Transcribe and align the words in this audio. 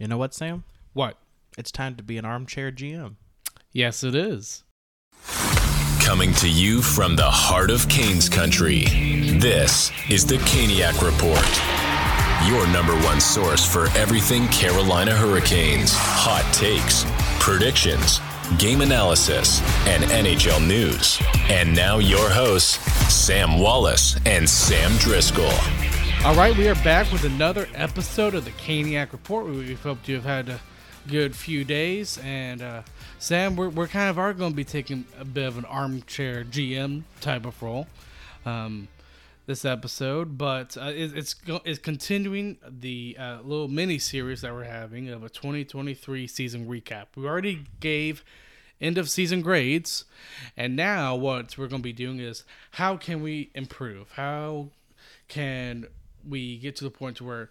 You 0.00 0.08
know 0.08 0.16
what, 0.16 0.32
Sam? 0.32 0.64
What? 0.94 1.18
It's 1.58 1.70
time 1.70 1.94
to 1.96 2.02
be 2.02 2.16
an 2.16 2.24
armchair 2.24 2.72
GM. 2.72 3.16
Yes, 3.70 4.02
it 4.02 4.14
is. 4.14 4.64
Coming 6.00 6.32
to 6.36 6.48
you 6.48 6.80
from 6.80 7.16
the 7.16 7.30
heart 7.30 7.70
of 7.70 7.86
Canes 7.90 8.30
country, 8.30 8.84
this 9.38 9.92
is 10.08 10.24
the 10.24 10.38
Caniac 10.38 11.02
Report. 11.04 11.44
Your 12.48 12.66
number 12.72 12.94
one 13.06 13.20
source 13.20 13.70
for 13.70 13.88
everything 13.98 14.48
Carolina 14.48 15.14
Hurricanes, 15.14 15.92
hot 15.94 16.50
takes, 16.54 17.04
predictions, 17.38 18.20
game 18.58 18.80
analysis, 18.80 19.60
and 19.86 20.04
NHL 20.04 20.66
news. 20.66 21.20
And 21.50 21.76
now 21.76 21.98
your 21.98 22.30
hosts, 22.30 22.78
Sam 23.12 23.58
Wallace 23.58 24.16
and 24.24 24.48
Sam 24.48 24.96
Driscoll. 24.96 25.52
All 26.22 26.34
right, 26.34 26.54
we 26.54 26.68
are 26.68 26.74
back 26.74 27.10
with 27.10 27.24
another 27.24 27.66
episode 27.74 28.34
of 28.34 28.44
the 28.44 28.50
Caniac 28.50 29.12
Report. 29.12 29.46
We 29.46 29.72
hope 29.72 30.06
you 30.06 30.16
have 30.16 30.24
had 30.24 30.50
a 30.50 30.60
good 31.08 31.34
few 31.34 31.64
days. 31.64 32.18
And 32.22 32.60
uh, 32.60 32.82
Sam, 33.18 33.56
we're, 33.56 33.70
we're 33.70 33.88
kind 33.88 34.10
of 34.10 34.18
are 34.18 34.34
going 34.34 34.50
to 34.50 34.56
be 34.56 34.62
taking 34.62 35.06
a 35.18 35.24
bit 35.24 35.46
of 35.46 35.56
an 35.56 35.64
armchair 35.64 36.44
GM 36.44 37.04
type 37.22 37.46
of 37.46 37.60
role 37.62 37.86
um, 38.44 38.88
this 39.46 39.64
episode, 39.64 40.36
but 40.36 40.76
uh, 40.76 40.92
it, 40.94 41.16
it's 41.16 41.34
it's 41.64 41.78
continuing 41.78 42.58
the 42.68 43.16
uh, 43.18 43.38
little 43.42 43.68
mini 43.68 43.98
series 43.98 44.42
that 44.42 44.52
we're 44.52 44.64
having 44.64 45.08
of 45.08 45.24
a 45.24 45.30
2023 45.30 46.26
season 46.26 46.68
recap. 46.68 47.06
We 47.16 47.26
already 47.26 47.64
gave 47.80 48.24
end 48.78 48.98
of 48.98 49.08
season 49.08 49.40
grades, 49.40 50.04
and 50.54 50.76
now 50.76 51.16
what 51.16 51.56
we're 51.56 51.68
going 51.68 51.80
to 51.80 51.82
be 51.82 51.94
doing 51.94 52.20
is 52.20 52.44
how 52.72 52.98
can 52.98 53.22
we 53.22 53.50
improve? 53.54 54.12
How 54.12 54.68
can 55.26 55.86
we 56.28 56.58
get 56.58 56.76
to 56.76 56.84
the 56.84 56.90
point 56.90 57.16
to 57.18 57.24
where 57.24 57.50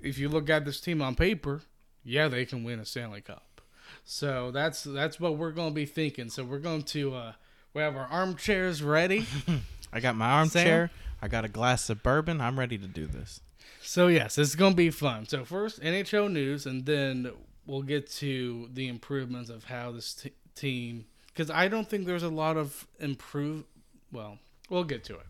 if 0.00 0.18
you 0.18 0.28
look 0.28 0.50
at 0.50 0.64
this 0.64 0.80
team 0.80 1.00
on 1.00 1.14
paper, 1.14 1.62
yeah, 2.04 2.28
they 2.28 2.44
can 2.44 2.64
win 2.64 2.78
a 2.78 2.84
Stanley 2.84 3.20
Cup. 3.20 3.60
So 4.04 4.50
that's 4.50 4.84
that's 4.84 5.18
what 5.18 5.36
we're 5.36 5.52
going 5.52 5.70
to 5.70 5.74
be 5.74 5.86
thinking. 5.86 6.28
So 6.28 6.44
we're 6.44 6.58
going 6.58 6.82
to 6.82 7.14
uh, 7.14 7.32
we 7.72 7.82
have 7.82 7.96
our 7.96 8.06
armchairs 8.06 8.82
ready. 8.82 9.26
I 9.92 10.00
got 10.00 10.16
my 10.16 10.30
armchair. 10.30 10.90
I 11.22 11.28
got 11.28 11.44
a 11.44 11.48
glass 11.48 11.88
of 11.88 12.02
bourbon. 12.02 12.40
I'm 12.40 12.58
ready 12.58 12.76
to 12.76 12.86
do 12.86 13.06
this. 13.06 13.40
so 13.82 14.08
yes, 14.08 14.36
it's 14.36 14.54
going 14.54 14.72
to 14.72 14.76
be 14.76 14.90
fun. 14.90 15.26
So 15.26 15.44
first 15.44 15.80
NHL 15.80 16.30
news, 16.30 16.66
and 16.66 16.84
then 16.84 17.30
we'll 17.66 17.82
get 17.82 18.10
to 18.12 18.68
the 18.72 18.88
improvements 18.88 19.48
of 19.48 19.64
how 19.64 19.92
this 19.92 20.14
t- 20.14 20.32
team. 20.54 21.06
Because 21.28 21.50
I 21.50 21.68
don't 21.68 21.88
think 21.88 22.06
there's 22.06 22.22
a 22.22 22.28
lot 22.28 22.56
of 22.56 22.86
improve. 23.00 23.64
Well, 24.12 24.38
we'll 24.68 24.84
get 24.84 25.02
to 25.04 25.14
it. 25.14 25.26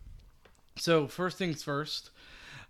So 0.77 1.07
first 1.07 1.37
things 1.37 1.63
first, 1.63 2.11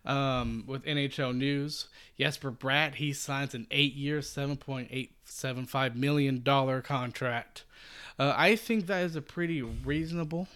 um, 0.05 0.63
with 0.67 0.85
NHL 0.85 1.35
news, 1.35 1.87
Jesper 2.19 2.51
Bratt 2.51 2.95
he 2.95 3.13
signs 3.13 3.53
an 3.53 3.67
eight-year, 3.71 4.21
seven 4.21 4.57
point 4.57 4.89
eight 4.91 5.13
seven 5.25 5.65
five 5.65 5.95
million 5.95 6.41
dollar 6.43 6.81
contract. 6.81 7.63
Uh, 8.17 8.33
I 8.35 8.55
think 8.55 8.87
that 8.87 9.03
is 9.03 9.15
a 9.15 9.21
pretty 9.21 9.61
reasonable 9.61 10.47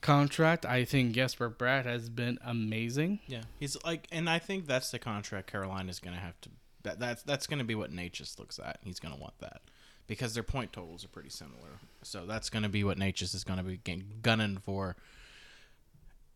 contract. 0.00 0.66
I 0.66 0.84
think 0.84 1.12
Jesper 1.12 1.50
Bratt 1.50 1.84
has 1.84 2.08
been 2.08 2.38
amazing. 2.44 3.20
Yeah, 3.26 3.42
he's 3.58 3.76
like, 3.84 4.06
and 4.10 4.28
I 4.28 4.38
think 4.38 4.66
that's 4.66 4.90
the 4.90 4.98
contract 4.98 5.50
Carolina's 5.50 6.00
going 6.00 6.14
to 6.14 6.22
have 6.22 6.40
to. 6.42 6.50
That, 6.82 6.98
that's 6.98 7.22
that's 7.22 7.46
going 7.46 7.58
to 7.58 7.64
be 7.64 7.74
what 7.74 7.92
Necas 7.92 8.38
looks 8.38 8.58
at. 8.58 8.78
He's 8.82 9.00
going 9.00 9.14
to 9.14 9.20
want 9.20 9.38
that 9.40 9.60
because 10.06 10.34
their 10.34 10.42
point 10.42 10.72
totals 10.72 11.04
are 11.04 11.08
pretty 11.08 11.30
similar. 11.30 11.80
So 12.02 12.26
that's 12.26 12.50
going 12.50 12.62
to 12.62 12.68
be 12.68 12.84
what 12.84 12.98
Necas 12.98 13.34
is 13.34 13.44
going 13.44 13.58
to 13.58 13.64
be 13.64 13.78
gunning 14.22 14.58
for 14.58 14.96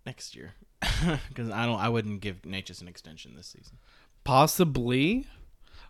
next 0.04 0.36
year. 0.36 0.52
Because 1.28 1.50
I 1.50 1.66
don't, 1.66 1.78
I 1.78 1.88
wouldn't 1.88 2.20
give 2.20 2.42
Necas 2.42 2.80
an 2.80 2.88
extension 2.88 3.34
this 3.36 3.46
season. 3.46 3.78
Possibly. 4.24 5.26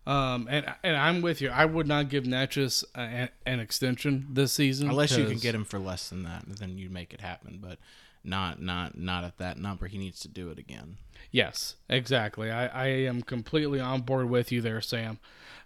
Um, 0.07 0.49
and 0.51 0.67
and 0.83 0.97
I'm 0.97 1.23
with 1.23 1.41
you. 1.41 1.49
I 1.51 1.65
would 1.65 1.87
not 1.87 2.09
give 2.09 2.25
Necas 2.25 2.85
a, 2.97 3.29
an 3.47 3.61
extension 3.61 4.27
this 4.31 4.53
season 4.53 4.89
Unless 4.89 5.17
you 5.17 5.27
can 5.27 5.39
get 5.39 5.55
him 5.55 5.65
for 5.65 5.79
less 5.79 6.09
than 6.09 6.25
that, 6.25 6.45
then 6.47 6.77
you 6.77 6.91
make 6.91 7.15
it 7.15 7.21
happen. 7.21 7.59
But 7.63 7.79
not 8.25 8.61
not 8.61 8.99
not 8.99 9.25
at 9.25 9.39
that 9.39 9.59
number. 9.59 9.87
He 9.87 9.99
needs 9.99 10.19
to 10.21 10.29
do 10.29 10.51
it 10.51 10.59
again. 10.59 10.97
Yes, 11.31 11.77
exactly. 11.89 12.51
I, 12.51 12.67
I 12.67 12.87
am 12.87 13.23
completely 13.23 13.81
on 13.81 14.03
board 14.03 14.29
with 14.29 14.51
you 14.51 14.61
there, 14.61 14.81
Sam. 14.81 15.19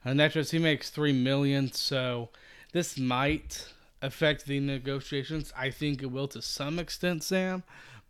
Uh, 0.05 0.11
Necas 0.11 0.51
he 0.51 0.59
makes 0.59 0.91
three 0.91 1.13
million, 1.13 1.73
so 1.73 2.29
this 2.73 2.99
might 2.99 3.73
affect 4.03 4.45
the 4.45 4.61
negotiations. 4.61 5.53
I 5.57 5.71
think 5.71 6.03
it 6.03 6.11
will 6.11 6.29
to 6.29 6.43
some 6.43 6.79
extent, 6.79 7.25
Sam. 7.25 7.63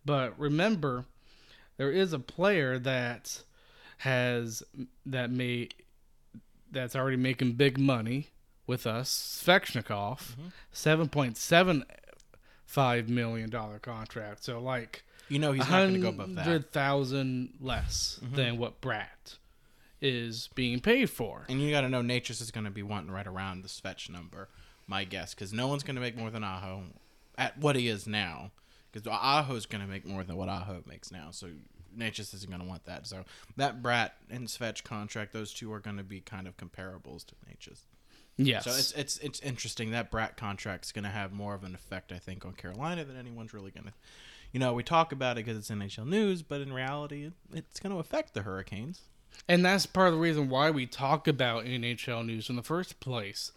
But 0.04 0.38
remember, 0.38 1.04
there 1.76 1.90
is 1.90 2.12
a 2.12 2.18
player 2.18 2.78
that 2.78 3.42
has 3.98 4.62
that 5.04 5.30
may 5.30 5.68
that's 6.70 6.96
already 6.96 7.16
making 7.16 7.52
big 7.52 7.78
money 7.78 8.28
with 8.66 8.86
us, 8.86 9.42
Svechnikov, 9.44 10.34
seven 10.72 11.08
point 11.08 11.36
seven 11.36 11.84
five 12.64 13.08
million 13.08 13.48
dollar 13.48 13.78
contract. 13.78 14.44
So 14.44 14.60
like 14.60 15.04
You 15.28 15.38
know 15.38 15.52
he's 15.52 15.68
not 15.68 15.82
going 15.82 15.94
to 15.94 16.00
go 16.00 16.08
above 16.08 16.34
that. 16.34 16.40
Mm-hmm. 16.40 16.50
hundred 16.50 16.72
thousand 16.72 17.54
less 17.60 18.18
than 18.22 18.58
what 18.58 18.80
Bratt 18.80 19.36
is 20.00 20.50
being 20.54 20.80
paid 20.80 21.08
for. 21.08 21.46
And 21.48 21.60
you 21.60 21.70
got 21.70 21.82
to 21.82 21.88
know 21.88 22.02
Necas 22.02 22.42
is 22.42 22.50
going 22.50 22.64
to 22.64 22.70
be 22.70 22.82
wanting 22.82 23.10
right 23.10 23.26
around 23.26 23.62
the 23.62 23.68
Svetch 23.68 24.10
number, 24.10 24.48
my 24.86 25.04
guess, 25.04 25.32
because 25.34 25.52
no 25.52 25.68
one's 25.68 25.82
going 25.82 25.94
to 25.96 26.02
make 26.02 26.16
more 26.16 26.30
than 26.30 26.44
Aho 26.44 26.82
at 27.38 27.56
what 27.58 27.76
he 27.76 27.88
is 27.88 28.06
now. 28.06 28.50
Because 28.96 29.12
Aho's 29.12 29.66
going 29.66 29.82
to 29.82 29.86
make 29.86 30.06
more 30.06 30.24
than 30.24 30.36
what 30.36 30.48
Aho 30.48 30.82
makes 30.86 31.12
now, 31.12 31.28
so 31.30 31.48
Necas 31.96 32.32
isn't 32.34 32.48
going 32.48 32.62
to 32.62 32.66
want 32.66 32.84
that. 32.86 33.06
So 33.06 33.24
that 33.56 33.82
Bratt 33.82 34.12
and 34.30 34.46
Svetch 34.46 34.84
contract, 34.84 35.32
those 35.32 35.52
two 35.52 35.72
are 35.72 35.80
going 35.80 35.98
to 35.98 36.04
be 36.04 36.20
kind 36.20 36.46
of 36.46 36.56
comparables 36.56 37.26
to 37.26 37.34
Necas. 37.46 37.80
Yes. 38.38 38.64
So 38.64 38.70
it's 38.70 38.92
it's 38.92 39.18
it's 39.18 39.40
interesting 39.40 39.90
that 39.92 40.10
Bratt 40.10 40.36
contract's 40.36 40.92
going 40.92 41.04
to 41.04 41.10
have 41.10 41.32
more 41.32 41.54
of 41.54 41.64
an 41.64 41.74
effect, 41.74 42.12
I 42.12 42.18
think, 42.18 42.44
on 42.44 42.52
Carolina 42.52 43.04
than 43.04 43.16
anyone's 43.16 43.54
really 43.54 43.70
going 43.70 43.86
to. 43.86 43.92
You 44.52 44.60
know, 44.60 44.72
we 44.72 44.82
talk 44.82 45.12
about 45.12 45.36
it 45.36 45.44
because 45.44 45.58
it's 45.58 45.70
NHL 45.70 46.06
news, 46.06 46.42
but 46.42 46.60
in 46.60 46.72
reality, 46.72 47.30
it's 47.52 47.80
going 47.80 47.92
to 47.92 47.98
affect 47.98 48.32
the 48.32 48.42
Hurricanes. 48.42 49.02
And 49.48 49.64
that's 49.64 49.84
part 49.84 50.08
of 50.08 50.14
the 50.14 50.20
reason 50.20 50.48
why 50.48 50.70
we 50.70 50.86
talk 50.86 51.28
about 51.28 51.64
NHL 51.64 52.24
news 52.24 52.48
in 52.48 52.56
the 52.56 52.62
first 52.62 53.00
place. 53.00 53.52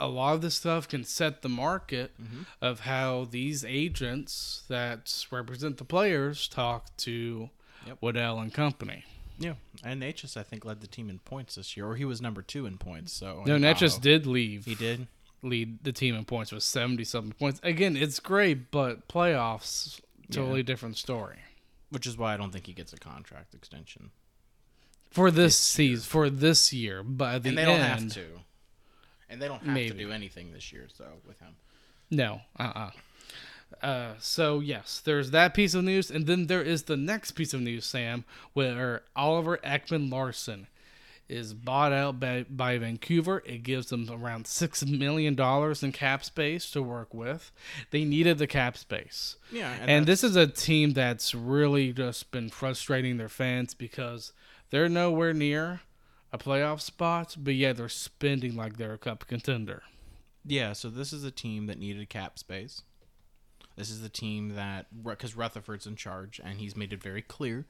A 0.00 0.06
lot 0.08 0.34
of 0.34 0.42
this 0.42 0.54
stuff 0.54 0.86
can 0.88 1.02
set 1.04 1.42
the 1.42 1.48
market 1.48 2.12
Mm-hmm. 2.22 2.42
of 2.60 2.80
how 2.80 3.26
these 3.30 3.64
agents 3.64 4.62
that 4.68 5.24
represent 5.30 5.76
the 5.78 5.84
players 5.84 6.46
talk 6.48 6.96
to 6.98 7.50
Yep. 7.86 7.98
Waddell 8.00 8.38
and 8.40 8.52
company. 8.52 9.04
Yeah, 9.38 9.54
and 9.84 10.02
Necas 10.02 10.36
I 10.36 10.42
think 10.42 10.64
led 10.64 10.80
the 10.80 10.86
team 10.88 11.08
in 11.08 11.20
points 11.20 11.54
this 11.54 11.76
year, 11.76 11.86
or 11.86 11.94
he 11.96 12.04
was 12.04 12.20
number 12.20 12.42
two 12.42 12.66
in 12.66 12.76
points. 12.76 13.12
So 13.12 13.44
No, 13.46 13.56
Necas 13.56 14.00
did 14.00 14.26
leave. 14.26 14.64
He 14.64 14.74
did. 14.74 15.06
lead 15.42 15.84
the 15.84 15.92
team 15.92 16.16
in 16.16 16.24
points 16.24 16.50
with 16.50 16.64
70 16.64 17.04
something 17.04 17.32
points. 17.32 17.60
Again, 17.62 17.96
it's 17.96 18.18
great, 18.18 18.72
but 18.72 19.06
playoffs, 19.08 20.00
totally 20.32 20.62
different 20.64 20.96
story. 20.96 21.38
which 21.90 22.06
is 22.06 22.18
why 22.18 22.34
I 22.34 22.36
don't 22.36 22.50
think 22.52 22.66
he 22.66 22.72
gets 22.72 22.92
a 22.92 22.98
contract 22.98 23.54
extension. 23.54 24.10
For 25.10 25.30
this 25.30 25.56
season, 25.58 26.04
for 26.04 26.28
this 26.28 26.72
year, 26.72 27.02
but 27.04 27.36
at 27.36 27.42
the 27.44 27.48
and 27.50 27.58
they 27.58 27.64
don't 27.64 27.80
have 27.80 28.12
to. 28.14 28.26
And 29.30 29.40
they 29.42 29.48
don't 29.48 29.62
have 29.62 29.74
Maybe. 29.74 29.90
to 29.90 29.96
do 29.98 30.10
anything 30.12 30.52
this 30.52 30.72
year. 30.72 30.86
So 30.92 31.04
with 31.26 31.38
him, 31.40 31.54
No, 32.10 32.40
uh-uh. 32.58 32.90
Uh, 33.82 34.14
so 34.18 34.60
yes, 34.60 35.00
there's 35.04 35.30
that 35.32 35.52
piece 35.54 35.74
of 35.74 35.84
news, 35.84 36.10
and 36.10 36.26
then 36.26 36.46
there 36.46 36.62
is 36.62 36.84
the 36.84 36.96
next 36.96 37.32
piece 37.32 37.52
of 37.52 37.60
news, 37.60 37.84
Sam, 37.84 38.24
where 38.54 39.02
Oliver 39.14 39.58
Ekman 39.58 40.10
Larsson 40.10 40.66
is 41.28 41.52
bought 41.52 41.92
out 41.92 42.18
by, 42.18 42.46
by 42.48 42.78
Vancouver. 42.78 43.42
It 43.44 43.62
gives 43.62 43.88
them 43.90 44.08
around 44.10 44.46
six 44.46 44.86
million 44.86 45.34
dollars 45.34 45.82
in 45.82 45.92
cap 45.92 46.24
space 46.24 46.70
to 46.70 46.82
work 46.82 47.12
with. 47.12 47.52
They 47.90 48.04
needed 48.04 48.38
the 48.38 48.46
cap 48.46 48.78
space. 48.78 49.36
yeah, 49.52 49.76
And, 49.82 50.06
this 50.06 50.24
is 50.24 50.36
a 50.36 50.46
team 50.46 50.94
that's 50.94 51.34
really 51.34 51.92
just 51.92 52.30
been 52.30 52.48
frustrating 52.48 53.18
their 53.18 53.28
fans 53.28 53.74
because 53.74 54.32
they're 54.70 54.88
nowhere 54.88 55.34
near 55.34 55.82
a 56.32 56.38
playoff 56.38 56.80
spot, 56.80 57.36
but 57.38 57.54
yeah, 57.54 57.72
they're 57.72 57.88
spending 57.88 58.54
like 58.56 58.76
they're 58.76 58.94
a 58.94 58.98
cup 58.98 59.26
contender. 59.26 59.82
yeah. 60.44 60.72
So 60.72 60.90
this 60.90 61.12
is 61.12 61.24
a 61.24 61.30
team 61.30 61.66
that 61.66 61.78
needed 61.78 62.08
cap 62.08 62.38
space. 62.38 62.82
This 63.76 63.90
is 63.90 64.02
the 64.02 64.08
team 64.08 64.56
that 64.56 64.86
because 65.04 65.36
Rutherford's 65.36 65.86
in 65.86 65.96
charge, 65.96 66.40
and 66.42 66.58
he's 66.58 66.76
made 66.76 66.92
it 66.92 67.02
very 67.02 67.22
clear 67.22 67.64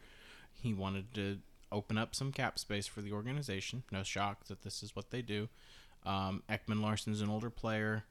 he 0.63 0.75
wanted 0.75 1.15
to 1.15 1.39
open 1.71 1.99
up 1.99 2.15
some 2.15 2.33
cap 2.33 2.59
space 2.59 2.87
for 2.87 3.01
the 3.01 3.13
organization. 3.13 3.83
No 3.93 4.03
shock 4.03 4.47
that 4.47 4.63
this 4.63 4.83
is 4.83 4.97
what 4.97 5.11
they 5.11 5.23
do. 5.23 5.49
Um, 6.07 6.43
Ekman 6.49 6.81
Larsson's 6.81 7.21
an 7.21 7.29
older 7.29 7.51
player. 7.51 8.05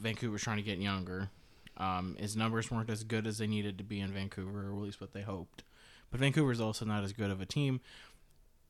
Vancouver's 0.00 0.42
trying 0.42 0.56
to 0.56 0.62
get 0.62 0.78
younger. 0.78 1.30
Um, 1.76 2.16
his 2.18 2.36
numbers 2.36 2.70
weren't 2.70 2.90
as 2.90 3.04
good 3.04 3.26
as 3.26 3.38
they 3.38 3.46
needed 3.46 3.78
to 3.78 3.84
be 3.84 4.00
in 4.00 4.12
Vancouver, 4.12 4.68
or 4.70 4.76
at 4.76 4.82
least 4.82 5.00
what 5.00 5.12
they 5.12 5.22
hoped. 5.22 5.62
But 6.10 6.20
Vancouver's 6.20 6.60
also 6.60 6.84
not 6.84 7.04
as 7.04 7.12
good 7.12 7.30
of 7.30 7.40
a 7.40 7.46
team. 7.46 7.80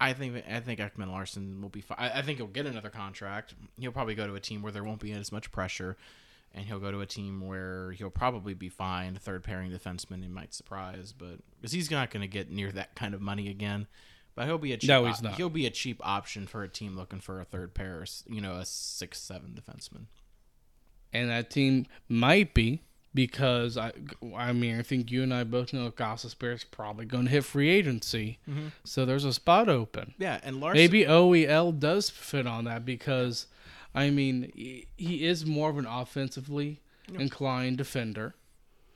I 0.00 0.12
think 0.12 0.44
I 0.50 0.60
think 0.60 0.80
Ekman 0.80 1.08
Larsson 1.08 1.60
will 1.62 1.68
be 1.68 1.80
fine. 1.80 1.98
I 2.00 2.18
I 2.18 2.22
think 2.22 2.38
he'll 2.38 2.46
get 2.46 2.66
another 2.66 2.90
contract. 2.90 3.54
He'll 3.78 3.92
probably 3.92 4.14
go 4.14 4.26
to 4.26 4.34
a 4.34 4.40
team 4.40 4.62
where 4.62 4.72
there 4.72 4.84
won't 4.84 5.00
be 5.00 5.12
as 5.12 5.30
much 5.32 5.50
pressure, 5.52 5.96
and 6.52 6.64
he'll 6.66 6.80
go 6.80 6.90
to 6.90 7.00
a 7.00 7.06
team 7.06 7.46
where 7.46 7.92
he'll 7.92 8.10
probably 8.10 8.54
be 8.54 8.68
fine. 8.68 9.14
Third 9.14 9.44
pairing 9.44 9.70
defenseman, 9.70 10.22
he 10.22 10.28
might 10.28 10.52
surprise, 10.52 11.12
but 11.16 11.38
because 11.56 11.72
he's 11.72 11.90
not 11.90 12.10
going 12.10 12.22
to 12.22 12.28
get 12.28 12.50
near 12.50 12.72
that 12.72 12.94
kind 12.94 13.14
of 13.14 13.20
money 13.20 13.48
again. 13.48 13.86
But 14.34 14.46
he'll 14.46 14.58
be 14.58 14.72
a 14.72 14.76
cheap 14.76 14.88
No, 14.88 15.04
he's 15.04 15.22
not. 15.22 15.36
He'll 15.36 15.48
be 15.48 15.64
a 15.64 15.70
cheap 15.70 16.00
option 16.02 16.48
for 16.48 16.64
a 16.64 16.68
team 16.68 16.96
looking 16.96 17.20
for 17.20 17.40
a 17.40 17.44
third 17.44 17.72
pair, 17.72 18.04
you 18.28 18.40
know, 18.40 18.54
a 18.56 18.64
six 18.64 19.20
seven 19.20 19.56
defenseman. 19.60 20.06
and 21.12 21.30
that 21.30 21.50
team 21.50 21.86
might 22.08 22.52
be 22.52 22.82
because 23.14 23.76
I, 23.78 23.92
I 24.36 24.52
mean, 24.52 24.78
I 24.78 24.82
think 24.82 25.10
you 25.10 25.22
and 25.22 25.32
I 25.32 25.44
both 25.44 25.72
know 25.72 25.88
Gossip 25.90 26.42
is 26.42 26.64
probably 26.64 27.04
going 27.06 27.24
to 27.24 27.30
hit 27.30 27.44
free 27.44 27.70
agency, 27.70 28.38
mm-hmm. 28.48 28.68
so 28.82 29.04
there's 29.04 29.24
a 29.24 29.32
spot 29.32 29.68
open. 29.68 30.14
Yeah, 30.18 30.40
and 30.42 30.60
Larsson. 30.60 30.78
Maybe 30.78 31.04
OEL 31.04 31.78
does 31.78 32.10
fit 32.10 32.46
on 32.46 32.64
that 32.64 32.84
because, 32.84 33.46
I 33.94 34.10
mean, 34.10 34.50
he- 34.54 35.24
is 35.26 35.46
more 35.46 35.70
of 35.70 35.78
an 35.78 35.86
offensively 35.86 36.80
inclined 37.18 37.78
defender. 37.78 38.34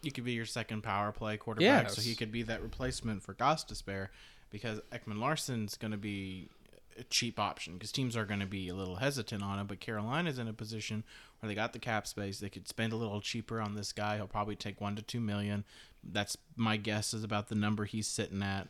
he 0.02 0.10
could 0.10 0.24
be 0.24 0.32
your 0.32 0.46
second 0.46 0.82
power 0.82 1.12
play 1.12 1.36
quarterback, 1.36 1.90
so 1.90 2.00
he 2.00 2.14
could 2.14 2.32
be 2.32 2.42
that 2.42 2.62
replacement 2.62 3.22
for 3.22 3.34
Gostisbehere 3.34 4.08
because 4.50 4.80
Ekman 4.92 5.18
Larsson's 5.18 5.76
going 5.76 5.90
to 5.92 5.98
be 5.98 6.48
a 6.98 7.04
cheap 7.04 7.38
option 7.38 7.74
because 7.74 7.92
teams 7.92 8.16
are 8.16 8.24
going 8.24 8.40
to 8.40 8.46
be 8.46 8.68
a 8.68 8.74
little 8.74 8.96
hesitant 8.96 9.42
on 9.42 9.58
him. 9.58 9.66
But 9.66 9.80
Carolina's 9.80 10.38
in 10.38 10.48
a 10.48 10.52
position 10.52 11.04
where 11.40 11.48
they 11.48 11.54
got 11.54 11.72
the 11.72 11.78
cap 11.78 12.06
space; 12.06 12.38
they 12.40 12.48
could 12.48 12.68
spend 12.68 12.92
a 12.92 12.96
little 12.96 13.20
cheaper 13.20 13.60
on 13.60 13.74
this 13.74 13.92
guy. 13.92 14.16
He'll 14.16 14.26
probably 14.26 14.56
take 14.56 14.80
one 14.80 14.96
to 14.96 15.02
two 15.02 15.20
million. 15.20 15.64
That's 16.04 16.36
my 16.56 16.76
guess 16.76 17.12
is 17.14 17.24
about 17.24 17.48
the 17.48 17.54
number 17.54 17.84
he's 17.84 18.06
sitting 18.06 18.42
at. 18.42 18.68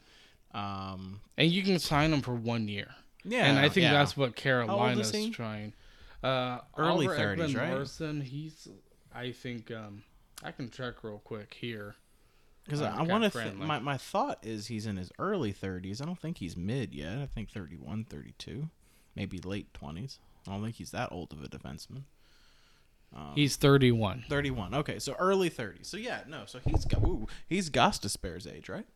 Um, 0.55 1.21
And 1.37 1.51
you 1.51 1.63
can 1.63 1.79
sign 1.79 2.13
him 2.13 2.23
for 2.23 2.35
one 2.35 2.69
year. 2.69 2.89
yeah, 3.25 3.45
and 3.47 3.59
I 3.59 3.69
think 3.69 3.85
yeah. 3.85 3.93
that's 3.93 4.17
what 4.17 4.35
Carolina's 4.35 5.13
trying. 5.31 5.75
Uh, 6.23 6.61
Early 6.77 7.07
30s, 7.07 7.57
right? 7.57 8.23
He's, 8.27 8.67
I 9.15 9.31
think, 9.31 9.71
um, 9.71 10.03
I 10.43 10.51
can 10.53 10.71
check 10.71 11.05
real 11.05 11.21
quick 11.23 11.55
here. 11.55 11.95
Because 12.69 12.83
I 12.83 13.03
want 13.03 13.25
to. 13.25 13.31
friendly. 13.31 13.67
my 13.67 13.79
my 13.79 13.97
thought 13.97 14.39
is 14.43 14.67
he's 14.67 14.85
in 14.85 14.99
his 14.99 15.11
early 15.19 15.53
30s. 15.55 16.03
I 16.03 16.05
don't 16.05 16.19
think 16.21 16.37
he's 16.39 16.55
mid 16.57 16.95
yet. 16.95 17.17
I 17.19 17.25
think 17.27 17.49
31, 17.51 18.05
32, 18.05 18.69
maybe 19.17 19.39
late 19.39 19.69
20s. 19.73 20.19
I 20.47 20.53
don't 20.53 20.63
think 20.63 20.77
he's 20.77 20.91
that 20.91 21.11
old 21.11 21.33
of 21.33 21.43
a 21.43 21.49
defenseman. 21.49 22.03
Um, 23.17 23.33
he's 23.35 23.57
31. 23.57 24.25
31. 24.29 24.75
Okay, 24.75 24.99
so 24.99 25.15
early 25.19 25.49
30s. 25.49 25.87
So 25.87 25.97
yeah, 25.97 26.21
no. 26.29 26.43
So 26.47 26.59
he's 26.65 26.85
got. 26.85 27.03
Ooh, 27.03 27.27
he's 27.49 27.71
Gostisbehere's 27.71 28.47
age, 28.47 28.69
right? 28.69 28.87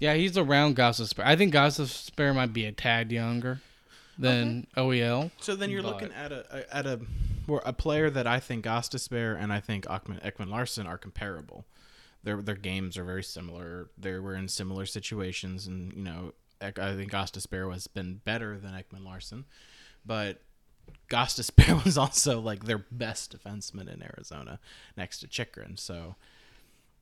Yeah, 0.00 0.14
he's 0.14 0.36
around 0.36 0.76
Gossip 0.76 1.18
I 1.24 1.34
think 1.34 1.52
Gossip 1.52 1.88
might 2.18 2.52
be 2.52 2.66
a 2.66 2.72
tad 2.72 3.10
younger 3.10 3.60
than 4.18 4.66
E 4.76 4.80
OEL. 4.80 5.30
So 5.40 5.56
then 5.56 5.70
you're 5.70 5.82
But- 5.82 5.94
looking 5.94 6.12
at 6.12 6.30
a, 6.30 6.44
a 6.54 6.76
at 6.76 6.86
a 6.86 7.00
a 7.64 7.72
player 7.72 8.10
that 8.10 8.26
I 8.26 8.40
think 8.40 8.66
Gostisbehere 8.66 9.40
and 9.42 9.50
I 9.52 9.60
think 9.60 9.86
Ekman 9.86 10.50
Larsson 10.50 10.86
are 10.86 10.98
comparable. 10.98 11.64
Their 12.28 12.42
their 12.42 12.56
games 12.56 12.98
are 12.98 13.04
very 13.04 13.22
similar. 13.22 13.88
They 13.96 14.18
were 14.18 14.34
in 14.34 14.48
similar 14.48 14.84
situations, 14.84 15.66
and 15.66 15.94
you 15.94 16.02
know, 16.02 16.34
I 16.60 16.70
think 16.70 17.10
Gostisbehere 17.10 17.72
has 17.72 17.86
been 17.86 18.20
better 18.22 18.58
than 18.58 18.72
Ekman 18.72 19.02
Larsson, 19.02 19.46
but 20.04 20.42
Gostisbehere 21.08 21.82
was 21.86 21.96
also 21.96 22.38
like 22.38 22.64
their 22.64 22.84
best 22.90 23.34
defenseman 23.34 23.90
in 23.90 24.02
Arizona, 24.02 24.60
next 24.94 25.20
to 25.20 25.26
Chychrun. 25.26 25.78
So, 25.78 26.16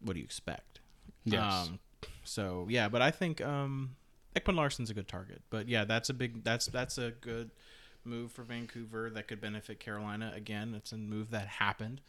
what 0.00 0.12
do 0.12 0.20
you 0.20 0.24
expect? 0.24 0.78
Yes. 1.24 1.52
Um, 1.52 1.80
so 2.22 2.68
yeah, 2.70 2.88
but 2.88 3.02
I 3.02 3.10
think 3.10 3.40
um, 3.40 3.96
Ekman 4.36 4.54
Larsson's 4.54 4.90
a 4.90 4.94
good 4.94 5.08
target. 5.08 5.42
But 5.50 5.68
yeah, 5.68 5.84
that's 5.84 6.08
a 6.08 6.14
big 6.14 6.44
that's 6.44 6.66
that's 6.66 6.98
a 6.98 7.10
good 7.20 7.50
move 8.04 8.30
for 8.30 8.44
Vancouver 8.44 9.10
that 9.10 9.26
could 9.26 9.40
benefit 9.40 9.80
Carolina. 9.80 10.32
Again, 10.36 10.72
it's 10.76 10.92
a 10.92 10.96
move 10.96 11.32
that 11.32 11.48
happened 11.48 12.00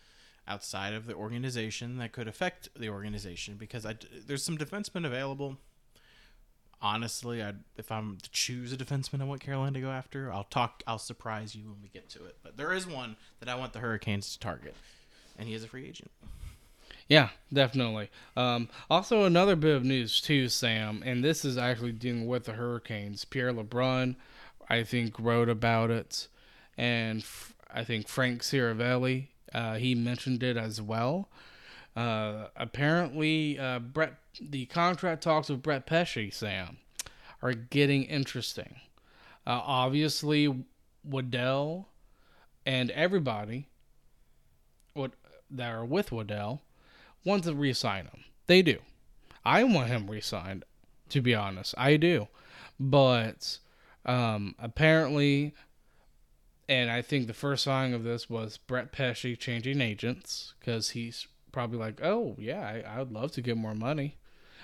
outside 0.48 0.94
of 0.94 1.06
the 1.06 1.14
organization 1.14 1.98
that 1.98 2.12
could 2.12 2.28
affect 2.28 2.70
the 2.76 2.90
organization 2.90 3.56
because 3.58 3.86
I 3.86 3.96
there's 4.26 4.44
some 4.44 4.58
defensemen 4.58 5.06
available. 5.06 5.58
Honestly, 6.82 7.42
I 7.42 7.54
if 7.76 7.92
I'm 7.92 8.18
to 8.22 8.30
choose 8.32 8.72
a 8.72 8.78
defenseman 8.78 9.22
I 9.22 9.26
want 9.26 9.42
Carolina 9.42 9.74
to 9.74 9.82
go 9.82 9.90
after, 9.90 10.32
I'll 10.32 10.44
talk. 10.46 10.84
I'll 10.86 11.00
surprise 11.00 11.56
you 11.56 11.66
when 11.66 11.82
we 11.82 11.90
get 11.90 12.10
to 12.10 12.26
it. 12.26 12.38
But 12.44 12.58
there 12.58 12.72
is 12.72 12.88
one 12.88 13.18
that 13.40 13.50
I 13.50 13.56
want 13.56 13.74
the 13.74 13.80
Hurricanes 13.80 14.34
to 14.34 14.40
target, 14.40 14.76
and 15.38 15.48
he 15.48 15.56
is 15.56 15.64
a 15.64 15.68
free 15.68 15.88
agent. 15.88 16.12
Yeah, 17.08 17.30
definitely. 17.52 18.10
Um, 18.36 18.68
also, 18.90 19.24
another 19.24 19.56
bit 19.56 19.76
of 19.76 19.86
news 19.86 20.20
too, 20.20 20.50
Sam, 20.50 21.02
and 21.06 21.24
this 21.24 21.46
is 21.46 21.58
actually 21.58 21.94
dealing 21.94 22.28
with 22.28 22.44
the 22.44 22.54
Hurricanes. 22.54 23.26
Pierre 23.26 23.54
LeBrun, 23.54 24.16
I 24.70 24.84
think, 24.84 25.18
wrote 25.18 25.50
about 25.50 25.90
it, 25.90 26.28
and 26.78 27.26
I 27.74 27.84
think 27.84 28.08
Frank 28.08 28.42
Seravalli, 28.42 29.28
uh, 29.54 29.76
he 29.76 29.96
mentioned 29.96 30.44
it 30.44 30.58
as 30.58 30.82
well. 30.82 31.30
Uh, 31.96 32.48
apparently, 32.56 33.58
uh, 33.58 33.80
Brett, 33.80 34.14
the 34.40 34.66
contract 34.68 35.24
talks 35.24 35.50
with 35.50 35.64
Brett 35.64 35.86
Pesce, 35.86 36.32
Sam, 36.32 36.78
are 37.42 37.54
getting 37.54 38.04
interesting. 38.04 38.76
Uh, 39.46 39.62
obviously, 39.66 40.64
Waddell 41.04 41.88
and 42.66 42.92
everybody, 42.92 43.68
what 44.94 45.12
that 45.50 45.72
are 45.72 45.86
with 45.86 46.12
Waddell, 46.12 46.62
want 47.24 47.46
to 47.46 47.56
re-sign 47.56 48.06
him. 48.06 48.26
They 48.48 48.62
do. 48.62 48.80
I 49.46 49.64
want 49.64 49.88
him 49.88 50.10
re-signed. 50.10 50.66
To 51.10 51.22
be 51.22 51.34
honest, 51.34 51.74
I 51.78 51.96
do. 51.96 52.28
But 52.80 53.60
um, 54.06 54.56
apparently, 54.60 55.56
and 56.69 56.92
I 56.92 57.02
think 57.02 57.28
the 57.28 57.34
first 57.34 57.64
sign 57.64 57.94
of 57.94 58.04
this 58.04 58.30
was 58.30 58.58
Brett 58.58 58.92
Pesce 58.92 59.38
changing 59.38 59.81
agents 59.81 60.54
because 60.60 60.92
he's 60.92 61.28
probably 61.52 61.78
like, 61.78 62.02
"Oh 62.04 62.36
yeah, 62.40 62.62
I, 62.62 62.96
I 62.96 63.00
would 63.00 63.12
love 63.12 63.31
to 63.34 63.42
get 63.42 63.58
more 63.58 63.75
money," 63.75 64.18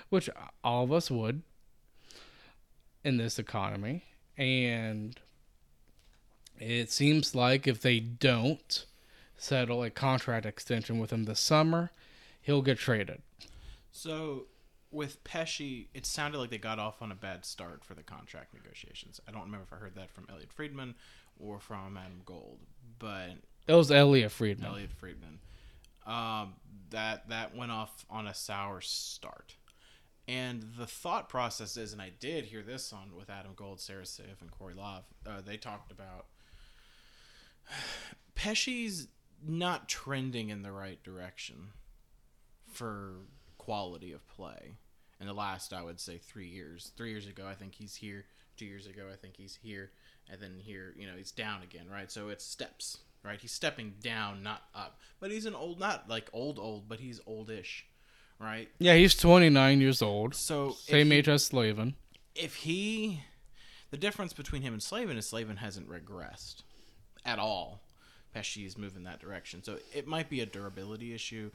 which 0.08 0.28
all 0.62 0.84
of 0.84 0.92
us 0.92 1.10
would 1.10 1.42
in 3.02 3.16
this 3.16 3.38
economy. 3.38 4.04
And 4.36 5.18
it 6.58 6.90
seems 6.90 7.34
like 7.34 7.66
if 7.66 7.80
they 7.80 8.00
don't 8.00 8.84
settle 9.36 9.82
a 9.82 9.90
contract 9.90 10.46
extension 10.46 10.98
with 10.98 11.12
him 11.12 11.24
this 11.24 11.40
summer, 11.40 11.90
he'll 12.40 12.62
get 12.62 12.78
traded. 12.78 13.22
So 13.92 14.46
with 14.90 15.22
Pesce, 15.24 15.88
it 15.92 16.06
sounded 16.06 16.38
like 16.38 16.50
they 16.50 16.58
got 16.58 16.78
off 16.78 17.02
on 17.02 17.10
a 17.10 17.16
bad 17.16 17.44
start 17.44 17.84
for 17.84 17.94
the 17.94 18.02
contract 18.02 18.54
negotiations. 18.54 19.20
I 19.28 19.32
don't 19.32 19.42
remember 19.42 19.64
if 19.64 19.72
I 19.72 19.76
heard 19.76 19.96
that 19.96 20.10
from 20.10 20.26
Elliotte 20.30 20.52
Friedman 20.52 20.94
or 21.38 21.60
from 21.60 21.96
Adam 21.96 22.20
Gold, 22.24 22.58
but 22.98 23.30
It 23.66 23.74
was 23.74 23.90
Elliotte 23.90 24.32
Friedman. 24.32 24.66
Elliotte 24.66 24.92
Friedman. 24.92 25.38
Um, 26.06 26.54
that 26.90 27.28
that 27.30 27.56
went 27.56 27.72
off 27.72 28.04
on 28.10 28.26
a 28.26 28.34
sour 28.34 28.80
start. 28.80 29.56
And 30.26 30.64
the 30.78 30.86
thought 30.86 31.28
process 31.28 31.76
is, 31.76 31.92
and 31.92 32.00
I 32.00 32.10
did 32.18 32.46
hear 32.46 32.62
this 32.62 32.92
on 32.92 33.14
with 33.14 33.28
Adam 33.28 33.52
Gold, 33.54 33.78
Sarah 33.80 34.06
Sif, 34.06 34.40
and 34.40 34.50
Corey 34.50 34.74
Love. 34.74 35.04
Uh, 35.26 35.42
they 35.44 35.56
talked 35.58 35.92
about 35.92 36.26
Pesce's 38.34 39.08
not 39.46 39.88
trending 39.88 40.48
in 40.48 40.62
the 40.62 40.72
right 40.72 41.02
direction 41.02 41.68
for 42.72 43.16
quality 43.58 44.12
of 44.12 44.26
play. 44.28 44.76
In 45.20 45.26
the 45.26 45.34
last, 45.34 45.72
I 45.72 45.82
would 45.82 46.00
say, 46.00 46.18
three 46.18 46.48
years. 46.48 46.92
Three 46.96 47.10
years 47.10 47.26
ago, 47.26 47.46
I 47.46 47.54
think 47.54 47.74
he's 47.74 47.94
here. 47.94 48.24
Two 48.56 48.66
years 48.66 48.86
ago, 48.86 49.08
I 49.12 49.16
think 49.16 49.36
he's 49.36 49.58
here. 49.62 49.90
And 50.30 50.40
then 50.40 50.56
here, 50.58 50.94
you 50.96 51.06
know, 51.06 51.12
he's 51.16 51.32
down 51.32 51.62
again, 51.62 51.86
right? 51.90 52.10
So 52.10 52.28
it's 52.28 52.44
steps, 52.44 52.98
right? 53.22 53.40
He's 53.40 53.52
stepping 53.52 53.94
down, 54.02 54.42
not 54.42 54.62
up. 54.74 54.98
But 55.20 55.30
he's 55.30 55.46
an 55.46 55.54
old, 55.54 55.78
not 55.78 56.08
like 56.08 56.28
old, 56.32 56.58
old, 56.58 56.88
but 56.88 56.98
he's 57.00 57.20
oldish, 57.26 57.84
right? 58.40 58.68
Yeah, 58.78 58.94
he's 58.94 59.14
29 59.14 59.80
years 59.80 60.00
old. 60.02 60.34
So 60.34 60.70
Same 60.72 61.12
age 61.12 61.28
as 61.28 61.44
Slavin. 61.44 61.94
if 62.34 62.56
he, 62.56 63.22
the 63.90 63.96
difference 63.98 64.32
between 64.32 64.62
him 64.62 64.72
and 64.72 64.82
Slavin 64.82 65.16
is 65.16 65.26
Slavin 65.28 65.58
hasn't 65.58 65.88
regressed 65.88 66.62
at 67.24 67.38
all. 67.38 67.82
Pesce 68.32 68.56
is 68.56 68.76
moving 68.78 69.04
that 69.04 69.20
direction. 69.20 69.62
So 69.62 69.76
it 69.94 70.06
might 70.06 70.28
be 70.28 70.40
a 70.40 70.46
durability 70.46 71.14
issue. 71.14 71.50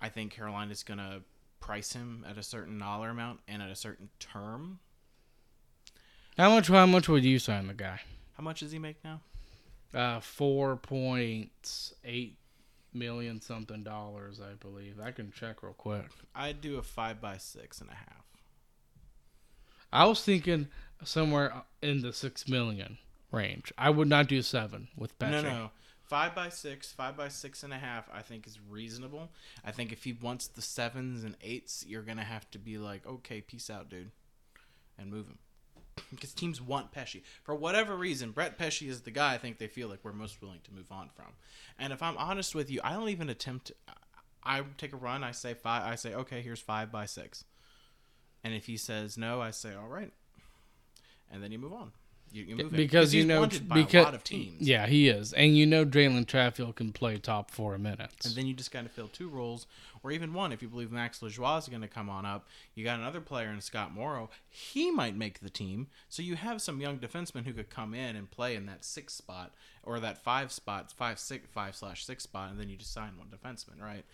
I 0.00 0.08
think 0.08 0.32
Carolina's 0.32 0.82
going 0.82 0.98
to 0.98 1.20
price 1.60 1.92
him 1.92 2.24
at 2.28 2.38
a 2.38 2.42
certain 2.42 2.78
dollar 2.78 3.10
amount 3.10 3.40
and 3.46 3.62
at 3.62 3.70
a 3.70 3.76
certain 3.76 4.08
term. 4.18 4.80
How 6.38 6.50
much? 6.50 6.68
How 6.68 6.86
much 6.86 7.08
would 7.08 7.24
you 7.24 7.38
sign 7.40 7.66
the 7.66 7.74
guy? 7.74 8.00
How 8.36 8.44
much 8.44 8.60
does 8.60 8.70
he 8.70 8.78
make 8.78 9.02
now? 9.04 9.20
Uh, 9.92 10.20
four 10.20 10.76
point 10.76 11.92
eight 12.04 12.38
million 12.94 13.40
something 13.40 13.82
dollars, 13.82 14.40
I 14.40 14.54
believe. 14.54 15.00
I 15.02 15.10
can 15.10 15.32
check 15.32 15.62
real 15.62 15.72
quick. 15.72 16.06
I'd 16.34 16.60
do 16.60 16.78
a 16.78 16.82
five 16.82 17.20
by 17.20 17.38
six 17.38 17.80
and 17.80 17.90
a 17.90 17.94
half. 17.94 18.24
I 19.92 20.04
was 20.04 20.22
thinking 20.22 20.68
somewhere 21.02 21.52
in 21.82 22.02
the 22.02 22.12
six 22.12 22.48
million 22.48 22.98
range. 23.32 23.72
I 23.76 23.90
would 23.90 24.08
not 24.08 24.28
do 24.28 24.40
seven 24.42 24.88
with 24.96 25.18
Pesce. 25.18 25.30
No, 25.30 25.42
no. 25.42 25.70
Five 26.04 26.34
by 26.34 26.48
six, 26.50 26.92
five 26.92 27.16
by 27.16 27.28
six 27.28 27.62
and 27.62 27.72
a 27.72 27.78
half, 27.78 28.08
I 28.12 28.22
think 28.22 28.46
is 28.46 28.58
reasonable. 28.70 29.28
I 29.64 29.72
think 29.72 29.92
if 29.92 30.04
he 30.04 30.12
wants 30.12 30.46
the 30.46 30.62
sevens 30.62 31.24
and 31.24 31.36
eights, 31.42 31.84
you're 31.86 32.02
gonna 32.02 32.24
have 32.24 32.48
to 32.52 32.58
be 32.58 32.78
like, 32.78 33.06
okay, 33.06 33.40
peace 33.40 33.68
out, 33.68 33.90
dude, 33.90 34.12
and 34.96 35.10
move 35.10 35.26
him. 35.26 35.38
Because 36.10 36.32
teams 36.32 36.60
want 36.60 36.92
Pesce 36.92 37.22
for 37.42 37.54
whatever 37.54 37.96
reason. 37.96 38.30
Brett 38.32 38.58
Pesce 38.58 38.82
is 38.82 39.02
the 39.02 39.10
guy 39.10 39.34
I 39.34 39.38
think 39.38 39.58
they 39.58 39.66
feel 39.66 39.88
like 39.88 40.00
we're 40.02 40.12
most 40.12 40.40
willing 40.42 40.60
to 40.64 40.72
move 40.74 40.90
on 40.90 41.10
from. 41.14 41.32
And 41.78 41.92
if 41.92 42.02
I'm 42.02 42.16
honest 42.16 42.54
with 42.54 42.70
you, 42.70 42.80
I 42.82 42.92
don't 42.94 43.08
even 43.08 43.28
attempt. 43.30 43.72
I 44.44 44.62
take 44.76 44.92
a 44.92 44.96
run. 44.96 45.22
I 45.24 45.32
say 45.32 45.54
five. 45.54 45.84
I 45.84 45.94
say 45.96 46.14
okay. 46.14 46.40
Here's 46.42 46.60
five 46.60 46.90
by 46.90 47.06
six. 47.06 47.44
And 48.44 48.54
if 48.54 48.66
he 48.66 48.76
says 48.76 49.18
no, 49.18 49.40
I 49.40 49.50
say 49.50 49.74
all 49.74 49.88
right. 49.88 50.12
and 51.30 51.42
then 51.42 51.52
you 51.52 51.58
move 51.58 51.72
on. 51.72 51.92
You, 52.32 52.44
you 52.44 52.56
move 52.56 52.72
him. 52.72 52.76
because 52.76 53.14
you 53.14 53.24
know 53.24 53.46
because 53.46 53.94
a 53.94 54.02
lot 54.02 54.14
of 54.14 54.24
teams. 54.24 54.60
yeah 54.60 54.86
he 54.86 55.08
is 55.08 55.32
and 55.32 55.56
you 55.56 55.66
know 55.66 55.84
Jalen 55.84 56.26
Chatfield 56.26 56.76
can 56.76 56.92
play 56.92 57.16
top 57.18 57.50
four 57.50 57.78
minutes 57.78 58.26
And 58.26 58.34
then 58.34 58.46
you 58.46 58.54
just 58.54 58.70
kind 58.70 58.86
of 58.86 58.92
fill 58.92 59.08
two 59.08 59.28
roles, 59.28 59.66
or 60.02 60.10
even 60.12 60.32
one 60.34 60.52
if 60.52 60.62
you 60.62 60.68
believe 60.68 60.92
Max 60.92 61.20
Lajoie 61.20 61.58
is 61.58 61.68
going 61.68 61.82
to 61.82 61.88
come 61.88 62.08
on 62.10 62.24
up. 62.26 62.46
You 62.74 62.84
got 62.84 62.98
another 63.00 63.20
player 63.20 63.48
in 63.48 63.60
Scott 63.60 63.92
Morrow. 63.94 64.30
He 64.48 64.90
might 64.90 65.16
make 65.16 65.40
the 65.40 65.50
team. 65.50 65.88
So 66.08 66.22
you 66.22 66.36
have 66.36 66.60
some 66.60 66.80
young 66.80 66.98
defensemen 66.98 67.44
who 67.44 67.52
could 67.52 67.70
come 67.70 67.94
in 67.94 68.14
and 68.16 68.30
play 68.30 68.54
in 68.54 68.66
that 68.66 68.84
six 68.84 69.14
spot 69.14 69.52
or 69.82 69.98
that 70.00 70.18
five 70.18 70.52
spot, 70.52 70.92
five 70.92 71.18
six 71.18 71.46
five 71.52 71.74
slash 71.74 72.04
six 72.04 72.24
spot, 72.24 72.50
and 72.50 72.60
then 72.60 72.68
you 72.68 72.76
just 72.76 72.92
sign 72.92 73.12
one 73.16 73.28
defenseman, 73.28 73.80
right? 73.82 74.04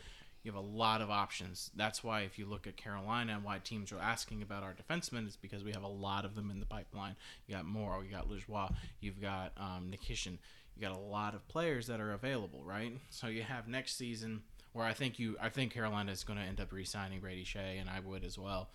You 0.45 0.53
have 0.53 0.63
a 0.63 0.67
lot 0.67 1.01
of 1.01 1.11
options. 1.11 1.71
That's 1.75 2.05
why 2.05 2.21
if 2.21 2.39
you 2.39 2.45
look 2.45 2.67
at 2.67 2.77
Carolina 2.77 3.33
and 3.33 3.43
why 3.43 3.59
teams 3.59 3.91
are 3.93 3.99
asking 3.99 4.43
about 4.43 4.63
our 4.63 4.75
defensemen 4.75 5.27
is 5.27 5.37
because 5.37 5.65
we 5.65 5.73
have 5.73 5.83
a 5.83 5.89
lot 5.89 6.27
of 6.27 6.35
them 6.35 6.51
in 6.51 6.61
the 6.61 6.67
pipeline. 6.67 7.17
You 7.47 7.55
got 7.55 7.65
Morrow, 7.65 8.03
you 8.03 8.11
got 8.11 8.29
Lajoie, 8.29 8.73
you've 9.01 9.23
got 9.23 9.53
um, 9.57 9.91
Nikishin, 9.91 10.39
you 10.77 10.83
got 10.83 10.95
a 10.95 11.01
lot 11.01 11.35
of 11.35 11.49
players 11.49 11.87
that 11.87 11.99
are 11.99 12.13
available, 12.13 12.63
right? 12.63 12.93
So 13.09 13.27
you 13.27 13.43
have 13.43 13.69
next 13.69 13.97
season 13.97 14.43
where 14.75 14.85
I 14.85 14.93
think 14.93 15.19
you, 15.19 15.37
I 15.41 15.49
think 15.49 15.73
Carolina 15.73 16.13
is 16.13 16.25
going 16.25 16.39
to 16.39 16.45
end 16.45 16.61
up 16.61 16.73
re-signing 16.73 17.21
Brady 17.21 17.45
Skjei, 17.45 17.81
and 17.81 17.89
I 17.89 18.01
would 18.01 18.23
as 18.23 18.39
well. 18.39 18.69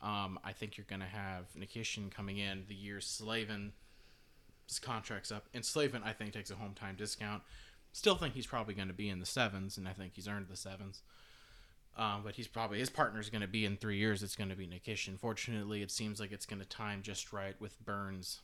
Um, 0.00 0.38
I 0.42 0.52
think 0.52 0.78
you're 0.78 0.86
going 0.88 1.00
to 1.00 1.06
have 1.06 1.44
Nikishin 1.58 2.10
coming 2.10 2.38
in 2.38 2.64
the 2.68 2.74
year 2.74 3.00
Slavin. 3.00 3.72
Contract's 4.80 5.30
up, 5.30 5.44
and 5.52 5.62
Slavin 5.62 6.00
I 6.02 6.14
think 6.14 6.32
takes 6.32 6.50
a 6.50 6.54
home 6.54 6.72
time 6.72 6.94
discount. 6.96 7.42
Still 7.92 8.14
think 8.14 8.34
he's 8.34 8.46
probably 8.46 8.74
going 8.74 8.88
to 8.88 8.94
be 8.94 9.08
in 9.08 9.20
the 9.20 9.26
sevens, 9.26 9.76
and 9.76 9.86
I 9.86 9.92
think 9.92 10.12
he's 10.14 10.28
earned 10.28 10.48
the 10.48 10.56
sevens. 10.56 11.02
Um, 11.96 12.22
but 12.24 12.36
he's 12.36 12.48
probably 12.48 12.78
his 12.78 12.88
partner's 12.88 13.28
going 13.28 13.42
to 13.42 13.48
be 13.48 13.66
in 13.66 13.76
three 13.76 13.98
years. 13.98 14.22
It's 14.22 14.34
going 14.34 14.48
to 14.48 14.56
be 14.56 14.66
Nikishin. 14.66 15.18
Fortunately, 15.18 15.82
it 15.82 15.90
seems 15.90 16.20
like 16.20 16.32
it's 16.32 16.46
going 16.46 16.60
to 16.60 16.68
time 16.68 17.02
just 17.02 17.34
right 17.34 17.54
with 17.60 17.78
Burns 17.84 18.40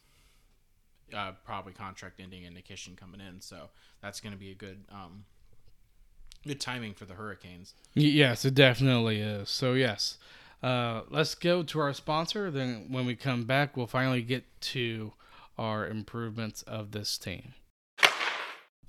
uh, 1.14 1.32
probably 1.44 1.72
contract 1.72 2.20
ending 2.20 2.44
and 2.44 2.56
Nikishin 2.56 2.96
coming 2.96 3.20
in. 3.20 3.40
So 3.40 3.70
that's 4.02 4.20
going 4.20 4.32
to 4.32 4.38
be 4.38 4.50
a 4.50 4.54
good 4.54 4.84
um, 4.90 5.24
good 6.46 6.60
timing 6.60 6.94
for 6.94 7.04
the 7.04 7.14
Hurricanes. 7.14 7.74
Yes, 7.94 8.44
it 8.44 8.54
definitely 8.54 9.20
is. 9.20 9.48
So 9.48 9.72
yes, 9.72 10.18
uh, 10.62 11.02
let's 11.08 11.34
go 11.34 11.62
to 11.62 11.80
our 11.80 11.92
sponsor. 11.92 12.50
Then 12.50 12.86
when 12.90 13.06
we 13.06 13.16
come 13.16 13.44
back, 13.44 13.76
we'll 13.76 13.86
finally 13.86 14.22
get 14.22 14.44
to 14.60 15.12
our 15.56 15.86
improvements 15.86 16.62
of 16.62 16.92
this 16.92 17.18
team. 17.18 17.54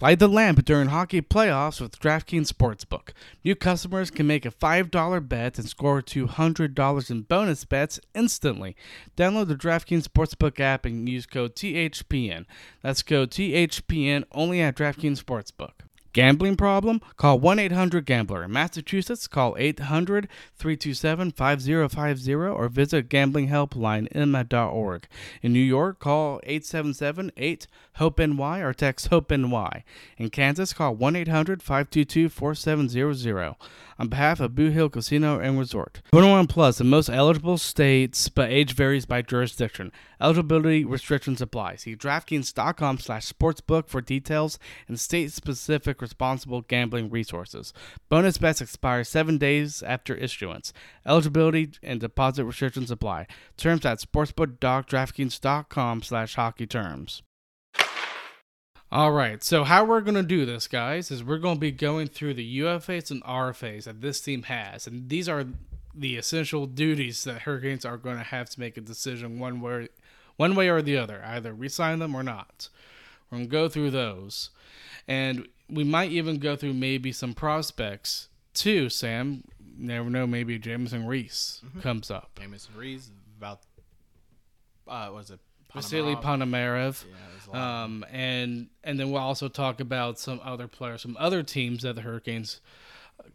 Light 0.01 0.19
the 0.19 0.29
lamp 0.29 0.63
during 0.63 0.87
hockey 0.87 1.21
playoffs 1.21 1.81
with 1.81 1.99
DraftKings 1.99 2.53
Sportsbook. 2.53 3.09
New 3.43 3.53
customers 3.53 4.09
can 4.09 4.25
make 4.25 4.45
a 4.45 4.51
$5 4.51 5.27
bet 5.27 5.59
and 5.59 5.67
score 5.67 6.01
$200 6.01 7.11
in 7.11 7.21
bonus 7.23 7.65
bets 7.65 7.99
instantly. 8.15 8.77
Download 9.17 9.49
the 9.49 9.57
DraftKings 9.57 10.07
Sportsbook 10.07 10.61
app 10.61 10.85
and 10.85 11.09
use 11.09 11.25
code 11.25 11.53
THPN. 11.53 12.45
That's 12.81 13.03
code 13.03 13.31
THPN 13.31 14.23
only 14.31 14.61
at 14.61 14.77
DraftKings 14.77 15.21
Sportsbook. 15.21 15.88
Gambling 16.13 16.55
problem? 16.55 17.01
Call 17.17 17.39
1 17.39 17.59
800 17.59 18.05
Gambler. 18.05 18.43
In 18.43 18.51
Massachusetts, 18.51 19.27
call 19.27 19.55
800 19.57 20.27
327 20.55 21.31
5050 21.31 22.33
or 22.33 22.67
visit 22.69 23.09
gamblinghelplinema.org. 23.09 25.07
In 25.41 25.53
New 25.53 25.59
York, 25.59 25.99
call 25.99 26.39
877 26.43 27.31
8 27.37 27.67
HOPE 27.93 28.19
NY 28.19 28.59
or 28.61 28.73
text 28.73 29.07
HOPE 29.07 29.31
NY. 29.31 29.83
In 30.17 30.29
Kansas, 30.29 30.73
call 30.73 30.95
1 30.95 31.15
800 31.15 31.61
522 31.61 32.29
4700. 32.29 33.55
On 33.99 34.07
behalf 34.07 34.39
of 34.39 34.55
Boot 34.55 34.71
Hill 34.71 34.89
Casino 34.89 35.39
and 35.39 35.59
Resort, 35.59 36.01
21 36.11 36.47
plus 36.47 36.79
in 36.79 36.89
most 36.89 37.09
eligible 37.09 37.57
states, 37.57 38.29
but 38.29 38.49
age 38.49 38.71
varies 38.71 39.05
by 39.05 39.21
jurisdiction. 39.21 39.91
Eligibility 40.21 40.85
restrictions 40.85 41.41
apply. 41.41 41.75
See 41.75 41.97
DraftKings.com 41.97 42.99
slash 42.99 43.31
sportsbook 43.31 43.89
for 43.89 43.99
details 43.99 44.57
and 44.87 44.97
state-specific 44.97 46.01
responsible 46.09 46.61
gambling 46.61 47.11
resources. 47.11 47.71
Bonus 48.09 48.39
bets 48.39 48.61
expire 48.61 49.03
seven 49.03 49.37
days 49.37 49.83
after 49.83 50.15
issuance. 50.15 50.73
Eligibility 51.05 51.69
and 51.83 51.99
deposit 51.99 52.45
restrictions 52.45 52.89
apply. 52.89 53.27
Terms 53.57 53.85
at 53.85 53.99
sportsbook.draftkings.com 53.99 56.01
slash 56.01 56.35
hockey 56.35 56.65
terms. 56.65 57.21
All 58.91 59.11
right, 59.11 59.43
so 59.43 59.65
how 59.65 59.85
we're 59.85 60.01
going 60.01 60.15
to 60.15 60.23
do 60.23 60.47
this, 60.47 60.67
guys, 60.67 61.11
is 61.11 61.23
we're 61.23 61.37
going 61.37 61.57
to 61.57 61.61
be 61.61 61.71
going 61.71 62.07
through 62.07 62.33
the 62.33 62.59
UFAs 62.61 63.11
and 63.11 63.23
RFAs 63.23 63.83
that 63.83 64.01
this 64.01 64.19
team 64.19 64.41
has. 64.43 64.87
And 64.87 65.09
these 65.09 65.29
are 65.29 65.45
the 65.93 66.17
essential 66.17 66.65
duties 66.65 67.23
that 67.25 67.43
Hurricanes 67.43 67.85
are 67.85 67.97
going 67.97 68.17
to 68.17 68.23
have 68.23 68.49
to 68.49 68.59
make 68.59 68.77
a 68.77 68.81
decision 68.81 69.37
one 69.37 69.61
way, 69.61 69.89
one 70.37 70.55
way 70.55 70.69
or 70.69 70.81
the 70.81 70.97
other, 70.97 71.21
either 71.23 71.53
resign 71.53 71.99
them 71.99 72.15
or 72.15 72.23
not. 72.23 72.69
We're 73.29 73.37
going 73.37 73.47
to 73.47 73.51
go 73.51 73.69
through 73.69 73.91
those. 73.91 74.49
And 75.07 75.47
we 75.69 75.83
might 75.83 76.11
even 76.11 76.37
go 76.39 76.55
through 76.55 76.73
maybe 76.73 77.11
some 77.11 77.33
prospects 77.33 78.29
too, 78.53 78.89
Sam. 78.89 79.43
Never 79.77 80.09
know, 80.09 80.27
maybe 80.27 80.57
Jamieson 80.59 81.05
Rees 81.05 81.61
comes 81.81 82.11
up. 82.11 82.37
Jamieson 82.39 82.75
Rees, 82.75 83.11
about 83.37 83.61
uh, 84.87 85.09
was 85.13 85.29
it 85.31 85.39
Vasily? 85.73 86.15
Ponomarev. 86.15 87.03
Yeah, 87.05 87.15
there's 87.31 87.47
a 87.47 87.51
lot. 87.51 87.83
Um, 87.83 88.05
and 88.11 88.67
and 88.83 88.99
then 88.99 89.11
we'll 89.11 89.21
also 89.21 89.47
talk 89.47 89.79
about 89.79 90.19
some 90.19 90.41
other 90.43 90.67
players, 90.67 91.01
some 91.03 91.15
other 91.19 91.43
teams 91.43 91.83
that 91.83 91.95
the 91.95 92.01
Hurricanes 92.01 92.59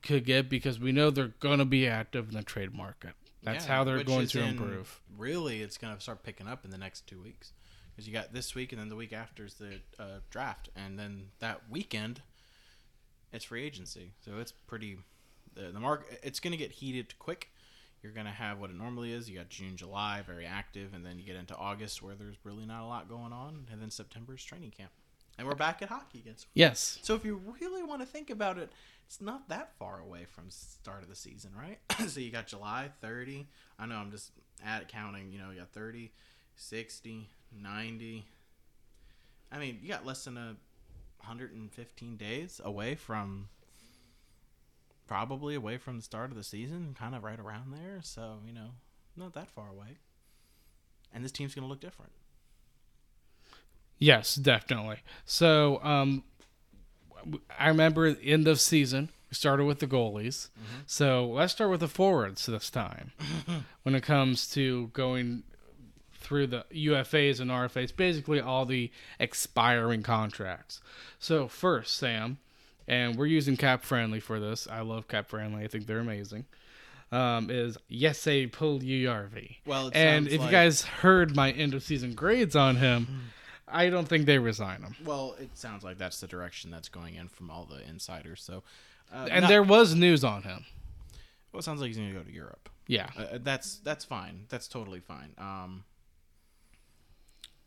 could 0.03 0.25
get 0.25 0.49
because 0.49 0.79
we 0.81 0.93
know 0.93 1.11
they're 1.11 1.35
going 1.41 1.59
to 1.61 1.65
be 1.65 1.87
active 1.87 2.29
in 2.29 2.35
the 2.35 2.43
trade 2.43 2.75
market. 2.75 3.13
That's 3.43 3.67
Yeah, 3.67 3.73
how 3.77 3.85
they're 3.85 4.03
going 4.03 4.27
to 4.29 4.41
in- 4.43 4.49
improve. 4.51 5.01
Really, 5.17 5.61
it's 5.63 5.79
going 5.79 5.95
to 5.95 6.01
start 6.01 6.23
picking 6.23 6.49
up 6.49 6.65
in 6.65 6.71
the 6.71 6.79
next 6.79 7.07
two 7.07 7.21
weeks 7.21 7.53
because 7.95 8.07
you 8.09 8.13
got 8.13 8.33
this 8.33 8.55
week 8.55 8.73
and 8.73 8.81
then 8.81 8.89
the 8.89 8.97
week 8.97 9.13
after 9.13 9.45
is 9.45 9.55
the 9.55 9.81
uh, 9.99 10.19
draft, 10.31 10.69
and 10.75 10.99
then 10.99 11.29
that 11.39 11.63
weekend 11.71 12.23
it's 13.33 13.45
free 13.45 13.65
agency. 13.65 14.13
So 14.25 14.39
it's 14.39 14.53
pretty 14.53 14.99
the 15.55 15.71
the 15.73 15.81
mark. 15.81 16.07
It's 16.23 16.41
going 16.41 16.53
to 16.53 16.57
get 16.57 16.73
heated 16.73 17.19
quick. 17.19 17.51
You're 18.03 18.13
going 18.13 18.27
to 18.27 18.33
have 18.33 18.59
what 18.59 18.69
it 18.71 18.77
normally 18.77 19.13
is. 19.13 19.31
You 19.31 19.39
got 19.39 19.49
June, 19.49 19.77
July, 19.77 20.23
very 20.27 20.45
active, 20.45 20.93
and 20.95 21.05
then 21.07 21.19
you 21.19 21.25
get 21.25 21.37
into 21.37 21.57
August 21.57 22.03
where 22.03 22.15
there's 22.15 22.37
really 22.45 22.67
not 22.67 22.83
a 22.83 22.87
lot 22.87 23.09
going 23.09 23.33
on, 23.33 23.67
and 23.73 23.81
then 23.81 23.91
September 23.91 24.35
is 24.35 24.45
training 24.45 24.73
camp, 24.73 24.91
and 25.39 25.47
we're 25.49 25.55
back 25.55 25.81
at 25.81 25.89
hockey 25.89 26.19
again. 26.19 26.35
So 26.37 26.47
Yes. 26.55 26.99
so 27.03 27.15
if 27.15 27.25
you 27.25 27.41
really 27.61 27.83
want 27.83 28.03
to 28.03 28.07
think 28.07 28.29
about 28.29 28.59
it, 28.59 28.71
it's 29.07 29.23
not 29.23 29.49
that 29.49 29.73
far 29.79 30.01
away 30.01 30.27
from 30.27 30.51
start 30.51 31.03
of 31.03 31.09
the 31.09 31.17
season, 31.17 31.53
right? 31.59 31.79
so 32.09 32.21
you 32.21 32.31
got 32.31 32.47
July 32.47 32.91
30. 33.01 33.47
I 33.79 33.87
know 33.87 33.97
I'm 33.97 34.11
just 34.11 34.33
at 34.65 34.89
counting, 34.89 35.33
you 35.33 35.39
know, 35.39 35.51
you 35.51 35.61
got 35.61 35.73
30, 35.73 36.13
60, 36.57 37.31
90. 37.61 38.25
I 39.53 39.59
mean, 39.59 39.79
you 39.83 39.89
got 39.89 40.05
less 40.07 40.25
than 40.25 40.37
a 40.37 40.57
115 41.21 42.17
days 42.17 42.61
away 42.65 42.95
from 42.95 43.49
probably 45.07 45.55
away 45.55 45.79
from 45.79 45.97
the 45.97 46.03
start 46.03 46.31
of 46.31 46.37
the 46.37 46.43
season, 46.43 46.95
kind 46.99 47.15
of 47.15 47.23
right 47.23 47.39
around 47.39 47.73
there. 47.73 48.01
So, 48.03 48.39
you 48.47 48.53
know, 48.53 48.71
not 49.17 49.35
that 49.35 49.51
far 49.51 49.69
away. 49.69 49.99
And 51.13 51.25
this 51.25 51.33
team's 51.33 51.55
going 51.55 51.65
to 51.65 51.69
look 51.69 51.81
different. 51.81 52.13
Yes, 53.99 54.35
definitely. 54.35 54.99
So, 55.25 55.81
um, 55.83 56.25
I 57.59 57.69
remember 57.69 58.17
end 58.23 58.49
of 58.49 58.61
season, 58.61 59.11
we 59.31 59.35
started 59.35 59.65
with 59.65 59.79
the 59.79 59.87
goalies. 59.87 60.49
So 60.87 61.27
let's 61.27 61.53
start 61.53 61.71
with 61.71 61.81
the 61.81 61.89
forwards 61.89 62.47
this 62.47 62.71
time. 62.71 63.13
when 63.83 63.95
it 63.95 64.03
comes 64.03 64.49
to 64.51 64.89
going 64.89 65.45
through 66.25 66.49
the 66.49 66.65
UFAs 66.73 67.39
and 67.39 67.51
RFAs, 67.51 67.95
basically 67.95 68.41
all 68.41 68.65
the 68.67 68.91
expiring 69.21 70.03
contracts. 70.03 70.81
So 71.19 71.47
first, 71.49 71.97
Sam, 71.97 72.39
and 72.89 73.17
we're 73.17 73.27
using 73.27 73.57
Cap 73.57 73.85
Friendly 73.85 74.21
for 74.21 74.41
this. 74.41 74.67
I 74.67 74.81
love 74.81 75.07
Cap 75.07 75.29
Friendly. 75.29 75.63
I 75.65 75.69
think 75.69 75.87
they're 75.87 75.99
amazing. 76.01 76.47
Um, 77.13 77.49
is 77.51 77.79
Jesse 77.91 78.49
Puljujärvi. 78.49 79.59
Well, 79.67 79.91
and 79.95 80.27
if 80.27 80.41
like- 80.41 80.47
you 80.47 80.51
guys 80.51 80.83
heard 80.83 81.37
my 81.37 81.53
end 81.53 81.75
of 81.75 81.83
season 81.83 82.15
grades 82.15 82.57
on 82.57 82.77
him, 82.77 83.31
I 83.69 83.89
don't 83.91 84.09
think 84.09 84.27
they 84.27 84.39
resign 84.39 84.83
him. 84.83 84.97
Well, 85.05 85.37
it 85.39 85.51
sounds 85.57 85.85
like 85.85 85.99
that's 85.99 86.21
the 86.21 86.27
direction 86.27 86.71
that's 86.71 86.89
going 86.89 87.15
in 87.15 87.29
from 87.29 87.51
all 87.51 87.67
the 87.67 87.87
insiders. 87.89 88.43
So, 88.43 88.63
uh, 89.13 89.29
And 89.31 89.43
not- 89.43 89.49
there 89.49 89.63
was 89.63 89.95
news 89.95 90.25
on 90.25 90.43
him. 90.43 90.65
well, 91.53 91.61
it 91.61 91.63
sounds 91.63 91.81
like 91.81 91.89
he's 91.89 91.97
going 91.99 92.09
to 92.13 92.19
go 92.19 92.25
to 92.25 92.33
Europe. 92.33 92.69
Yeah. 92.87 93.09
Uh, 93.17 93.39
that's 93.41 93.77
that's 93.79 94.05
fine. 94.05 94.45
That's 94.49 94.69
totally 94.69 95.01
fine. 95.01 95.33
Um, 95.39 95.85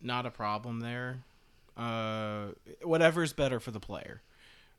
not 0.01 0.25
a 0.25 0.31
problem 0.31 0.79
there. 0.79 1.19
Uh, 1.75 2.47
whatever's 2.81 3.33
better 3.33 3.59
for 3.59 3.71
the 3.71 3.79
player, 3.79 4.21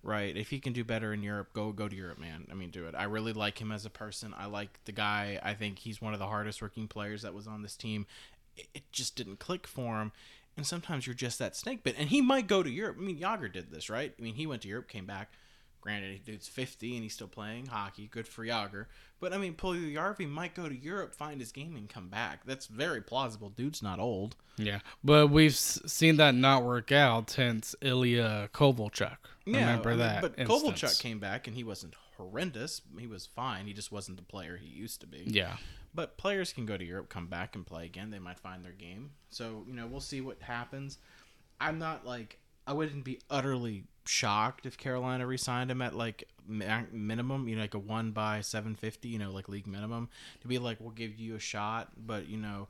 right? 0.03 0.37
If 0.37 0.51
he 0.51 0.59
can 0.59 0.73
do 0.73 0.85
better 0.85 1.13
in 1.13 1.23
Europe, 1.23 1.53
go 1.53 1.71
go 1.73 1.89
to 1.89 1.95
Europe, 1.95 2.19
man. 2.19 2.47
I 2.51 2.55
mean, 2.55 2.71
do 2.71 2.87
it. 2.87 2.95
I 2.97 3.05
really 3.05 3.33
like 3.33 3.61
him 3.61 3.71
as 3.71 3.87
a 3.87 3.91
person. 3.91 4.35
I 4.37 4.47
like 4.47 4.81
the 4.85 4.93
guy. 4.93 5.39
I 5.43 5.55
think 5.55 5.79
he's 5.79 6.03
one 6.03 6.13
of 6.13 6.19
the 6.19 6.27
hardest 6.27 6.61
working 6.61 6.89
players 6.89 7.23
that 7.23 7.35
was 7.35 7.47
on 7.47 7.63
this 7.63 7.77
team. 7.77 8.07
It, 8.57 8.67
it 8.75 8.83
just 8.91 9.15
didn't 9.15 9.39
click 9.39 9.67
for 9.67 10.01
him. 10.01 10.13
And 10.57 10.67
sometimes 10.67 11.07
you're 11.07 11.15
just 11.15 11.39
that 11.39 11.55
snake 11.55 11.85
bit. 11.85 11.95
And 11.97 12.09
he 12.09 12.21
might 12.21 12.49
go 12.49 12.65
to 12.65 12.71
Europe. 12.71 12.97
I 12.99 13.03
mean, 13.03 13.21
Jagr 13.21 13.53
did 13.53 13.71
this, 13.71 13.89
right? 13.89 14.13
I 14.19 14.21
mean, 14.21 14.35
he 14.35 14.45
went 14.45 14.63
to 14.63 14.69
Europe, 14.69 14.89
came 14.89 15.07
back, 15.07 15.31
Granted, 15.81 16.25
dude's 16.25 16.49
50 16.49 16.95
and 16.95 17.03
he's 17.03 17.15
still 17.15 17.29
playing 17.29 17.67
hockey. 17.67 18.09
Good 18.11 18.27
for 18.27 18.45
Jagr. 18.45 18.87
But 19.21 19.33
I 19.33 19.39
mean, 19.39 19.55
Puljujärvi 19.55 20.29
might 20.29 20.55
go 20.55 20.69
to 20.69 20.77
Europe, 20.77 21.15
find 21.15 21.41
his 21.41 21.53
game, 21.53 21.77
and 21.77 21.89
come 21.89 22.09
back. 22.09 22.45
That's 22.45 22.67
very 22.67 23.01
plausible. 23.01 23.49
Dude's 23.51 23.83
not 23.83 23.99
old. 23.99 24.37
Yeah, 24.57 24.81
but 25.03 25.29
we've 25.29 25.55
seen 25.55 26.17
that 26.17 26.35
not 26.35 26.65
work 26.65 26.93
out 26.93 27.31
since 27.31 27.75
Ilya 27.81 28.51
Kovalchuk. 28.53 29.17
Remember 29.47 29.97
that? 29.97 30.23
But 30.23 30.35
instance. 30.39 30.63
Kovalchuk 30.63 31.01
came 31.01 31.19
back 31.19 31.47
and 31.47 31.57
he 31.57 31.65
wasn't 31.65 31.95
horrendous. 32.17 32.83
He 32.99 33.07
was 33.07 33.27
fine. 33.27 33.67
He 33.67 33.73
just 33.73 33.93
wasn't 33.93 34.19
the 34.19 34.25
player 34.25 34.57
he 34.57 34.69
used 34.69 35.01
to 35.01 35.07
be. 35.07 35.25
Yeah, 35.27 35.57
But 35.95 36.17
players 36.19 36.53
can 36.53 36.67
go 36.67 36.77
to 36.77 36.85
Europe, 36.85 37.09
come 37.09 37.29
back, 37.29 37.55
and 37.55 37.65
play 37.67 37.87
again. 37.87 38.11
They 38.11 38.19
might 38.19 38.39
find 38.39 38.65
their 38.65 38.73
game. 38.73 39.11
So 39.31 39.65
you 39.67 39.75
know, 39.75 39.87
we'll 39.87 40.01
see 40.01 40.21
what 40.21 40.43
happens. 40.43 40.99
I'm 41.61 41.79
not 41.79 42.05
like 42.07 42.39
I 42.69 42.73
wouldn't 42.73 43.03
be 43.03 43.19
utterly 43.31 43.85
shocked 44.05 44.67
if 44.67 44.77
Carolina 44.77 45.27
re-signed 45.27 45.71
him 45.71 45.83
at 45.83 45.95
like 45.95 46.29
minimum, 46.47 47.49
you 47.49 47.57
know, 47.57 47.63
like 47.63 47.75
a 47.75 47.79
one 47.79 48.13
by 48.13 48.43
750, 48.43 49.09
you 49.09 49.19
know, 49.19 49.31
like 49.31 49.49
league 49.49 49.67
minimum, 49.67 50.09
to 50.43 50.49
be 50.49 50.59
like, 50.59 50.79
we'll 50.79 50.91
give 50.91 51.19
you 51.19 51.35
a 51.35 51.41
shot, 51.41 51.89
but 51.97 52.29
you 52.29 52.37
know, 52.37 52.69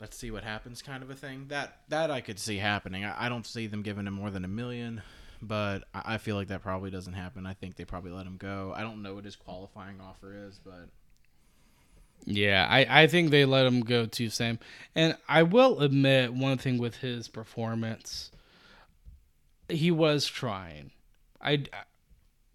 let's 0.00 0.16
see 0.18 0.30
what 0.30 0.44
happens, 0.44 0.82
kind 0.82 1.02
of 1.02 1.10
a 1.10 1.14
thing. 1.14 1.46
That 1.48 1.78
that 1.88 2.10
I 2.10 2.20
could 2.20 2.38
see 2.38 2.58
happening. 2.58 3.04
I, 3.04 3.26
I 3.26 3.28
don't 3.28 3.46
see 3.46 3.68
them 3.68 3.82
giving 3.82 4.06
him 4.06 4.14
more 4.14 4.30
than 4.30 4.44
a 4.44 4.48
million. 4.48 5.02
But 5.40 5.84
I 5.94 6.14
I 6.14 6.18
feel 6.18 6.36
like 6.36 6.48
that 6.48 6.62
probably 6.62 6.90
doesn't 6.90 7.14
happen. 7.14 7.46
I 7.46 7.54
think 7.54 7.76
they 7.76 7.84
probably 7.84 8.12
let 8.12 8.26
him 8.26 8.36
go. 8.36 8.72
I 8.76 8.82
don't 8.82 9.02
know 9.02 9.14
what 9.14 9.24
his 9.24 9.36
qualifying 9.36 10.00
offer 10.00 10.34
is, 10.48 10.60
but 10.64 10.88
yeah. 12.24 12.66
I 12.70 13.02
I 13.02 13.06
think 13.06 13.30
they 13.30 13.44
let 13.44 13.66
him 13.66 13.80
go 13.80 14.06
too, 14.06 14.30
Sam. 14.30 14.58
And 14.94 15.16
I 15.28 15.42
will 15.42 15.80
admit 15.80 16.32
one 16.32 16.58
thing 16.58 16.78
with 16.78 16.96
his 16.96 17.28
performance, 17.28 18.30
he 19.72 19.90
was 19.90 20.26
trying. 20.26 20.90
I 21.40 21.64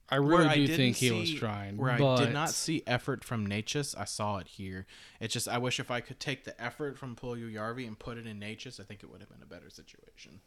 I 0.09 0.15
really 0.15 0.45
Where 0.45 0.55
do 0.55 0.67
didn't 0.67 0.77
think 0.77 0.95
he 0.97 1.11
was 1.11 1.33
trying. 1.33 1.77
Where 1.77 1.97
but 1.97 2.15
I 2.15 2.25
did 2.25 2.33
not 2.33 2.49
see 2.49 2.81
effort 2.87 3.23
from 3.23 3.45
Necas, 3.45 3.93
I 3.97 4.05
saw 4.05 4.37
it 4.37 4.47
here. 4.47 4.85
It's 5.19 5.33
just 5.33 5.49
I 5.49 5.57
wish 5.57 5.79
if 5.79 5.91
I 5.91 5.99
could 5.99 6.19
take 6.19 6.45
the 6.45 6.59
effort 6.61 6.97
from 6.97 7.15
Puljujarvi 7.15 7.85
and 7.85 7.99
put 7.99 8.17
it 8.17 8.25
in 8.25 8.39
Necas, 8.39 8.79
I 8.79 8.83
think 8.83 9.03
it 9.03 9.11
would 9.11 9.19
have 9.19 9.29
been 9.29 9.43
a 9.43 9.45
better 9.45 9.69
situation. 9.69 10.39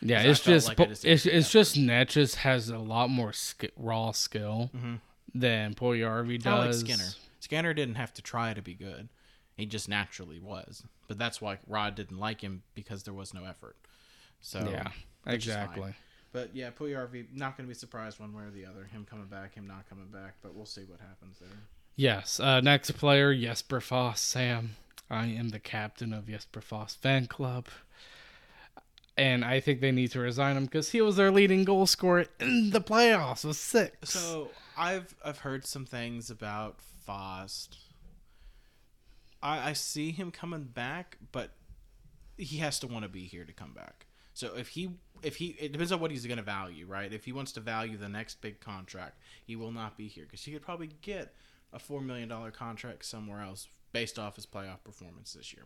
Yeah, 0.00 0.22
it's 0.22 0.40
just 0.40 0.66
like 0.66 0.80
I 0.80 0.84
it's 0.84 1.04
it's 1.04 1.22
see 1.22 1.52
just 1.52 1.76
Necas 1.76 2.36
has 2.36 2.70
a 2.70 2.78
lot 2.78 3.10
more 3.10 3.32
sk- 3.32 3.70
raw 3.76 4.12
skill 4.12 4.70
mm-hmm. 4.74 4.94
than 5.34 5.74
Poyarvi 5.74 6.42
Kind 6.42 6.46
of 6.46 6.60
like 6.60 6.70
does. 6.70 6.80
Skinner. 6.80 7.10
Skinner 7.38 7.74
didn't 7.74 7.96
have 7.96 8.14
to 8.14 8.22
try 8.22 8.54
to 8.54 8.62
be 8.62 8.74
good; 8.74 9.10
he 9.56 9.66
just 9.66 9.90
naturally 9.90 10.40
was. 10.40 10.84
But 11.06 11.18
that's 11.18 11.40
why 11.40 11.58
Rod 11.66 11.94
didn't 11.94 12.18
like 12.18 12.40
him 12.40 12.62
because 12.74 13.02
there 13.02 13.14
was 13.14 13.34
no 13.34 13.44
effort. 13.44 13.76
So 14.40 14.66
Yeah, 14.70 14.88
exactly. 15.26 15.94
But 16.32 16.54
yeah, 16.54 16.70
Puljujarvi 16.70 17.26
not 17.34 17.56
going 17.56 17.66
to 17.66 17.68
be 17.68 17.78
surprised 17.78 18.18
one 18.18 18.34
way 18.34 18.44
or 18.44 18.50
the 18.50 18.64
other. 18.64 18.84
Him 18.84 19.06
coming 19.08 19.26
back, 19.26 19.54
him 19.54 19.66
not 19.66 19.88
coming 19.88 20.08
back. 20.08 20.34
But 20.42 20.54
we'll 20.54 20.66
see 20.66 20.82
what 20.82 20.98
happens 21.00 21.38
there. 21.38 21.48
Yes. 21.94 22.40
Uh, 22.40 22.60
next 22.60 22.90
player, 22.92 23.34
Jesper 23.34 23.80
Fast. 23.80 24.24
Sam, 24.28 24.76
I 25.10 25.26
am 25.26 25.50
the 25.50 25.58
captain 25.58 26.12
of 26.12 26.26
Jesper 26.26 26.62
Fast 26.62 27.02
fan 27.02 27.26
club, 27.26 27.66
and 29.16 29.44
I 29.44 29.60
think 29.60 29.80
they 29.80 29.92
need 29.92 30.10
to 30.12 30.20
resign 30.20 30.56
him 30.56 30.64
because 30.64 30.90
he 30.90 31.02
was 31.02 31.16
their 31.16 31.30
leading 31.30 31.64
goal 31.64 31.86
scorer 31.86 32.26
in 32.40 32.70
the 32.70 32.80
playoffs 32.80 33.44
with 33.44 33.58
six. 33.58 34.10
So 34.10 34.48
I've 34.76 35.14
I've 35.22 35.38
heard 35.40 35.66
some 35.66 35.84
things 35.84 36.30
about 36.30 36.80
Fast. 36.80 37.76
I 39.42 39.70
I 39.70 39.72
see 39.74 40.12
him 40.12 40.30
coming 40.30 40.64
back, 40.64 41.18
but 41.30 41.50
he 42.38 42.56
has 42.58 42.78
to 42.78 42.86
want 42.86 43.02
to 43.02 43.08
be 43.10 43.24
here 43.24 43.44
to 43.44 43.52
come 43.52 43.74
back. 43.74 44.06
So 44.34 44.54
if 44.56 44.68
he 44.68 44.90
if 45.22 45.36
he 45.36 45.56
it 45.58 45.72
depends 45.72 45.92
on 45.92 46.00
what 46.00 46.10
he's 46.10 46.26
going 46.26 46.38
to 46.38 46.42
value, 46.42 46.86
right? 46.86 47.12
If 47.12 47.24
he 47.24 47.32
wants 47.32 47.52
to 47.52 47.60
value 47.60 47.96
the 47.96 48.08
next 48.08 48.40
big 48.40 48.60
contract, 48.60 49.18
he 49.44 49.56
will 49.56 49.72
not 49.72 49.96
be 49.96 50.08
here 50.08 50.24
because 50.24 50.44
he 50.44 50.52
could 50.52 50.62
probably 50.62 50.90
get 51.02 51.34
a 51.72 51.78
four 51.78 52.00
million 52.00 52.28
dollar 52.28 52.50
contract 52.50 53.04
somewhere 53.04 53.42
else 53.42 53.68
based 53.92 54.18
off 54.18 54.36
his 54.36 54.46
playoff 54.46 54.82
performance 54.84 55.34
this 55.34 55.52
year. 55.52 55.64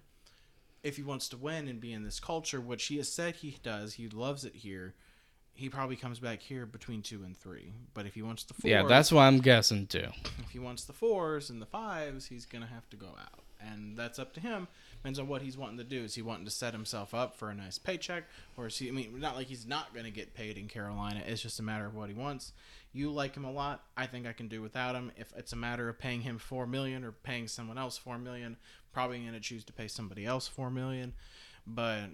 If 0.82 0.96
he 0.96 1.02
wants 1.02 1.28
to 1.30 1.36
win 1.36 1.68
and 1.68 1.80
be 1.80 1.92
in 1.92 2.04
this 2.04 2.20
culture, 2.20 2.60
which 2.60 2.86
he 2.86 2.96
has 2.98 3.10
said 3.10 3.36
he 3.36 3.56
does, 3.62 3.94
he 3.94 4.08
loves 4.08 4.44
it 4.44 4.54
here. 4.54 4.94
He 5.54 5.68
probably 5.70 5.96
comes 5.96 6.18
back 6.18 6.42
here 6.42 6.66
between 6.66 7.02
two 7.02 7.22
and 7.24 7.36
three. 7.36 7.72
But 7.94 8.04
if 8.06 8.14
he 8.14 8.22
wants 8.22 8.44
the 8.44 8.54
fours, 8.54 8.70
yeah, 8.70 8.82
that's 8.82 9.10
what 9.10 9.22
I'm 9.22 9.38
guessing 9.38 9.86
too. 9.86 10.08
if 10.40 10.50
he 10.50 10.58
wants 10.58 10.84
the 10.84 10.92
fours 10.92 11.48
and 11.50 11.62
the 11.62 11.66
fives, 11.66 12.26
he's 12.26 12.44
gonna 12.44 12.66
have 12.66 12.88
to 12.90 12.96
go 12.96 13.06
out, 13.06 13.40
and 13.60 13.96
that's 13.96 14.18
up 14.18 14.34
to 14.34 14.40
him. 14.40 14.68
Depends 15.02 15.18
on 15.18 15.28
what 15.28 15.42
he's 15.42 15.56
wanting 15.56 15.78
to 15.78 15.84
do. 15.84 16.02
Is 16.02 16.14
he 16.14 16.22
wanting 16.22 16.46
to 16.46 16.50
set 16.50 16.72
himself 16.72 17.14
up 17.14 17.36
for 17.36 17.50
a 17.50 17.54
nice 17.54 17.78
paycheck, 17.78 18.24
or 18.56 18.66
is 18.66 18.78
he? 18.78 18.88
I 18.88 18.90
mean, 18.90 19.20
not 19.20 19.36
like 19.36 19.46
he's 19.46 19.66
not 19.66 19.94
gonna 19.94 20.10
get 20.10 20.34
paid 20.34 20.58
in 20.58 20.66
Carolina. 20.68 21.22
It's 21.26 21.42
just 21.42 21.60
a 21.60 21.62
matter 21.62 21.86
of 21.86 21.94
what 21.94 22.08
he 22.08 22.14
wants. 22.14 22.52
You 22.92 23.12
like 23.12 23.36
him 23.36 23.44
a 23.44 23.52
lot. 23.52 23.84
I 23.96 24.06
think 24.06 24.26
I 24.26 24.32
can 24.32 24.48
do 24.48 24.62
without 24.62 24.94
him. 24.94 25.12
If 25.16 25.32
it's 25.36 25.52
a 25.52 25.56
matter 25.56 25.88
of 25.88 25.98
paying 25.98 26.22
him 26.22 26.38
four 26.38 26.66
million 26.66 27.04
or 27.04 27.12
paying 27.12 27.46
someone 27.46 27.78
else 27.78 27.96
four 27.96 28.18
million, 28.18 28.56
probably 28.92 29.18
gonna 29.20 29.38
choose 29.38 29.64
to 29.64 29.72
pay 29.72 29.86
somebody 29.86 30.24
else 30.24 30.48
four 30.48 30.70
million. 30.70 31.12
But 31.66 32.06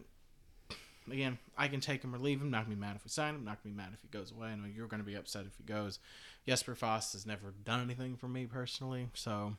again, 1.11 1.38
I 1.57 1.68
can 1.68 1.81
take 1.81 2.03
him 2.03 2.14
or 2.14 2.18
leave 2.18 2.42
him. 2.42 2.51
Not 2.51 2.64
gonna 2.64 2.77
be 2.77 2.81
mad 2.81 2.97
if 2.97 3.05
we 3.05 3.09
sign 3.09 3.37
him. 3.37 3.45
Not 3.45 3.62
gonna 3.62 3.75
be 3.75 3.81
mad 3.81 3.90
if 3.95 4.03
he 4.03 4.09
goes 4.09 4.33
away. 4.33 4.49
I 4.49 4.57
know 4.57 4.66
you're 4.66 4.88
gonna 4.88 5.03
be 5.03 5.14
upset 5.14 5.47
if 5.47 5.57
he 5.57 5.64
goes. 5.64 5.99
Jesper 6.47 6.75
Fast 6.75 7.14
has 7.14 7.25
never 7.25 7.55
done 7.64 7.81
anything 7.81 8.16
for 8.16 8.29
me 8.29 8.45
personally, 8.45 9.09
so. 9.14 9.57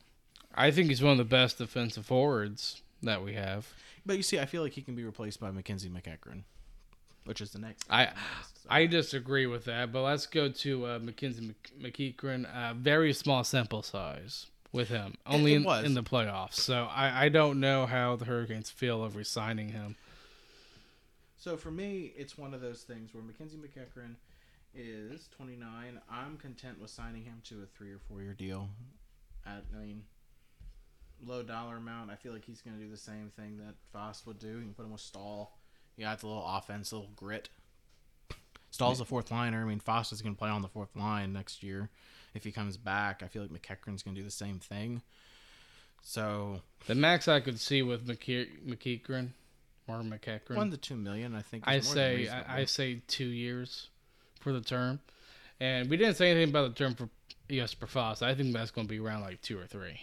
I 0.53 0.69
think 0.69 0.89
he's 0.89 1.01
one 1.01 1.13
of 1.13 1.17
the 1.17 1.23
best 1.23 1.57
defensive 1.57 2.05
forwards 2.05 2.82
that 3.03 3.23
we 3.23 3.33
have. 3.33 3.67
But 4.05 4.17
you 4.17 4.23
see, 4.23 4.39
I 4.39 4.45
feel 4.45 4.61
like 4.61 4.73
he 4.73 4.81
can 4.81 4.95
be 4.95 5.03
replaced 5.03 5.39
by 5.39 5.51
Mackenzie 5.51 5.89
MacEachern, 5.89 6.43
which 7.25 7.41
is 7.41 7.51
the 7.51 7.59
next. 7.59 7.85
I 7.89 8.05
list, 8.05 8.15
so. 8.63 8.69
I 8.69 8.85
disagree 8.85 9.45
with 9.45 9.65
that, 9.65 9.91
but 9.91 10.01
let's 10.01 10.25
go 10.25 10.49
to 10.49 10.85
uh, 10.87 10.99
Mc- 10.99 11.19
MacEachern. 11.81 12.45
Uh, 12.53 12.73
very 12.73 13.13
small 13.13 13.43
sample 13.43 13.83
size 13.83 14.47
with 14.71 14.89
him, 14.89 15.15
only 15.25 15.53
in, 15.53 15.67
in 15.85 15.93
the 15.93 16.03
playoffs. 16.03 16.55
So 16.55 16.87
I, 16.91 17.25
I 17.25 17.29
don't 17.29 17.59
know 17.59 17.85
how 17.85 18.15
the 18.15 18.25
Hurricanes 18.25 18.69
feel 18.69 19.03
of 19.03 19.15
resigning 19.15 19.69
him. 19.69 19.95
So 21.37 21.57
for 21.57 21.71
me, 21.71 22.13
it's 22.17 22.37
one 22.37 22.53
of 22.53 22.61
those 22.61 22.83
things 22.83 23.13
where 23.13 23.23
Mackenzie 23.23 23.57
MacEachern 23.57 24.15
is 24.73 25.29
29. 25.37 25.99
I'm 26.09 26.37
content 26.37 26.81
with 26.81 26.89
signing 26.89 27.23
him 27.23 27.41
to 27.49 27.63
a 27.63 27.65
three 27.65 27.91
or 27.91 27.99
four 27.99 28.21
year 28.21 28.33
deal. 28.33 28.69
I 29.45 29.59
mean, 29.77 30.03
low 31.25 31.43
dollar 31.43 31.77
amount. 31.77 32.11
I 32.11 32.15
feel 32.15 32.33
like 32.33 32.45
he's 32.45 32.61
going 32.61 32.77
to 32.77 32.83
do 32.83 32.89
the 32.89 32.97
same 32.97 33.31
thing 33.35 33.57
that 33.57 33.75
Fast 33.91 34.25
would 34.27 34.39
do. 34.39 34.47
You 34.47 34.61
can 34.61 34.73
put 34.73 34.85
him 34.85 34.91
with 34.91 35.01
Staal. 35.01 35.57
You 35.97 36.05
got 36.05 36.19
the 36.19 36.27
little 36.27 36.45
offense, 36.45 36.91
a 36.91 36.95
little 36.95 37.11
grit. 37.15 37.49
Staal's 38.71 38.99
a 38.99 39.05
fourth 39.05 39.29
liner. 39.29 39.61
I 39.61 39.65
mean, 39.65 39.79
Fast 39.79 40.11
is 40.11 40.21
going 40.23 40.33
to 40.33 40.39
play 40.39 40.49
on 40.49 40.63
the 40.63 40.67
fourth 40.67 40.95
line 40.95 41.31
next 41.33 41.61
year 41.61 41.89
if 42.33 42.43
he 42.43 42.51
comes 42.51 42.75
back. 42.75 43.21
I 43.21 43.27
feel 43.27 43.43
like 43.43 43.51
MacEachern's 43.51 44.01
going 44.01 44.15
to 44.15 44.21
do 44.21 44.25
the 44.25 44.31
same 44.31 44.57
thing. 44.57 45.03
So 46.01 46.61
The 46.87 46.95
max 46.95 47.27
I 47.27 47.39
could 47.39 47.59
see 47.59 47.81
with 47.83 48.07
McKe- 48.07 48.65
MacEachern 48.67 49.29
or 49.87 49.97
MacEachern, 50.01 50.55
one 50.55 50.71
to 50.71 50.77
two 50.77 50.95
million, 50.95 51.35
I 51.35 51.41
think. 51.41 51.63
I 51.67 51.79
say. 51.79 52.27
I, 52.27 52.61
I 52.61 52.65
say 52.65 53.01
two 53.07 53.25
years 53.27 53.89
for 54.39 54.51
the 54.51 54.61
term, 54.61 54.99
and 55.59 55.89
we 55.89 55.95
didn't 55.97 56.15
say 56.15 56.31
anything 56.31 56.49
about 56.49 56.69
the 56.75 56.83
term 56.83 56.95
for 56.95 57.09
Jesper 57.49 57.87
Fast. 57.87 58.23
I 58.23 58.33
think 58.33 58.53
that's 58.53 58.71
going 58.71 58.87
to 58.87 58.91
be 58.91 58.99
around 58.99 59.21
like 59.21 59.41
two 59.41 59.57
or 59.59 59.65
three. 59.65 60.01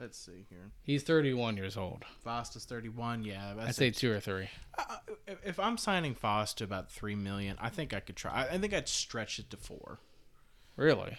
Let's 0.00 0.18
see 0.18 0.46
here. 0.48 0.70
He's 0.82 1.02
31 1.02 1.58
years 1.58 1.76
old. 1.76 2.04
Fast 2.24 2.56
is 2.56 2.64
31. 2.64 3.22
Yeah, 3.22 3.54
I'd 3.60 3.74
say 3.74 3.90
two 3.90 4.10
or 4.10 4.18
three. 4.18 4.48
Uh, 4.78 4.96
if, 5.26 5.38
if 5.44 5.60
I'm 5.60 5.76
signing 5.76 6.14
Fast 6.14 6.58
to 6.58 6.64
about 6.64 6.90
three 6.90 7.14
million, 7.14 7.58
I 7.60 7.68
think 7.68 7.92
I 7.92 8.00
could 8.00 8.16
try. 8.16 8.32
I, 8.32 8.54
I 8.54 8.58
think 8.58 8.72
I'd 8.72 8.88
stretch 8.88 9.38
it 9.38 9.50
to 9.50 9.58
four. 9.58 9.98
Really? 10.76 11.18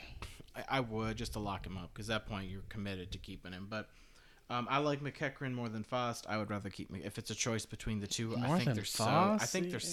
I, 0.55 0.77
I 0.77 0.79
would 0.79 1.15
just 1.15 1.33
to 1.33 1.39
lock 1.39 1.65
him 1.65 1.77
up 1.77 1.91
because 1.93 2.09
at 2.09 2.25
that 2.25 2.29
point 2.31 2.49
you're 2.49 2.63
committed 2.69 3.11
to 3.11 3.19
keeping 3.19 3.53
him. 3.53 3.67
But 3.69 3.89
um, 4.49 4.67
I 4.69 4.79
like 4.79 5.01
MacEachern 5.01 5.53
more 5.53 5.69
than 5.69 5.83
Fast. 5.83 6.25
I 6.27 6.37
would 6.37 6.49
rather 6.49 6.71
keep 6.71 6.89
me 6.89 7.01
if 7.05 7.19
it's 7.19 7.29
a 7.29 7.35
choice 7.35 7.67
between 7.67 7.99
the 7.99 8.07
two. 8.07 8.35
I 8.35 8.47
More 8.47 8.55
think 8.55 8.65
than 8.65 8.75
they're 8.75 8.85
so. 8.85 9.03
I 9.05 9.45
think 9.45 9.69
they're 9.69 9.79
Yeah. 9.79 9.87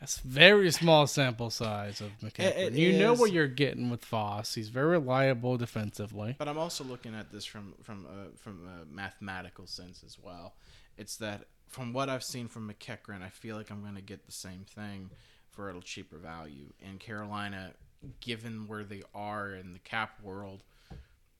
That's 0.00 0.18
very 0.18 0.70
small 0.70 1.06
sample 1.06 1.48
size 1.48 2.02
of 2.02 2.10
it 2.38 2.72
you 2.74 2.98
know 2.98 3.14
what 3.14 3.32
you're 3.32 3.48
getting 3.48 3.88
with 3.88 4.04
Fast. 4.04 4.54
He's 4.54 4.68
very 4.68 4.98
reliable 4.98 5.56
defensively. 5.56 6.36
But 6.38 6.48
I'm 6.48 6.58
also 6.58 6.84
looking 6.84 7.14
at 7.14 7.32
this 7.32 7.44
from 7.44 7.74
from 7.82 8.06
a, 8.06 8.36
from 8.36 8.68
a 8.68 8.94
mathematical 8.94 9.66
sense 9.66 10.02
as 10.04 10.18
well. 10.18 10.54
It's 10.98 11.16
that 11.16 11.46
from 11.68 11.92
what 11.92 12.08
I've 12.08 12.24
seen 12.24 12.48
from 12.48 12.70
MacEachern, 12.70 13.22
I 13.22 13.28
feel 13.28 13.56
like 13.56 13.70
I'm 13.70 13.82
going 13.82 13.96
to 13.96 14.02
get 14.02 14.26
the 14.26 14.32
same 14.32 14.64
thing 14.68 15.10
for 15.50 15.70
a 15.70 15.80
cheaper 15.80 16.18
value. 16.18 16.72
In 16.80 16.98
Carolina, 16.98 17.72
given 18.20 18.66
where 18.66 18.84
they 18.84 19.02
are 19.14 19.52
in 19.54 19.72
the 19.72 19.78
cap 19.78 20.22
world, 20.22 20.62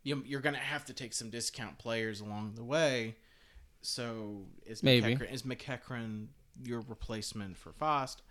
you, 0.03 0.23
you're 0.27 0.41
going 0.41 0.55
to 0.55 0.61
have 0.61 0.85
to 0.87 0.93
take 0.93 1.13
some 1.13 1.31
discount 1.31 1.79
players 1.79 2.21
along 2.21 2.55
the 2.57 2.65
way. 2.65 3.17
So 3.83 4.47
is 4.65 4.83
Maybe. 4.83 5.15
MacEachern, 5.15 5.33
is 5.33 5.43
MacEachern 5.43 6.27
your 6.65 6.81
replacement 6.81 7.57
for 7.57 7.73
Fast? 7.73 8.23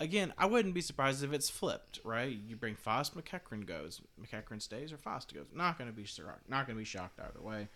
Again, 0.00 0.32
I 0.36 0.46
wouldn't 0.46 0.74
be 0.74 0.80
surprised 0.80 1.22
if 1.22 1.32
it's 1.32 1.48
flipped, 1.48 2.00
right? 2.04 2.36
You 2.48 2.56
bring 2.56 2.74
Fast, 2.74 3.16
MacEachern 3.16 3.64
goes, 3.64 4.00
MacEachern 4.20 4.60
stays, 4.60 4.92
or 4.92 4.96
Fast 4.96 5.32
goes. 5.32 5.46
Not 5.54 5.78
going 5.78 5.88
to 5.88 5.96
be 5.96 6.04
shocked. 6.04 6.48
Not 6.48 6.66
going 6.66 6.76
to 6.76 6.80
be 6.80 6.84
shocked 6.84 7.20
either 7.20 7.40
way. 7.40 7.68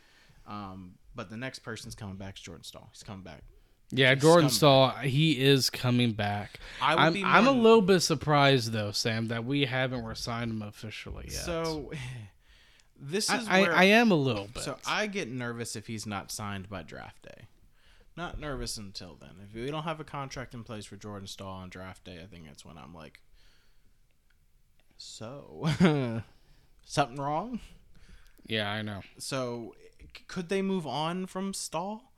Um, 0.47 0.95
but 1.15 1.31
the 1.31 1.37
next 1.37 1.61
person's 1.61 1.95
coming 1.95 2.17
back 2.17 2.37
is 2.37 2.41
Jordan 2.41 2.65
Staal. 2.65 2.89
He's 2.93 3.03
coming 3.03 3.23
back. 3.23 3.43
Yeah, 3.91 4.15
Jordan 4.15 4.51
Scumbag. 4.51 4.53
Staal, 4.53 4.91
he 5.03 5.41
is 5.41 5.71
coming 5.71 6.13
back. 6.13 6.59
I 6.83 6.95
would 6.95 7.01
I'm, 7.01 7.13
be 7.13 7.25
I'm 7.25 7.47
a 7.47 7.53
little 7.53 7.81
bit 7.81 8.01
surprised 8.01 8.73
though, 8.73 8.93
Sam, 8.93 9.29
that 9.29 9.45
we 9.45 9.65
haven't 9.65 10.05
resigned 10.05 10.51
him 10.51 10.63
officially 10.63 11.27
yet. 11.29 11.41
So 11.41 11.93
this 13.01 13.31
is 13.31 13.49
I, 13.49 13.63
where 13.63 13.73
I, 13.73 13.83
I 13.83 13.85
am 13.85 14.11
a 14.11 14.17
little 14.17 14.49
bit. 14.53 14.63
So 14.63 14.77
I 14.87 15.07
get 15.07 15.29
nervous 15.29 15.77
if 15.77 15.87
he's 15.87 16.07
not 16.07 16.31
signed 16.31 16.69
by 16.69 16.83
draft 16.83 17.23
day. 17.23 17.47
Not 18.19 18.41
nervous 18.41 18.77
until 18.77 19.15
then. 19.15 19.31
If 19.49 19.55
we 19.55 19.71
don't 19.71 19.85
have 19.85 20.01
a 20.01 20.05
contract 20.05 20.53
in 20.53 20.65
place 20.65 20.85
for 20.85 20.97
Jordan 20.97 21.29
Staal 21.29 21.53
on 21.53 21.69
draft 21.69 22.03
day, 22.03 22.19
I 22.21 22.27
think 22.27 22.47
that's 22.47 22.65
when 22.65 22.77
I'm 22.77 22.93
like, 22.93 23.21
so 24.97 25.69
something 26.85 27.17
wrong. 27.17 27.61
yeah, 28.45 28.69
I 28.69 28.83
know. 28.83 29.03
So 29.19 29.77
could 30.27 30.49
they 30.49 30.63
move 30.63 30.85
on 30.85 31.27
from 31.27 31.55
Staal? 31.55 32.11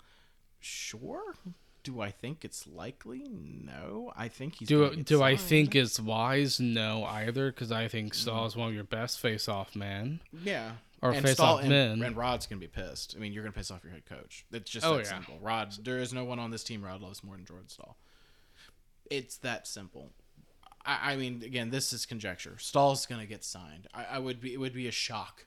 Sure. 0.58 1.34
Do 1.82 2.00
I 2.00 2.10
think 2.10 2.46
it's 2.46 2.66
likely? 2.66 3.26
No. 3.30 4.10
I 4.16 4.28
think 4.28 4.54
he's. 4.54 4.68
Do 4.68 4.96
do 4.96 5.22
I 5.22 5.36
think 5.36 5.76
it's 5.76 6.00
wise? 6.00 6.60
No, 6.60 7.04
either, 7.04 7.52
because 7.52 7.70
I 7.70 7.88
think 7.88 8.14
Staal 8.14 8.46
is 8.46 8.56
one 8.56 8.68
of 8.68 8.74
your 8.74 8.84
best 8.84 9.20
face-off 9.20 9.76
men. 9.76 10.20
Yeah. 10.44 10.72
Or 11.02 11.12
and 11.12 11.22
face 11.24 11.34
Staal 11.34 11.54
off 11.56 11.60
and, 11.60 11.70
men. 11.70 12.02
and 12.02 12.16
Rod's 12.16 12.46
gonna 12.46 12.60
be 12.60 12.66
pissed. 12.68 13.14
I 13.16 13.20
mean, 13.20 13.32
you're 13.32 13.42
gonna 13.42 13.52
piss 13.52 13.70
off 13.70 13.82
your 13.82 13.92
head 13.92 14.04
coach. 14.06 14.44
It's 14.52 14.70
just 14.70 14.84
Oh, 14.84 14.96
that 14.98 15.04
yeah. 15.06 15.10
simple. 15.10 15.38
Rod, 15.40 15.72
there 15.82 15.98
is 15.98 16.12
no 16.12 16.24
one 16.24 16.38
on 16.38 16.50
this 16.50 16.62
team 16.62 16.82
Rod 16.84 17.00
loves 17.00 17.24
more 17.24 17.36
than 17.36 17.46
Jordan 17.46 17.68
Staal. 17.68 17.96
It's 19.10 19.38
that 19.38 19.66
simple. 19.66 20.12
I, 20.84 21.12
I 21.12 21.16
mean, 21.16 21.42
again, 21.44 21.70
this 21.70 21.92
is 21.92 22.04
conjecture. 22.06 22.56
Staal's 22.58 23.06
gonna 23.06 23.26
get 23.26 23.44
signed. 23.44 23.86
I, 23.94 24.04
I 24.12 24.18
would 24.18 24.40
be. 24.40 24.52
It 24.52 24.58
would 24.58 24.74
be 24.74 24.88
a 24.88 24.92
shock 24.92 25.46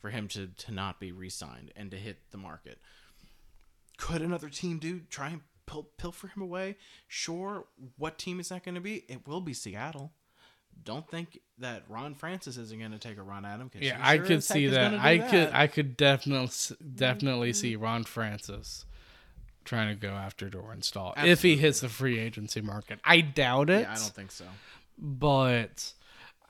for 0.00 0.10
him 0.10 0.28
to 0.28 0.48
to 0.48 0.72
not 0.72 1.00
be 1.00 1.10
re-signed 1.10 1.72
and 1.74 1.90
to 1.90 1.96
hit 1.96 2.18
the 2.30 2.38
market. 2.38 2.78
Could 3.98 4.22
another 4.22 4.48
team 4.48 4.78
do 4.78 5.00
try 5.10 5.30
and 5.30 5.40
pil- 5.66 5.88
pilfer 5.98 6.28
him 6.28 6.42
away? 6.42 6.76
Sure. 7.08 7.66
What 7.96 8.18
team 8.18 8.38
is 8.40 8.50
that 8.50 8.62
going 8.62 8.74
to 8.74 8.80
be? 8.80 9.04
It 9.08 9.26
will 9.26 9.40
be 9.40 9.54
Seattle. 9.54 10.12
Don't 10.84 11.08
think 11.08 11.40
that 11.58 11.82
Ron 11.88 12.14
Francis 12.14 12.56
isn't 12.56 12.78
going 12.78 12.92
to 12.92 12.98
take 12.98 13.18
a 13.18 13.22
run 13.22 13.44
at 13.44 13.58
him. 13.58 13.70
Yeah, 13.74 13.96
he 13.96 14.02
I 14.02 14.16
sure 14.16 14.26
could 14.26 14.44
see 14.44 14.68
that. 14.68 14.94
I 14.94 15.18
could 15.18 15.48
that. 15.48 15.54
I 15.54 15.66
could 15.66 15.96
definitely 15.96 16.76
definitely 16.94 17.52
see 17.52 17.74
mm-hmm. 17.74 17.82
Ron 17.82 18.04
Francis 18.04 18.84
trying 19.64 19.88
to 19.88 20.00
go 20.00 20.14
after 20.14 20.48
Jordan 20.48 20.82
Staal 20.82 21.14
if 21.18 21.42
he 21.42 21.56
hits 21.56 21.80
the 21.80 21.88
free 21.88 22.18
agency 22.18 22.60
market. 22.60 23.00
I 23.04 23.20
doubt 23.20 23.70
it. 23.70 23.82
Yeah, 23.82 23.92
I 23.92 23.96
don't 23.96 24.14
think 24.14 24.30
so. 24.30 24.44
but 24.96 25.92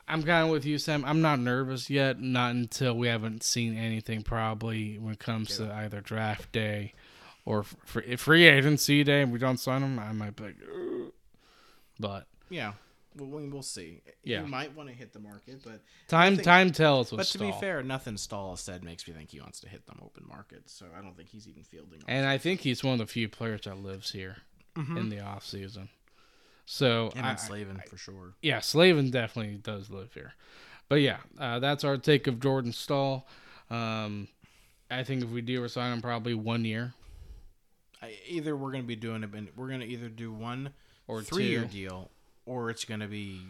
I'm 0.09 0.23
kind 0.23 0.45
of 0.45 0.51
with 0.51 0.65
you, 0.65 0.79
Sam. 0.79 1.05
I'm 1.05 1.23
not 1.23 1.41
nervous 1.41 1.91
yet. 1.91 2.21
Not 2.21 2.55
until 2.55 2.95
we 2.95 3.09
haven't 3.09 3.43
seen 3.43 3.77
anything. 3.77 4.23
Probably 4.23 4.99
when 4.99 5.15
it 5.15 5.19
comes 5.19 5.57
to 5.57 5.73
either 5.73 6.01
draft 6.01 6.53
day 6.53 6.93
or 7.45 7.65
free, 7.65 8.17
free 8.17 8.47
agency 8.47 9.03
day. 9.03 9.23
If 9.23 9.31
we 9.31 9.39
don't 9.39 9.59
sign 9.59 9.83
him, 9.83 9.99
I 9.99 10.13
might 10.13 10.37
be 10.37 10.45
like, 10.45 10.57
"Ugh." 10.63 11.13
but 11.99 12.27
Yeah, 12.51 12.75
well, 13.17 13.29
we- 13.29 13.49
we'll 13.49 13.63
see. 13.63 14.03
Yeah. 14.25 14.43
you 14.43 14.47
might 14.49 14.75
want 14.77 14.89
to 14.89 14.95
hit 14.95 15.13
the 15.13 15.19
market, 15.21 15.63
but 15.65 15.83
time 16.09 16.35
nothing- 16.35 16.45
time 16.45 16.73
tells. 16.73 17.11
But 17.11 17.27
to 17.27 17.39
be 17.39 17.53
fair, 17.53 17.83
nothing 17.83 18.17
Staal 18.17 18.51
has 18.51 18.61
said 18.61 18.83
makes 18.85 19.07
me 19.09 19.15
think 19.15 19.31
he 19.31 19.41
wants 19.41 19.61
to 19.61 19.69
hit 19.69 19.87
them 19.87 19.99
open 20.05 20.25
market. 20.29 20.69
So 20.69 20.87
I 20.97 21.01
don't 21.03 21.17
think 21.17 21.29
he's 21.31 21.49
even 21.49 21.63
fielding. 21.63 22.01
and 22.09 22.27
I 22.27 22.39
think 22.39 22.61
he's 22.61 22.83
one 22.85 22.95
of 22.95 22.99
the 22.99 23.07
few 23.07 23.29
players 23.29 23.63
that 23.63 23.79
lives 23.79 24.13
here 24.13 24.37
in 24.77 25.09
the 25.09 25.21
off 25.21 25.45
season. 25.45 25.89
So 26.67 27.11
him 27.15 27.25
I, 27.25 27.31
and 27.31 27.41
Slavin 27.41 27.81
for 27.89 27.97
sure. 27.97 28.35
yeah, 28.43 28.61
Slavin 28.61 29.11
definitely 29.11 29.57
does 29.57 29.89
live 29.89 30.13
here. 30.15 30.35
But 30.89 30.97
yeah, 30.97 31.19
uh, 31.39 31.59
that's 31.61 31.83
our 31.85 31.97
take 31.97 32.27
of 32.27 32.41
Jordan 32.41 32.73
Staal. 32.73 33.27
Um, 33.71 34.29
I 34.91 35.03
think 35.05 35.23
if 35.23 35.31
we 35.31 35.41
do 35.41 35.63
resign 35.63 35.93
him, 35.93 36.03
probably 36.03 36.35
one 36.35 36.65
year. 36.65 36.93
I, 38.03 38.15
either 38.29 38.55
we're 38.57 38.71
going 38.71 38.83
to 38.83 38.87
be 38.87 38.97
doing 38.97 39.23
it, 39.25 39.33
and 39.33 39.49
we're 39.57 39.69
going 39.69 39.81
to 39.81 39.87
either 39.87 40.09
do 40.09 40.31
one 40.33 40.71
Or 41.09 41.19
or 41.19 41.23
three 41.23 41.47
year 41.49 41.65
deal, 41.65 42.11
or 42.47 42.71
it's 42.71 42.85
going 42.85 43.01
to 43.01 43.09
be 43.09 43.41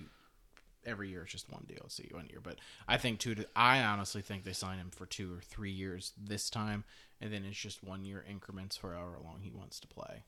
every 0.84 1.10
year. 1.10 1.22
It's 1.22 1.32
just 1.32 1.52
one 1.52 1.64
deal. 1.68 1.84
See 1.88 2.08
one 2.12 2.26
year, 2.30 2.40
but 2.42 2.56
I 2.88 2.96
think 2.96 3.18
two. 3.18 3.34
To, 3.34 3.46
I 3.54 3.82
honestly 3.82 4.22
think 4.22 4.44
they 4.44 4.52
sign 4.52 4.78
him 4.78 4.90
for 4.90 5.06
two 5.06 5.34
or 5.34 5.40
three 5.40 5.70
years 5.70 6.12
this 6.20 6.50
time, 6.50 6.84
and 7.20 7.32
then 7.32 7.44
it's 7.44 7.58
just 7.58 7.84
one 7.84 8.04
year 8.04 8.24
increments 8.28 8.76
for 8.76 8.94
however 8.94 9.18
long 9.22 9.40
he 9.42 9.50
wants 9.50 9.78
to 9.80 9.86
play. 9.86 10.24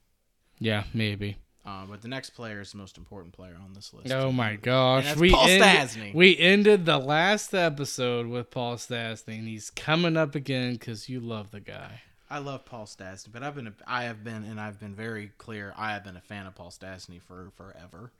Yeah, 0.58 0.84
maybe. 0.92 1.38
Uh, 1.66 1.84
but 1.84 2.00
the 2.00 2.08
next 2.08 2.30
player 2.30 2.60
is 2.60 2.72
the 2.72 2.78
most 2.78 2.96
important 2.96 3.34
player 3.34 3.56
on 3.62 3.74
this 3.74 3.92
list. 3.92 4.10
Oh 4.12 4.32
my 4.32 4.56
gosh, 4.56 5.04
that's 5.04 5.20
we 5.20 5.30
Paul 5.30 5.48
ended, 5.48 5.68
Stastny. 5.68 6.14
we 6.14 6.38
ended 6.38 6.86
the 6.86 6.98
last 6.98 7.52
episode 7.52 8.26
with 8.26 8.50
Paul 8.50 8.76
Stastny, 8.76 9.38
and 9.38 9.48
he's 9.48 9.70
coming 9.70 10.16
up 10.16 10.34
again 10.34 10.72
because 10.72 11.08
you 11.08 11.20
love 11.20 11.50
the 11.50 11.60
guy. 11.60 12.02
I 12.30 12.38
love 12.38 12.64
Paul 12.64 12.86
Stastny, 12.86 13.32
but 13.32 13.42
I've 13.42 13.54
been, 13.54 13.66
a, 13.66 13.72
I 13.86 14.04
have 14.04 14.22
been, 14.22 14.44
and 14.44 14.60
I've 14.60 14.78
been 14.78 14.94
very 14.94 15.32
clear. 15.38 15.74
I 15.76 15.92
have 15.92 16.04
been 16.04 16.16
a 16.16 16.20
fan 16.22 16.46
of 16.46 16.54
Paul 16.54 16.70
Stastny 16.70 17.20
for 17.20 17.50
forever. 17.56 18.12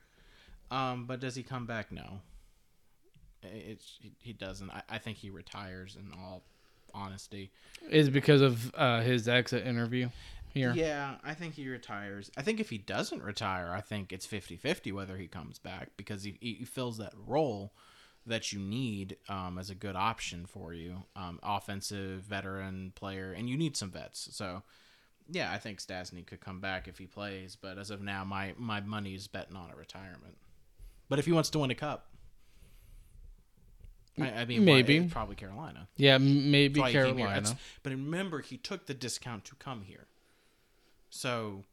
Um, 0.71 1.05
but 1.05 1.19
does 1.19 1.35
he 1.35 1.43
come 1.43 1.65
back? 1.65 1.91
No. 1.91 2.21
It's 3.41 3.97
he, 4.01 4.11
he 4.19 4.33
doesn't. 4.33 4.69
I, 4.69 4.83
I 4.89 4.97
think 4.97 5.17
he 5.17 5.29
retires. 5.29 5.95
In 5.97 6.11
all 6.19 6.43
honesty, 6.93 7.51
Is 7.89 8.09
because 8.09 8.41
of 8.41 8.73
uh, 8.75 9.01
his 9.01 9.27
exit 9.27 9.65
interview 9.65 10.09
here. 10.53 10.73
yeah, 10.75 11.15
I 11.23 11.33
think 11.33 11.53
he 11.53 11.67
retires. 11.69 12.31
I 12.37 12.41
think 12.41 12.59
if 12.59 12.69
he 12.69 12.77
doesn't 12.77 13.21
retire, 13.21 13.71
I 13.71 13.81
think 13.81 14.11
it's 14.11 14.25
50-50 14.25 14.91
whether 14.93 15.15
he 15.17 15.27
comes 15.27 15.59
back 15.59 15.89
because 15.97 16.23
he, 16.23 16.37
he 16.41 16.65
fills 16.65 16.97
that 16.97 17.13
role 17.27 17.73
that 18.25 18.51
you 18.51 18.59
need 18.59 19.17
um, 19.27 19.57
as 19.57 19.69
a 19.69 19.75
good 19.75 19.95
option 19.95 20.45
for 20.45 20.73
you, 20.73 21.03
um, 21.15 21.39
offensive 21.43 22.21
veteran 22.21 22.91
player, 22.95 23.31
and 23.31 23.49
you 23.49 23.57
need 23.57 23.77
some 23.77 23.91
vets. 23.91 24.29
So, 24.31 24.63
yeah, 25.31 25.51
I 25.51 25.57
think 25.57 25.79
Stastny 25.79 26.25
could 26.25 26.41
come 26.41 26.59
back 26.59 26.87
if 26.87 26.97
he 26.97 27.05
plays, 27.05 27.55
but 27.55 27.77
as 27.77 27.91
of 27.91 28.01
now, 28.01 28.23
my 28.23 28.53
my 28.57 28.81
money 28.81 29.13
is 29.13 29.27
betting 29.27 29.55
on 29.55 29.71
a 29.71 29.75
retirement. 29.75 30.37
But 31.09 31.19
if 31.19 31.25
he 31.25 31.31
wants 31.31 31.49
to 31.51 31.59
win 31.59 31.71
a 31.71 31.75
cup, 31.75 32.05
I, 34.19 34.29
I 34.41 34.45
mean, 34.45 34.65
Maybe. 34.65 34.99
why- 34.99 35.07
probably 35.07 35.35
Carolina. 35.35 35.87
Yeah, 35.95 36.17
maybe 36.17 36.75
That's 36.75 36.81
why 36.81 36.87
he 36.89 36.93
came 36.93 37.17
here. 37.17 37.27
Carolina. 37.27 37.57
But 37.83 37.91
remember, 37.91 38.41
he 38.41 38.57
took 38.57 38.85
the 38.85 38.93
discount 38.93 39.45
to 39.45 39.55
come 39.55 39.83
here, 39.83 40.07
so 41.09 41.63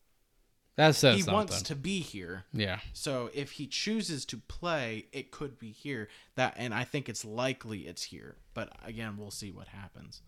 That 0.77 0.94
says 0.94 1.16
he 1.16 1.22
something. 1.22 1.35
wants 1.35 1.62
to 1.62 1.75
be 1.75 2.01
here. 2.01 2.44
yeah. 2.53 2.79
So 2.92 3.31
if 3.35 3.53
he 3.53 3.66
chooses 3.66 4.25
to 4.27 4.37
play, 4.38 5.07
it 5.12 5.31
could 5.33 5.59
be 5.59 5.72
here. 5.72 6.09
That 6.37 6.55
and 6.57 6.72
I 6.72 6.85
think 6.85 7.09
it's 7.09 7.25
likely 7.25 7.81
it's 7.88 8.05
here. 8.05 8.37
But 8.55 8.72
again, 8.85 9.16
we'll 9.18 9.31
see 9.33 9.51
what 9.51 9.68
happens. 9.68 10.22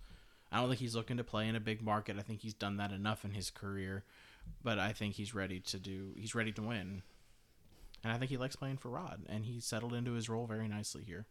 I 0.50 0.58
don't 0.58 0.68
think 0.68 0.80
he's 0.80 0.96
looking 0.96 1.18
to 1.18 1.24
play 1.24 1.46
in 1.46 1.54
a 1.56 1.60
big 1.60 1.82
market. 1.82 2.16
I 2.18 2.22
think 2.22 2.40
he's 2.40 2.54
done 2.54 2.78
that 2.78 2.90
enough 2.90 3.24
in 3.24 3.30
his 3.32 3.50
career. 3.50 4.04
But 4.64 4.78
I 4.78 4.92
think 4.92 5.14
he's 5.14 5.34
ready 5.34 5.60
to 5.60 5.78
do. 5.78 6.14
He's 6.16 6.34
ready 6.34 6.52
to 6.52 6.62
win. 6.62 7.02
And 8.04 8.12
I 8.12 8.18
think 8.18 8.30
he 8.30 8.36
likes 8.36 8.56
playing 8.56 8.76
for 8.78 8.90
Rod, 8.90 9.22
and 9.28 9.44
he 9.44 9.60
settled 9.60 9.92
into 9.92 10.12
his 10.12 10.28
role 10.28 10.46
very 10.46 10.68
nicely 10.68 11.02
here. 11.04 11.26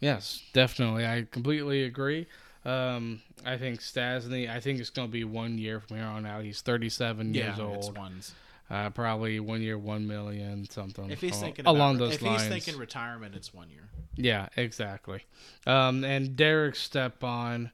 Yes, 0.00 0.42
definitely. 0.52 1.06
I 1.06 1.26
completely 1.30 1.84
agree. 1.84 2.26
Um, 2.64 3.22
I 3.44 3.56
think 3.56 3.80
Stastny. 3.80 4.50
I 4.50 4.60
think 4.60 4.80
it's 4.80 4.90
going 4.90 5.08
to 5.08 5.12
be 5.12 5.24
one 5.24 5.56
year 5.58 5.80
from 5.80 5.96
here 5.96 6.06
on 6.06 6.26
out. 6.26 6.42
He's 6.44 6.60
37 6.60 7.34
years 7.34 7.50
it's 7.50 7.60
old. 7.60 7.96
ones. 7.96 8.34
Uh, 8.68 8.90
probably 8.90 9.38
one 9.38 9.62
year, 9.62 9.78
one 9.78 10.08
million, 10.08 10.68
something. 10.68 11.08
If 11.10 11.20
he's 11.20 11.38
thinking 11.38 11.66
along 11.66 11.96
about, 11.96 12.06
those 12.06 12.14
if 12.16 12.22
lines. 12.22 12.42
he's 12.42 12.50
thinking 12.50 12.76
retirement, 12.76 13.36
it's 13.36 13.54
one 13.54 13.70
year. 13.70 13.88
yeah, 14.16 14.48
exactly. 14.56 15.22
Um, 15.68 16.04
and 16.04 16.34
Derek 16.34 16.74
Stepan, 16.74 17.70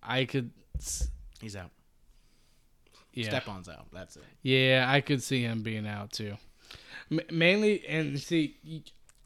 I 0.00 0.24
could. 0.26 0.52
He's 1.40 1.56
out. 1.56 1.70
Yeah, 3.12 3.30
Stepan's 3.30 3.68
out. 3.68 3.86
That's 3.92 4.16
it. 4.16 4.22
Yeah, 4.42 4.86
I 4.88 5.00
could 5.00 5.24
see 5.24 5.42
him 5.42 5.62
being 5.62 5.88
out 5.88 6.12
too. 6.12 6.36
M- 7.10 7.20
mainly, 7.30 7.86
and 7.86 8.18
see, 8.18 8.56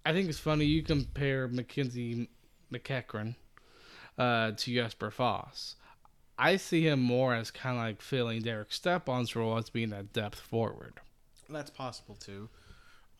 I 0.04 0.12
think 0.12 0.28
it's 0.28 0.38
funny 0.38 0.64
you 0.64 0.82
compare 0.82 1.48
Mackenzie 1.48 2.28
MacEachern 2.72 3.34
uh, 4.18 4.52
to 4.56 4.74
Jesper 4.74 5.10
Fast. 5.10 5.76
I 6.38 6.56
see 6.56 6.86
him 6.86 7.00
more 7.00 7.34
as 7.34 7.50
kind 7.50 7.76
of 7.76 7.82
like 7.84 8.02
filling 8.02 8.42
Derek 8.42 8.72
Stepan's 8.72 9.36
role 9.36 9.58
as 9.58 9.70
being 9.70 9.90
that 9.90 10.12
depth 10.12 10.40
forward. 10.40 10.94
That's 11.48 11.70
possible 11.70 12.16
too. 12.16 12.48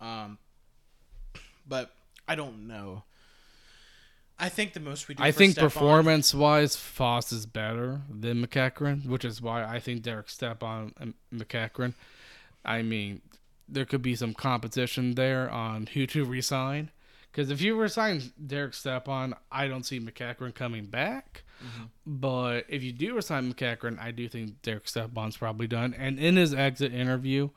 Um, 0.01 0.39
but 1.69 1.95
I 2.27 2.35
don't 2.35 2.67
know. 2.67 3.05
I 4.39 4.49
think 4.49 4.73
the 4.73 4.81
most 4.81 5.07
we 5.07 5.15
do. 5.15 5.23
I 5.23 5.31
think 5.31 5.57
performance 5.57 6.35
wise, 6.35 6.75
Fast 6.75 7.33
is 7.33 7.47
better 7.47 8.01
than 8.11 8.45
MacEachern, 8.45 9.07
which 9.07 9.25
is 9.25 9.41
why 9.41 9.63
I 9.63 9.79
think 9.79 10.03
Derek 10.03 10.29
Stepan 10.29 10.93
and 10.99 11.15
MacEachern. 11.33 11.95
I 12.65 12.83
mean, 12.83 13.21
there 13.69 13.85
could 13.85 14.03
be 14.03 14.15
some 14.15 14.35
competition 14.35 15.15
there 15.15 15.51
on 15.51 15.87
who 15.87 16.07
to 16.09 16.25
resign. 16.25 16.91
Because 17.31 17.51
if 17.51 17.63
you 17.63 17.75
resign 17.77 18.33
Derek 18.47 18.75
Stepan, 18.75 19.35
I 19.51 19.67
don't 19.67 19.85
see 19.85 19.99
MacEachern 19.99 20.55
coming 20.55 20.85
back. 20.85 21.45
Mm-hmm. 21.65 21.85
But 22.07 22.67
if 22.69 22.83
you 22.83 22.93
do 22.93 23.15
resign 23.15 23.53
MacEachern, 23.53 23.99
I 23.99 24.11
do 24.11 24.29
think 24.29 24.61
Derek 24.63 24.87
Stepan's 24.87 25.39
probably 25.39 25.67
done. 25.67 25.95
And 25.95 26.19
in 26.19 26.37
his 26.37 26.53
exit 26.53 26.93
interview, 26.93 27.49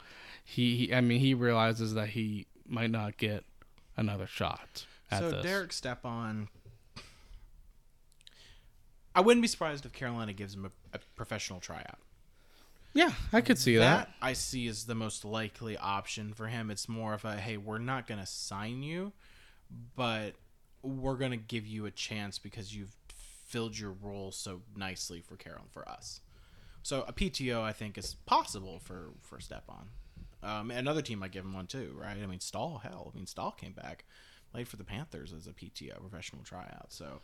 he, 0.45 0.77
he 0.77 0.93
I 0.93 1.01
mean, 1.01 1.19
he 1.19 1.33
realizes 1.33 1.93
that 1.95 2.09
he 2.09 2.47
might 2.67 2.91
not 2.91 3.17
get 3.17 3.43
another 3.97 4.27
shot 4.27 4.85
at 5.11 5.19
So 5.19 5.31
this. 5.31 5.43
Derek 5.43 5.73
Stepan. 5.73 6.47
I 9.13 9.21
wouldn't 9.21 9.41
be 9.41 9.47
surprised 9.47 9.85
if 9.85 9.93
Carolina 9.93 10.33
gives 10.33 10.55
him 10.55 10.65
a, 10.65 10.95
a 10.95 10.99
professional 11.15 11.59
tryout. 11.59 11.99
Yeah, 12.95 13.11
I 13.33 13.41
could 13.41 13.59
see 13.59 13.75
that. 13.75 14.07
that 14.07 14.09
I 14.21 14.33
see 14.33 14.67
as 14.69 14.85
the 14.85 14.95
most 14.95 15.25
likely 15.25 15.77
option 15.77 16.33
for 16.33 16.47
him. 16.47 16.71
It's 16.71 16.87
more 16.87 17.13
of 17.13 17.25
a 17.25 17.35
hey, 17.35 17.57
we're 17.57 17.77
not 17.77 18.07
going 18.07 18.21
to 18.21 18.25
sign 18.25 18.83
you, 18.83 19.11
but 19.97 20.31
we're 20.81 21.17
going 21.17 21.31
to 21.31 21.37
give 21.37 21.67
you 21.67 21.85
a 21.85 21.91
chance 21.91 22.39
because 22.39 22.73
you've 22.73 22.95
filled 23.45 23.77
your 23.77 23.91
role 23.91 24.31
so 24.31 24.61
nicely 24.77 25.19
for 25.19 25.35
Carol 25.35 25.65
for 25.71 25.87
us. 25.89 26.21
So 26.83 27.03
a 27.05 27.11
PTO 27.11 27.61
I 27.61 27.73
think 27.73 27.97
is 27.97 28.15
possible 28.25 28.79
for 28.79 29.09
for 29.19 29.41
Stepan. 29.41 29.89
Um, 30.41 30.71
another 30.71 31.01
team 31.01 31.19
might 31.19 31.31
give 31.31 31.43
him 31.43 31.53
one 31.53 31.67
too, 31.67 31.93
right? 31.99 32.15
I 32.21 32.25
mean, 32.27 32.39
Staal, 32.39 32.79
hell, 32.81 33.11
I 33.13 33.17
mean, 33.17 33.25
Staal 33.25 33.51
came 33.51 33.73
back, 33.73 34.05
played 34.53 34.69
for 34.69 34.77
the 34.77 34.83
Panthers 34.85 35.33
as 35.33 35.47
a 35.47 35.51
PTO 35.51 35.99
professional 35.99 36.43
tryout. 36.43 36.93
So 36.93 37.21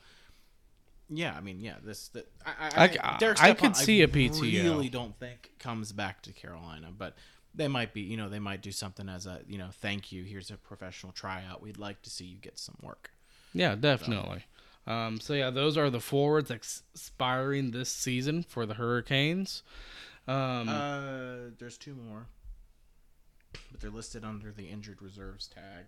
yeah, 1.11 1.35
I 1.37 1.41
mean, 1.41 1.59
yeah, 1.59 1.75
this 1.83 2.07
that 2.09 2.27
I, 2.45 2.87
I- 3.03 3.17
Derek 3.19 3.41
I 3.41 3.53
could 3.53 3.75
see 3.75 4.01
a 4.01 4.07
PTO. 4.07 4.63
Really 4.63 4.89
don't 4.89 5.17
think 5.19 5.51
comes 5.59 5.91
back 5.91 6.21
to 6.23 6.31
Carolina, 6.33 6.87
but 6.97 7.15
they 7.53 7.67
might 7.67 7.93
be. 7.93 8.01
You 8.01 8.17
know, 8.17 8.29
they 8.29 8.39
might 8.39 8.61
do 8.61 8.71
something 8.71 9.09
as 9.09 9.25
a 9.27 9.41
you 9.47 9.57
know, 9.57 9.69
thank 9.71 10.11
you. 10.11 10.23
Here's 10.23 10.49
a 10.49 10.55
professional 10.57 11.11
tryout. 11.11 11.61
We'd 11.61 11.77
like 11.77 12.01
to 12.03 12.09
see 12.09 12.25
you 12.25 12.37
get 12.37 12.57
some 12.57 12.75
work. 12.81 13.11
Yeah, 13.53 13.75
definitely. 13.75 14.45
Um, 14.87 15.19
so 15.19 15.33
yeah, 15.33 15.49
those 15.51 15.77
are 15.77 15.89
the 15.89 15.99
forwards 15.99 16.49
expiring 16.49 17.71
this 17.71 17.89
season 17.91 18.43
for 18.43 18.65
the 18.65 18.73
Hurricanes. 18.75 19.61
Um, 20.27 20.69
Uh, 20.69 21.35
there's 21.59 21.77
two 21.77 21.93
more, 21.93 22.25
but 23.71 23.79
they're 23.81 23.91
listed 23.91 24.23
under 24.23 24.51
the 24.51 24.67
injured 24.69 25.01
reserves 25.01 25.47
tag. 25.47 25.85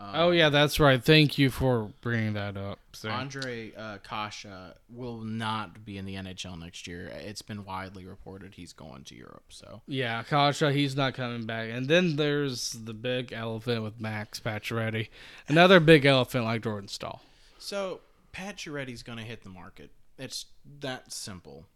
Um, 0.00 0.10
oh 0.14 0.30
yeah, 0.30 0.48
that's 0.48 0.78
right. 0.78 1.02
Thank 1.02 1.38
you 1.38 1.50
for 1.50 1.90
bringing 2.00 2.34
that 2.34 2.56
up. 2.56 2.78
So, 2.92 3.10
Andre 3.10 3.72
uh, 3.76 3.98
Kase 4.08 4.46
will 4.88 5.18
not 5.18 5.84
be 5.84 5.98
in 5.98 6.04
the 6.04 6.14
NHL 6.14 6.58
next 6.58 6.86
year. 6.86 7.08
It's 7.08 7.42
been 7.42 7.64
widely 7.64 8.06
reported 8.06 8.54
he's 8.54 8.72
going 8.72 9.02
to 9.04 9.16
Europe. 9.16 9.44
So 9.48 9.82
yeah, 9.88 10.22
Kase, 10.22 10.60
he's 10.60 10.94
not 10.94 11.14
coming 11.14 11.46
back. 11.46 11.70
And 11.72 11.88
then 11.88 12.14
there's 12.14 12.72
the 12.72 12.94
big 12.94 13.32
elephant 13.32 13.82
with 13.82 14.00
Max 14.00 14.38
Pacioretty, 14.38 15.08
another 15.48 15.80
big 15.80 16.06
elephant 16.06 16.44
like 16.44 16.62
Jordan 16.62 16.88
Staal. 16.88 17.20
So 17.58 18.00
Pacioretty's 18.32 19.02
going 19.02 19.18
to 19.18 19.24
hit 19.24 19.42
the 19.42 19.50
market. 19.50 19.90
It's 20.16 20.46
that 20.80 21.12
simple. 21.12 21.66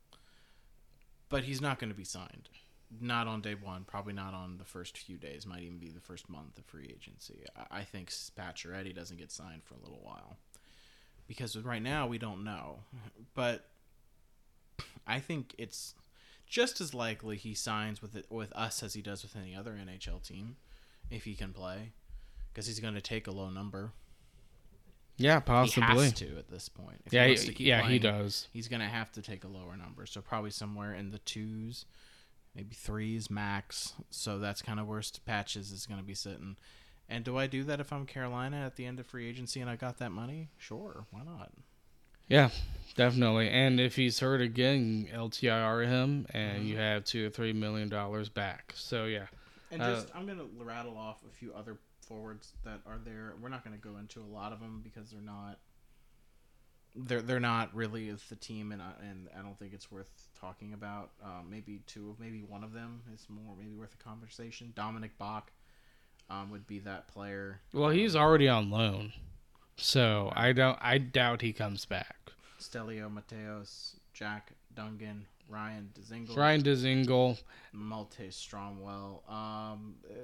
But 1.29 1.45
he's 1.45 1.61
not 1.61 1.79
going 1.81 1.91
to 1.91 1.97
be 1.97 2.05
signed. 2.05 2.49
Not 3.01 3.27
on 3.27 3.41
day 3.41 3.55
one. 3.55 3.85
Probably 3.85 4.13
not 4.13 4.35
on 4.35 4.59
the 4.59 4.65
first 4.65 4.99
few 4.99 5.17
days. 5.17 5.47
Might 5.47 5.63
even 5.63 5.79
be 5.79 5.89
the 5.89 6.01
first 6.01 6.29
month 6.29 6.59
of 6.59 6.65
free 6.67 6.93
agency. 6.95 7.45
I, 7.57 7.79
I 7.81 7.83
think 7.85 8.11
Pacioretty 8.11 8.95
doesn't 8.95 9.17
get 9.19 9.33
signed 9.33 9.63
for 9.65 9.75
a 9.75 9.79
little 9.81 10.01
while 10.03 10.37
because 11.27 11.57
right 11.57 11.83
now 11.83 12.07
we 12.07 12.19
don't 12.19 12.45
know. 12.45 12.81
But 13.35 13.65
I 15.07 15.21
think 15.21 15.55
it's 15.59 15.95
just 16.47 16.81
as 16.81 16.93
likely 16.93 17.37
he 17.37 17.55
signs 17.55 18.03
with 18.03 18.15
it, 18.15 18.27
with 18.31 18.53
us 18.53 18.83
as 18.83 18.95
he 18.95 19.01
does 19.03 19.23
with 19.23 19.37
any 19.37 19.55
other 19.57 19.73
NHL 19.73 20.27
team 20.27 20.57
if 21.11 21.25
he 21.25 21.35
can 21.35 21.53
play 21.53 21.93
because 22.53 22.67
he's 22.67 22.81
going 22.81 22.95
to 22.95 23.01
take 23.01 23.27
a 23.27 23.31
low 23.31 23.49
number. 23.49 23.93
Yeah, 25.17 25.37
He 25.41 25.45
possibly. 25.45 26.05
has 26.05 26.13
to 26.15 26.37
at 26.39 26.49
this 26.51 26.69
point. 26.69 27.01
If 27.07 27.13
Yeah, 27.13 27.27
he- 27.27 27.37
to 27.37 27.53
keep 27.55 27.67
yeah, 27.67 27.87
he 27.89 27.99
does. 27.99 28.49
He's 28.53 28.69
gonna 28.69 28.89
have 28.89 29.13
to 29.13 29.23
take 29.23 29.45
a 29.45 29.49
lower 29.49 29.77
number, 29.77 30.05
so 30.07 30.21
probably 30.21 30.51
somewhere 30.51 30.95
in 30.95 31.11
the 31.11 31.19
twos, 31.21 31.85
maybe 32.55 32.75
threes 32.75 33.31
max. 33.31 33.95
So 34.11 34.39
that's 34.39 34.63
kind 34.63 34.79
of 34.81 34.87
where 34.89 35.03
st- 35.03 35.25
patches 35.25 35.73
is 35.73 35.87
gonna 35.87 36.03
be 36.03 36.15
sitting. 36.15 36.57
And 37.09 37.25
do 37.25 37.37
I 37.37 37.47
do 37.47 37.65
that 37.65 37.81
if 37.81 37.93
I'm 37.93 38.07
Carolina 38.07 38.65
at 38.65 38.77
the 38.77 38.87
end 38.87 38.99
of 39.01 39.07
free 39.07 39.29
agency 39.29 39.61
and 39.61 39.69
I 39.69 39.77
got 39.77 39.99
that 39.99 40.13
money? 40.13 40.49
Sure, 40.57 41.05
why 41.11 41.23
not? 41.25 41.51
Yeah, 42.29 42.51
definitely. 42.97 43.49
And 43.51 43.79
if 43.81 43.97
he's 43.97 44.21
hurt 44.21 44.41
again, 44.41 45.09
LTIR 45.13 45.87
him, 45.87 46.27
and 46.31 46.67
you 46.67 46.77
have 46.79 47.05
two 47.05 47.27
or 47.27 47.31
three 47.31 47.53
million 47.53 47.89
dollars 47.89 48.29
back. 48.29 48.73
So 48.77 49.05
yeah, 49.07 49.27
And 49.71 49.83
Uh, 49.83 49.95
just 49.95 50.09
I'm 50.15 50.27
gonna 50.27 50.47
rattle 50.59 50.97
off 50.97 51.19
a 51.29 51.33
few 51.33 51.53
other 51.53 51.79
forwards 52.07 52.53
that 52.65 52.81
are 52.87 52.99
there. 53.05 53.35
We're 53.41 53.49
not 53.49 53.65
gonna 53.65 53.77
go 53.77 53.97
into 53.99 54.21
a 54.21 54.31
lot 54.33 54.53
of 54.53 54.61
them 54.61 54.81
because 54.83 55.11
they're 55.11 55.21
not. 55.21 55.59
They're 56.95 57.23
they're 57.23 57.41
not 57.41 57.75
really 57.75 58.11
of 58.11 58.23
the 58.29 58.37
team, 58.37 58.71
and 58.73 58.83
I, 58.83 58.91
and 59.09 59.29
I 59.39 59.43
don't 59.43 59.59
think 59.59 59.73
it's 59.73 59.91
worth 59.91 60.11
talking 60.39 60.75
about. 60.75 61.11
Um, 61.25 61.47
maybe 61.51 61.81
two, 61.87 62.11
of 62.11 62.21
maybe 62.21 62.43
one 62.47 62.63
of 62.63 62.73
them 62.73 63.01
is 63.15 63.27
more 63.31 63.55
maybe 63.59 63.75
worth 63.75 63.95
a 63.99 64.03
conversation. 64.05 64.73
Dominik 64.77 65.13
Bokk 65.21 65.45
um, 66.29 66.51
would 66.51 66.67
be 66.67 66.79
that 66.81 67.09
player. 67.09 67.61
well, 67.73 67.91
he's 67.91 68.15
already 68.15 68.47
on 68.49 68.71
loan, 68.71 69.13
so 69.77 70.33
I 70.37 70.53
don't. 70.53 70.79
I 70.83 70.99
doubt 70.99 71.41
he 71.41 71.53
comes 71.55 71.87
back. 71.87 72.17
Stelio 72.59 73.09
Mattheos, 73.11 73.95
Jack 74.13 74.53
Dungan, 74.77 75.23
Ryan 75.49 75.91
Dzingel, 75.99 76.37
Ryan 76.37 76.63
Dzingel, 76.63 77.41
Malte 77.73 78.29
Stromwall. 78.29 79.29
Um, 79.31 79.95
uh, 80.09 80.15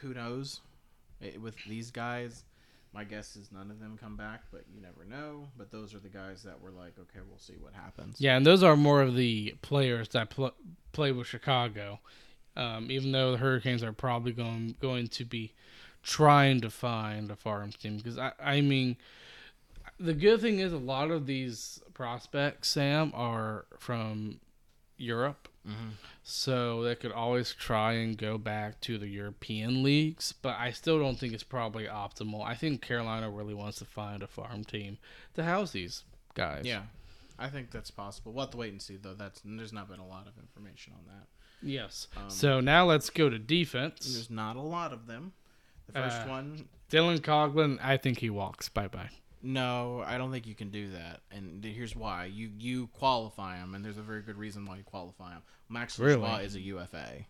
who 0.00 0.12
knows? 0.14 0.60
Eh, 1.22 1.36
With 1.40 1.54
these 1.68 1.90
guys, 1.90 2.42
my 2.96 3.04
guess 3.04 3.36
is 3.36 3.52
none 3.52 3.70
of 3.70 3.78
them 3.78 3.98
come 4.00 4.16
back, 4.16 4.44
but 4.50 4.64
you 4.74 4.80
never 4.80 5.04
know. 5.04 5.48
But 5.58 5.70
those 5.70 5.94
are 5.94 5.98
the 5.98 6.08
guys 6.08 6.42
that 6.44 6.58
were 6.62 6.70
like, 6.70 6.94
okay, 6.98 7.18
we'll 7.28 7.38
see 7.38 7.52
what 7.60 7.74
happens. 7.74 8.18
yeah, 8.18 8.38
and 8.38 8.46
those 8.46 8.62
are 8.62 8.74
more 8.74 9.02
of 9.02 9.14
the 9.14 9.54
players 9.60 10.08
that 10.08 10.30
pl- 10.30 10.54
play 10.92 11.12
with 11.12 11.26
Chicago. 11.26 12.00
Um, 12.56 12.90
even 12.90 13.12
though 13.12 13.32
the 13.32 13.36
Hurricanes 13.36 13.82
are 13.82 13.92
probably 13.92 14.32
going 14.32 14.76
going 14.80 15.08
to 15.08 15.26
be 15.26 15.52
trying 16.02 16.62
to 16.62 16.70
find 16.70 17.30
a 17.30 17.36
farm 17.36 17.70
team, 17.72 17.98
because 17.98 18.16
I, 18.16 18.32
I 18.42 18.62
mean, 18.62 18.96
the 20.00 20.14
good 20.14 20.40
thing 20.40 20.60
is 20.60 20.72
a 20.72 20.78
lot 20.78 21.10
of 21.10 21.26
these 21.26 21.82
prospects, 21.92 22.70
Sam, 22.70 23.12
are 23.14 23.66
from 23.78 24.40
Europe. 24.96 25.48
So 26.22 26.82
they 26.82 26.94
could 26.96 27.12
always 27.12 27.52
try 27.54 27.92
and 27.94 28.16
go 28.18 28.36
back 28.38 28.80
to 28.82 28.98
the 28.98 29.06
European 29.08 29.82
leagues, 29.82 30.32
but 30.42 30.56
I 30.58 30.70
still 30.72 30.98
don't 30.98 31.16
think 31.18 31.32
it's 31.32 31.42
probably 31.44 31.84
optimal. 31.84 32.44
I 32.44 32.54
think 32.54 32.82
Carolina 32.82 33.30
really 33.30 33.54
wants 33.54 33.78
to 33.78 33.84
find 33.84 34.22
a 34.22 34.26
farm 34.26 34.64
team 34.64 34.98
to 35.34 35.44
house 35.44 35.70
these 35.72 36.02
guys. 36.34 36.64
Yeah, 36.64 36.82
I 37.38 37.48
think 37.48 37.70
that's 37.70 37.90
possible. 37.90 38.32
We'll 38.32 38.44
have 38.46 38.50
to 38.52 38.56
wait 38.56 38.72
and 38.72 38.82
see, 38.82 38.96
though. 38.96 39.14
That's 39.14 39.40
there's 39.44 39.72
not 39.72 39.88
been 39.88 40.00
a 40.00 40.06
lot 40.06 40.26
of 40.26 40.32
information 40.40 40.94
on 40.94 41.04
that. 41.14 41.26
Yes. 41.62 42.08
Um, 42.16 42.28
so 42.28 42.60
now 42.60 42.84
let's 42.86 43.08
go 43.08 43.28
to 43.30 43.38
defense. 43.38 44.12
There's 44.12 44.30
not 44.30 44.56
a 44.56 44.60
lot 44.60 44.92
of 44.92 45.06
them. 45.06 45.32
The 45.86 45.92
first 45.92 46.22
Uh, 46.22 46.26
one, 46.26 46.68
Dylan 46.90 47.20
Coghlan, 47.20 47.78
I 47.80 47.96
think 47.96 48.18
he 48.18 48.30
walks. 48.30 48.68
Bye 48.68 48.88
bye. 48.88 49.10
no, 49.42 50.02
I 50.04 50.18
don't 50.18 50.32
think 50.32 50.46
you 50.48 50.56
can 50.56 50.70
do 50.70 50.90
that. 50.90 51.20
And 51.30 51.64
here's 51.64 51.94
why: 51.94 52.24
you 52.24 52.50
you 52.58 52.88
qualify 52.88 53.58
him, 53.58 53.74
and 53.76 53.84
there's 53.84 53.96
a 53.98 54.02
very 54.02 54.22
good 54.22 54.36
reason 54.36 54.66
why 54.66 54.78
you 54.78 54.82
qualify 54.82 55.32
him. 55.34 55.42
Max 55.68 55.98
Really? 55.98 56.22
Lajoie 56.22 56.44
is 56.44 56.54
a 56.54 56.60
UFA, 56.60 57.24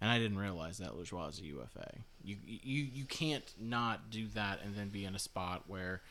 and 0.00 0.10
I 0.10 0.18
didn't 0.18 0.38
realize 0.38 0.78
that 0.78 0.92
Lajoie 0.92 1.28
is 1.30 1.40
a 1.40 1.44
UFA. 1.44 1.90
You 2.22 2.36
you 2.44 2.82
you 2.92 3.04
can't 3.04 3.44
not 3.60 4.10
do 4.10 4.26
that 4.34 4.60
and 4.64 4.76
then 4.76 4.88
be 4.88 5.04
in 5.04 5.14
a 5.14 5.18
spot 5.18 5.64
where 5.66 6.02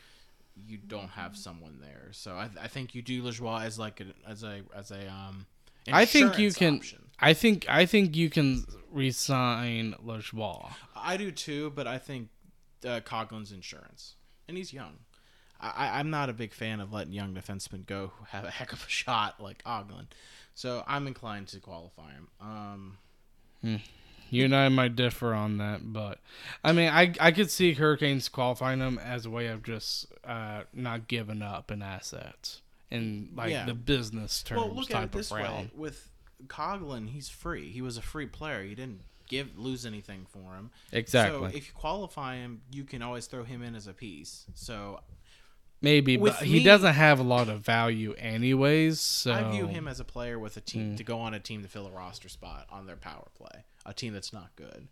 you 0.66 0.78
don't 0.78 1.10
have 1.10 1.36
someone 1.36 1.78
there. 1.80 2.08
So 2.12 2.32
I, 2.32 2.48
I 2.60 2.68
think 2.68 2.94
you 2.94 3.02
do 3.02 3.22
Lajoie 3.22 3.64
as 3.64 3.78
like 3.78 4.00
a, 4.00 4.06
as 4.28 4.42
a 4.42 4.62
as 4.74 4.90
a 4.90 5.10
um. 5.10 5.46
I 5.90 6.04
think 6.04 6.38
you 6.38 6.52
can. 6.52 6.76
option. 6.76 7.04
I 7.18 7.32
think 7.32 7.66
I 7.68 7.86
think 7.86 8.14
you 8.14 8.30
can 8.30 8.64
resign 8.90 9.94
Lajoie. 10.04 10.72
I 10.94 11.16
do 11.16 11.30
too, 11.30 11.72
but 11.74 11.86
I 11.86 11.98
think 11.98 12.28
uh, 12.84 13.00
Coghlan's 13.00 13.52
insurance, 13.52 14.14
and 14.46 14.56
he's 14.56 14.72
young. 14.72 14.98
I, 15.60 15.98
I'm 15.98 16.10
not 16.10 16.28
a 16.28 16.32
big 16.32 16.54
fan 16.54 16.78
of 16.80 16.92
letting 16.92 17.12
young 17.12 17.34
defensemen 17.34 17.84
go 17.84 18.12
who 18.16 18.24
have 18.26 18.44
a 18.44 18.50
heck 18.50 18.72
of 18.72 18.84
a 18.84 18.88
shot 18.88 19.40
like 19.40 19.64
Coghlan, 19.64 20.06
so 20.58 20.82
I'm 20.88 21.06
inclined 21.06 21.46
to 21.48 21.60
qualify 21.60 22.10
him. 22.10 22.28
Um, 22.40 22.98
You 24.30 24.44
and 24.44 24.56
I 24.56 24.68
might 24.68 24.96
differ 24.96 25.32
on 25.32 25.58
that, 25.58 25.92
but 25.92 26.18
I 26.64 26.72
mean, 26.72 26.88
I 26.88 27.14
I 27.20 27.30
could 27.30 27.48
see 27.50 27.74
Hurricanes 27.74 28.28
qualifying 28.28 28.80
them 28.80 28.98
as 28.98 29.24
a 29.24 29.30
way 29.30 29.46
of 29.46 29.62
just 29.62 30.06
uh, 30.24 30.64
not 30.72 31.06
giving 31.06 31.42
up 31.42 31.70
in 31.70 31.80
assets 31.80 32.60
in 32.90 33.30
like 33.36 33.50
Yeah. 33.52 33.66
the 33.66 33.74
business 33.74 34.42
terms 34.42 34.62
well, 34.62 34.74
look 34.74 34.88
type 34.88 34.96
at 34.96 35.04
it 35.04 35.12
this 35.12 35.30
way: 35.30 35.70
with 35.74 36.10
Coghlan, 36.48 37.08
he's 37.10 37.28
free. 37.28 37.70
He 37.70 37.80
was 37.80 37.96
a 37.96 38.02
free 38.02 38.26
player. 38.26 38.62
You 38.62 38.74
didn't 38.74 39.02
give 39.28 39.56
lose 39.56 39.86
anything 39.86 40.26
for 40.28 40.56
him. 40.56 40.70
Exactly. 40.92 41.50
So 41.52 41.56
if 41.56 41.68
you 41.68 41.72
qualify 41.74 42.36
him, 42.36 42.62
you 42.72 42.82
can 42.84 43.00
always 43.00 43.26
throw 43.26 43.44
him 43.44 43.62
in 43.62 43.74
as 43.76 43.86
a 43.86 43.92
piece. 43.94 44.44
So 44.54 45.00
Maybe, 45.80 46.16
with 46.16 46.34
but 46.38 46.42
he 46.46 46.54
me- 46.54 46.64
doesn't 46.64 46.94
have 46.94 47.20
a 47.20 47.22
lot 47.22 47.48
of 47.48 47.60
value 47.60 48.12
anyways. 48.14 48.98
So 49.00 49.32
I 49.32 49.50
view 49.52 49.66
him 49.68 49.86
as 49.86 50.00
a 50.00 50.04
player 50.04 50.38
with 50.38 50.56
a 50.56 50.60
Hmm. 50.60 50.64
team 50.66 50.96
to 50.96 51.04
go 51.04 51.20
on 51.20 51.34
a 51.34 51.40
team 51.40 51.62
to 51.62 51.68
fill 51.68 51.86
a 51.86 51.90
roster 51.92 52.28
spot 52.28 52.66
on 52.70 52.86
their 52.86 52.96
power 52.96 53.28
play, 53.34 53.64
a 53.86 53.94
team 53.94 54.12
that's 54.12 54.32
not 54.32 54.56
good. 54.56 54.88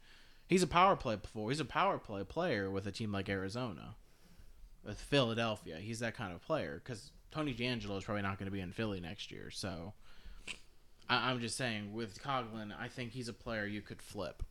He's 0.48 0.62
a 0.62 0.66
power 0.68 0.94
play 0.94 1.16
before. 1.16 1.50
He's 1.50 1.58
a 1.58 1.64
power 1.64 1.98
play 1.98 2.22
player 2.22 2.70
with 2.70 2.86
a 2.86 2.92
team 2.92 3.10
like 3.10 3.28
Arizona, 3.28 3.96
with 4.84 5.00
Philadelphia. 5.00 5.78
He's 5.78 5.98
that 5.98 6.14
kind 6.14 6.32
of 6.32 6.40
player 6.40 6.80
because 6.84 7.10
Tony 7.32 7.52
DeAngelo 7.52 7.98
is 7.98 8.04
probably 8.04 8.22
not 8.22 8.38
going 8.38 8.46
to 8.46 8.52
be 8.52 8.60
in 8.60 8.70
Philly 8.70 9.00
next 9.00 9.32
year. 9.32 9.50
So 9.50 9.92
I, 11.10 11.30
I'm 11.30 11.40
just 11.40 11.56
saying, 11.56 11.92
with 11.94 12.22
Coghlan, 12.22 12.72
I 12.78 12.86
think 12.86 13.10
he's 13.10 13.26
a 13.28 13.32
player 13.32 13.66
you 13.66 13.82
could 13.82 14.00
flip 14.00 14.44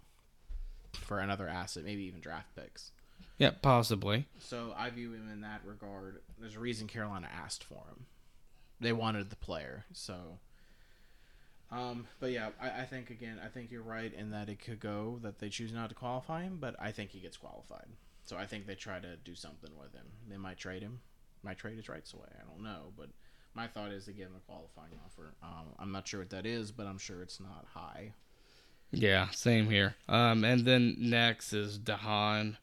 for 0.94 1.20
another 1.20 1.48
asset, 1.48 1.86
maybe 1.86 2.04
even 2.04 2.20
draft 2.20 2.54
picks. 2.58 2.92
Yeah, 3.38 3.52
possibly. 3.62 4.28
So 4.40 4.74
I 4.78 4.90
view 4.90 5.12
him 5.14 5.30
in 5.32 5.42
that 5.42 5.62
regard. 5.66 6.22
There's 6.40 6.56
a 6.56 6.60
reason 6.60 6.88
Carolina 6.88 7.28
asked 7.34 7.64
for 7.64 7.84
him. 7.90 8.06
They 8.80 8.94
wanted 8.94 9.30
the 9.30 9.36
player. 9.36 9.86
So 9.94 10.40
Um, 11.72 12.08
but 12.20 12.32
yeah, 12.32 12.50
I, 12.62 12.82
I 12.82 12.86
think 12.86 13.10
again, 13.10 13.40
I 13.44 13.48
think 13.48 13.72
you're 13.72 13.82
right 13.82 14.14
in 14.14 14.32
that 14.32 14.50
it 14.50 14.60
could 14.64 14.80
go 14.80 15.20
that 15.24 15.40
they 15.40 15.50
choose 15.50 15.74
not 15.74 15.90
to 15.90 15.96
qualify 15.96 16.44
him, 16.44 16.58
but 16.60 16.76
I 16.80 16.92
think 16.92 17.10
he 17.12 17.20
gets 17.20 17.38
qualified. 17.38 17.88
So 18.26 18.38
I 18.38 18.46
think 18.46 18.66
they 18.68 18.76
try 18.76 19.00
to 19.00 19.16
do 19.18 19.36
something 19.36 19.72
with 19.78 19.94
him. 19.94 20.06
They 20.30 20.38
might 20.38 20.58
trade 20.58 20.82
him, 20.82 21.00
might 21.44 21.58
trade 21.58 21.76
his 21.78 21.90
rights 21.90 22.14
away. 22.14 22.28
I 22.40 22.50
don't 22.50 22.64
know, 22.64 22.94
but 22.98 23.10
my 23.54 23.68
thought 23.68 23.92
is 23.92 24.06
to 24.06 24.14
give 24.14 24.28
him 24.28 24.36
a 24.36 24.52
qualifying 24.52 25.00
offer. 25.06 25.34
Um, 25.44 25.68
I'm 25.80 25.92
not 25.92 26.08
sure 26.08 26.22
what 26.22 26.30
that 26.32 26.46
is, 26.46 26.72
but 26.72 26.88
I'm 26.88 26.98
sure 26.98 27.22
it's 27.22 27.40
not 27.40 27.66
high. 27.74 28.14
Yeah, 28.92 29.30
same 29.32 29.70
here. 29.70 29.96
Um, 30.08 30.44
and 30.44 30.66
then 30.66 30.96
next 31.00 31.54
is 31.54 31.78
de 31.78 31.96
Haan. 31.98 32.58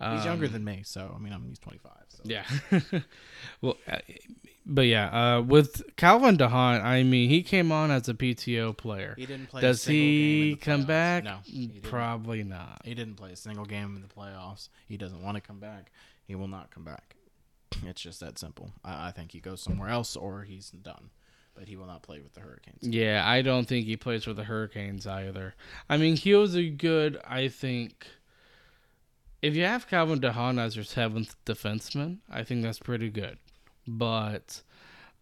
He's 0.00 0.24
younger 0.24 0.46
Um, 0.46 0.52
than 0.52 0.64
me, 0.64 0.82
so 0.84 1.12
I 1.14 1.18
mean, 1.18 1.32
I'm 1.32 1.48
he's 1.48 1.58
25. 1.58 1.92
So. 2.08 2.22
Yeah. 2.24 2.44
well, 3.60 3.76
uh, 3.88 3.98
but 4.64 4.82
yeah, 4.86 5.36
uh, 5.38 5.42
with 5.42 5.82
Calvin 5.96 6.36
de 6.36 6.48
Haan, 6.48 6.80
I 6.82 7.02
mean, 7.02 7.28
he 7.30 7.42
came 7.42 7.72
on 7.72 7.90
as 7.90 8.08
a 8.08 8.14
PTO 8.14 8.76
player. 8.76 9.14
He 9.18 9.26
didn't 9.26 9.48
play. 9.48 9.60
a 9.60 9.62
Does 9.62 9.82
single 9.82 10.02
game 10.04 10.42
in 10.42 10.48
he 10.50 10.56
come 10.56 10.84
back? 10.84 11.24
No. 11.24 11.38
Probably 11.82 12.44
not. 12.44 12.82
He 12.84 12.94
didn't 12.94 13.14
play 13.16 13.32
a 13.32 13.36
single 13.36 13.64
game 13.64 13.96
in 13.96 14.02
the 14.02 14.08
playoffs. 14.08 14.68
He 14.86 14.96
doesn't 14.96 15.22
want 15.22 15.36
to 15.36 15.40
come 15.40 15.58
back. 15.58 15.90
He 16.24 16.34
will 16.34 16.48
not 16.48 16.70
come 16.70 16.84
back. 16.84 17.16
It's 17.84 18.00
just 18.00 18.20
that 18.20 18.38
simple. 18.38 18.72
I, 18.84 19.08
I 19.08 19.10
think 19.10 19.32
he 19.32 19.40
goes 19.40 19.60
somewhere 19.62 19.88
else 19.88 20.16
or 20.16 20.42
he's 20.42 20.70
done. 20.70 21.10
But 21.54 21.66
he 21.66 21.76
will 21.76 21.86
not 21.86 22.02
play 22.02 22.20
with 22.20 22.34
the 22.34 22.40
Hurricanes. 22.40 22.78
Yeah, 22.82 23.22
I 23.26 23.42
don't 23.42 23.66
think 23.66 23.86
he 23.86 23.96
plays 23.96 24.28
with 24.28 24.36
the 24.36 24.44
Hurricanes 24.44 25.08
either. 25.08 25.54
I 25.88 25.96
mean, 25.96 26.14
he 26.14 26.32
was 26.34 26.54
a 26.54 26.68
good, 26.68 27.18
I 27.26 27.48
think. 27.48 28.06
If 29.40 29.54
you 29.54 29.64
have 29.64 29.86
Calvin 29.88 30.18
de 30.20 30.32
Haan 30.32 30.58
as 30.58 30.74
your 30.74 30.84
seventh 30.84 31.36
defenseman, 31.44 32.18
I 32.30 32.42
think 32.42 32.62
that's 32.62 32.78
pretty 32.80 33.08
good. 33.10 33.38
But 33.86 34.62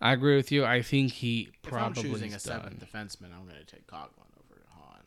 I 0.01 0.13
agree 0.13 0.37
with 0.37 0.51
you. 0.51 0.65
I 0.65 0.83
think 0.83 1.13
he 1.13 1.51
If 1.65 1.73
I'm 1.73 1.93
probably 1.93 2.03
choosing 2.03 2.33
a 2.35 2.39
seventh 2.39 2.79
done. 2.81 2.89
defenseman, 3.07 3.35
I'm 3.35 3.45
going 3.47 3.59
to 3.59 3.65
take 3.67 3.87
Coghlan 3.87 4.31
over 4.39 4.63
Hahn. 4.71 5.03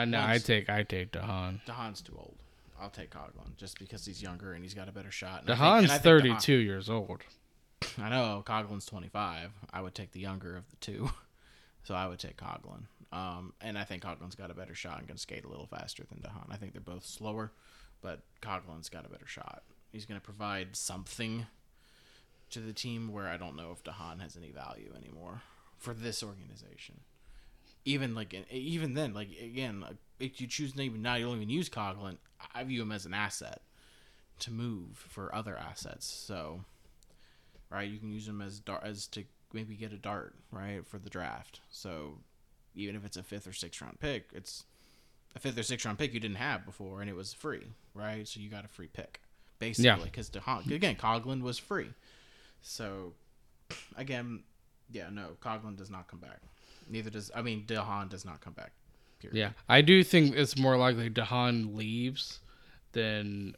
Uh, 0.00 0.04
no, 0.06 0.20
I 0.24 0.38
take 0.38 0.68
I 0.68 0.82
take 0.82 1.12
de 1.12 1.20
Haan. 1.22 1.60
DeHaan's 1.66 2.02
too 2.02 2.14
old. 2.16 2.36
I'll 2.80 2.90
take 2.90 3.10
Coghlan 3.10 3.56
just 3.56 3.78
because 3.78 4.04
he's 4.04 4.20
younger 4.20 4.54
and 4.54 4.64
he's 4.64 4.74
got 4.74 4.88
a 4.88 4.92
better 4.92 5.12
shot. 5.12 5.38
And 5.40 5.46
de 5.46 5.54
Haan's 5.54 5.90
think 5.90 6.02
32 6.02 6.52
years 6.54 6.90
old. 6.90 7.20
I 7.98 8.10
know 8.10 8.42
Coghlan's 8.44 8.86
25. 8.86 9.50
I 9.72 9.80
would 9.80 9.94
take 9.94 10.12
the 10.12 10.20
younger 10.20 10.56
of 10.56 10.68
the 10.70 10.76
two. 10.76 11.10
So 11.84 11.96
I 11.96 12.06
would 12.06 12.20
take 12.20 12.36
Coghlan. 12.36 12.84
Um, 13.10 13.54
and 13.60 13.76
I 13.76 13.82
think 13.82 14.04
Coghlan's 14.04 14.36
got 14.36 14.52
a 14.52 14.54
better 14.54 14.72
shot 14.72 15.00
and 15.00 15.08
can 15.08 15.16
skate 15.18 15.44
a 15.44 15.48
little 15.48 15.66
faster 15.66 16.04
than 16.08 16.20
de 16.20 16.28
Haan. 16.28 16.46
I 16.48 16.54
think 16.56 16.74
they're 16.74 16.80
both 16.80 17.04
slower, 17.04 17.50
but 18.02 18.20
Coghlan's 18.42 18.88
got 18.88 19.06
a 19.06 19.08
better 19.08 19.26
shot. 19.26 19.62
He's 19.90 20.04
going 20.04 20.20
to 20.20 20.24
provide 20.24 20.76
something 20.76 21.46
to 22.50 22.60
the 22.60 22.72
team 22.72 23.12
where 23.12 23.28
I 23.28 23.36
don't 23.36 23.56
know 23.56 23.70
if 23.72 23.82
de 23.82 23.92
Haan 23.92 24.18
has 24.18 24.36
any 24.36 24.50
value 24.50 24.92
anymore 24.96 25.42
for 25.78 25.94
this 25.94 26.22
organization. 26.22 27.00
Even 27.84 28.14
like 28.14 28.34
even 28.50 28.94
then, 28.94 29.14
like 29.14 29.28
again, 29.42 29.84
if 30.20 30.40
you 30.40 30.46
choose 30.46 30.78
even 30.78 31.02
not 31.02 31.18
you 31.18 31.26
don't 31.26 31.36
even 31.36 31.48
use 31.48 31.68
Coghlan, 31.68 32.18
I 32.54 32.62
view 32.64 32.82
him 32.82 32.92
as 32.92 33.06
an 33.06 33.14
asset 33.14 33.62
to 34.40 34.52
move 34.52 35.04
for 35.08 35.34
other 35.34 35.56
assets. 35.56 36.06
So, 36.06 36.64
right, 37.70 37.88
you 37.88 37.98
can 37.98 38.12
use 38.12 38.28
him 38.28 38.40
as 38.40 38.60
dar- 38.60 38.84
as 38.84 39.06
to 39.08 39.24
maybe 39.52 39.74
get 39.74 39.92
a 39.92 39.98
dart 39.98 40.34
right 40.50 40.86
for 40.86 40.98
the 40.98 41.10
draft. 41.10 41.60
So, 41.70 42.18
even 42.74 42.94
if 42.94 43.04
it's 43.04 43.16
a 43.16 43.22
fifth 43.22 43.46
or 43.48 43.52
sixth 43.52 43.80
round 43.82 43.98
pick, 43.98 44.30
it's 44.32 44.64
a 45.34 45.38
fifth 45.38 45.58
or 45.58 45.62
sixth 45.62 45.86
round 45.86 45.98
pick 45.98 46.12
you 46.12 46.20
didn't 46.20 46.36
have 46.36 46.64
before, 46.64 47.00
and 47.00 47.10
it 47.10 47.16
was 47.16 47.32
free, 47.32 47.66
right? 47.94 48.26
So 48.26 48.40
you 48.40 48.48
got 48.48 48.64
a 48.64 48.68
free 48.68 48.88
pick, 48.88 49.20
basically, 49.58 50.04
because 50.04 50.30
again, 50.70 50.96
Coghlan 50.96 51.42
was 51.42 51.58
free. 51.58 51.88
So, 52.62 53.12
again, 53.96 54.42
yeah, 54.90 55.08
no, 55.10 55.36
Coghlan 55.40 55.76
does 55.76 55.90
not 55.90 56.06
come 56.08 56.20
back. 56.20 56.40
Neither 56.88 57.10
does 57.10 57.30
I 57.34 57.42
mean 57.42 57.64
de 57.66 57.80
Haan 57.80 58.08
does 58.08 58.24
not 58.24 58.40
come 58.40 58.52
back. 58.52 58.72
Period. 59.20 59.36
Yeah, 59.36 59.50
I 59.68 59.80
do 59.82 60.02
think 60.02 60.34
it's 60.34 60.58
more 60.58 60.76
likely 60.76 61.08
de 61.08 61.24
Haan 61.24 61.76
leaves 61.76 62.40
than 62.92 63.56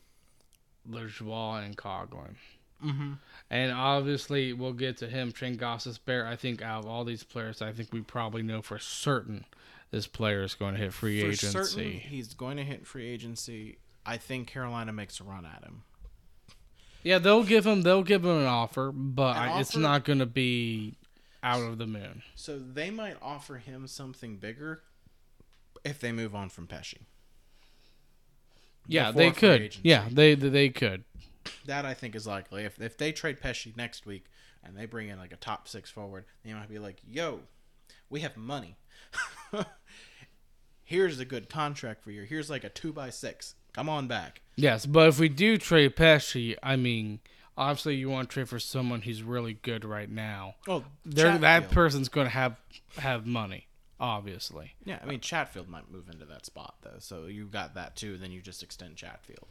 Lajoie 0.89 1.65
and 1.65 1.77
Coghlan. 1.77 2.37
Mm-hmm. 2.83 3.13
And 3.51 3.73
obviously, 3.73 4.53
we'll 4.53 4.73
get 4.73 4.97
to 4.99 5.07
him. 5.07 5.33
Trent 5.33 5.61
Bear. 6.07 6.27
I 6.27 6.37
think 6.37 6.63
out 6.63 6.85
of 6.85 6.91
all 6.91 7.05
these 7.05 7.23
players, 7.23 7.61
I 7.63 7.73
think 7.73 7.93
we 7.93 8.01
probably 8.01 8.43
know 8.43 8.63
for 8.63 8.79
certain 8.79 9.45
this 9.91 10.07
player 10.07 10.43
is 10.43 10.55
going 10.55 10.75
to 10.75 10.81
hit 10.81 10.93
free 10.93 11.21
For 11.21 11.27
agency. 11.29 11.49
certain, 11.49 11.91
he's 11.93 12.35
going 12.35 12.57
to 12.57 12.65
hit 12.65 12.87
free 12.87 13.07
agency. 13.07 13.79
I 14.07 14.17
think 14.17 14.49
Carolina 14.49 14.93
makes 14.93 15.21
a 15.21 15.25
run 15.25 15.45
at 15.47 15.63
him. 15.63 15.83
Yeah, 17.03 17.19
they'll 17.19 17.45
give 17.45 17.67
him. 17.67 17.83
They'll 17.83 18.03
give 18.03 18.25
him 18.25 18.31
an 18.39 18.47
offer, 18.47 18.91
but 18.93 19.37
An 19.37 19.43
I- 19.51 19.61
it's 19.61 19.71
offer? 19.71 19.79
not 19.81 20.05
going 20.05 20.19
to 20.21 20.27
be 20.27 20.95
out 21.43 21.63
of 21.63 21.77
the 21.79 21.87
moon. 21.87 22.23
So 22.35 22.59
they 22.59 22.91
might 22.91 23.17
offer 23.21 23.57
him 23.59 23.87
something 23.87 24.37
bigger 24.37 24.83
if 25.85 26.01
they 26.01 26.13
move 26.13 26.35
on 26.35 26.49
from 26.49 26.67
Pesce. 26.67 26.95
Yeah, 28.87 29.13
Before 29.13 29.23
they 29.23 29.31
could. 29.31 29.61
agency. 29.63 29.81
Yeah, 29.89 30.09
they 30.11 30.35
they 30.35 30.69
could. 30.71 31.05
That 31.67 31.85
I 31.85 31.95
think 31.95 32.15
is 32.15 32.27
likely. 32.27 32.65
If 32.65 32.81
if 32.81 32.97
they 32.97 33.13
trade 33.13 33.41
Pesce 33.41 33.73
next 33.77 34.07
week 34.07 34.27
and 34.63 34.77
they 34.77 34.87
bring 34.87 35.09
in 35.09 35.19
like 35.19 35.33
a 35.33 35.37
top 35.37 35.69
six 35.69 35.91
forward, 35.91 36.25
they 36.45 36.53
might 36.53 36.69
be 36.69 36.79
like, 36.79 36.99
"Yo, 37.07 37.41
we 38.11 38.21
have 38.21 38.37
money. 38.37 38.77
Here's 40.85 41.19
a 41.19 41.25
good 41.25 41.49
contract 41.49 42.03
for 42.03 42.11
you. 42.11 42.23
Here's 42.23 42.51
like 42.51 42.65
a 42.65 42.69
two 42.69 42.93
by 42.93 43.11
six. 43.11 43.55
Come 43.73 43.89
on 43.89 44.07
back." 44.07 44.41
Yes, 44.57 44.87
but 44.87 45.09
if 45.09 45.19
we 45.19 45.29
do 45.29 45.59
trade 45.59 45.97
Pesce, 45.97 46.55
I 46.63 46.77
mean, 46.77 47.21
obviously 47.57 47.97
you 47.97 48.11
want 48.11 48.29
to 48.29 48.35
trade 48.35 48.49
for 48.49 48.59
someone 48.59 49.03
who's 49.03 49.23
really 49.23 49.55
good 49.55 49.85
right 49.85 50.11
now. 50.11 50.55
Oh, 50.69 50.85
They're, 51.05 51.39
that 51.39 51.71
person's 51.71 52.09
going 52.09 52.27
to 52.27 52.33
have 52.33 52.57
have 52.99 53.27
money, 53.27 53.69
obviously. 54.01 54.75
Yeah, 54.85 54.99
I 55.03 55.07
mean 55.07 55.21
Chatfield 55.21 55.69
might 55.69 55.91
move 55.91 56.09
into 56.09 56.25
that 56.27 56.47
spot 56.47 56.77
though, 56.83 56.99
so 56.99 57.27
you 57.27 57.47
got 57.47 57.75
that 57.75 57.97
too. 57.97 58.17
Then 58.17 58.31
you 58.31 58.41
just 58.41 58.63
extend 58.63 58.97
Chatfield, 58.97 59.49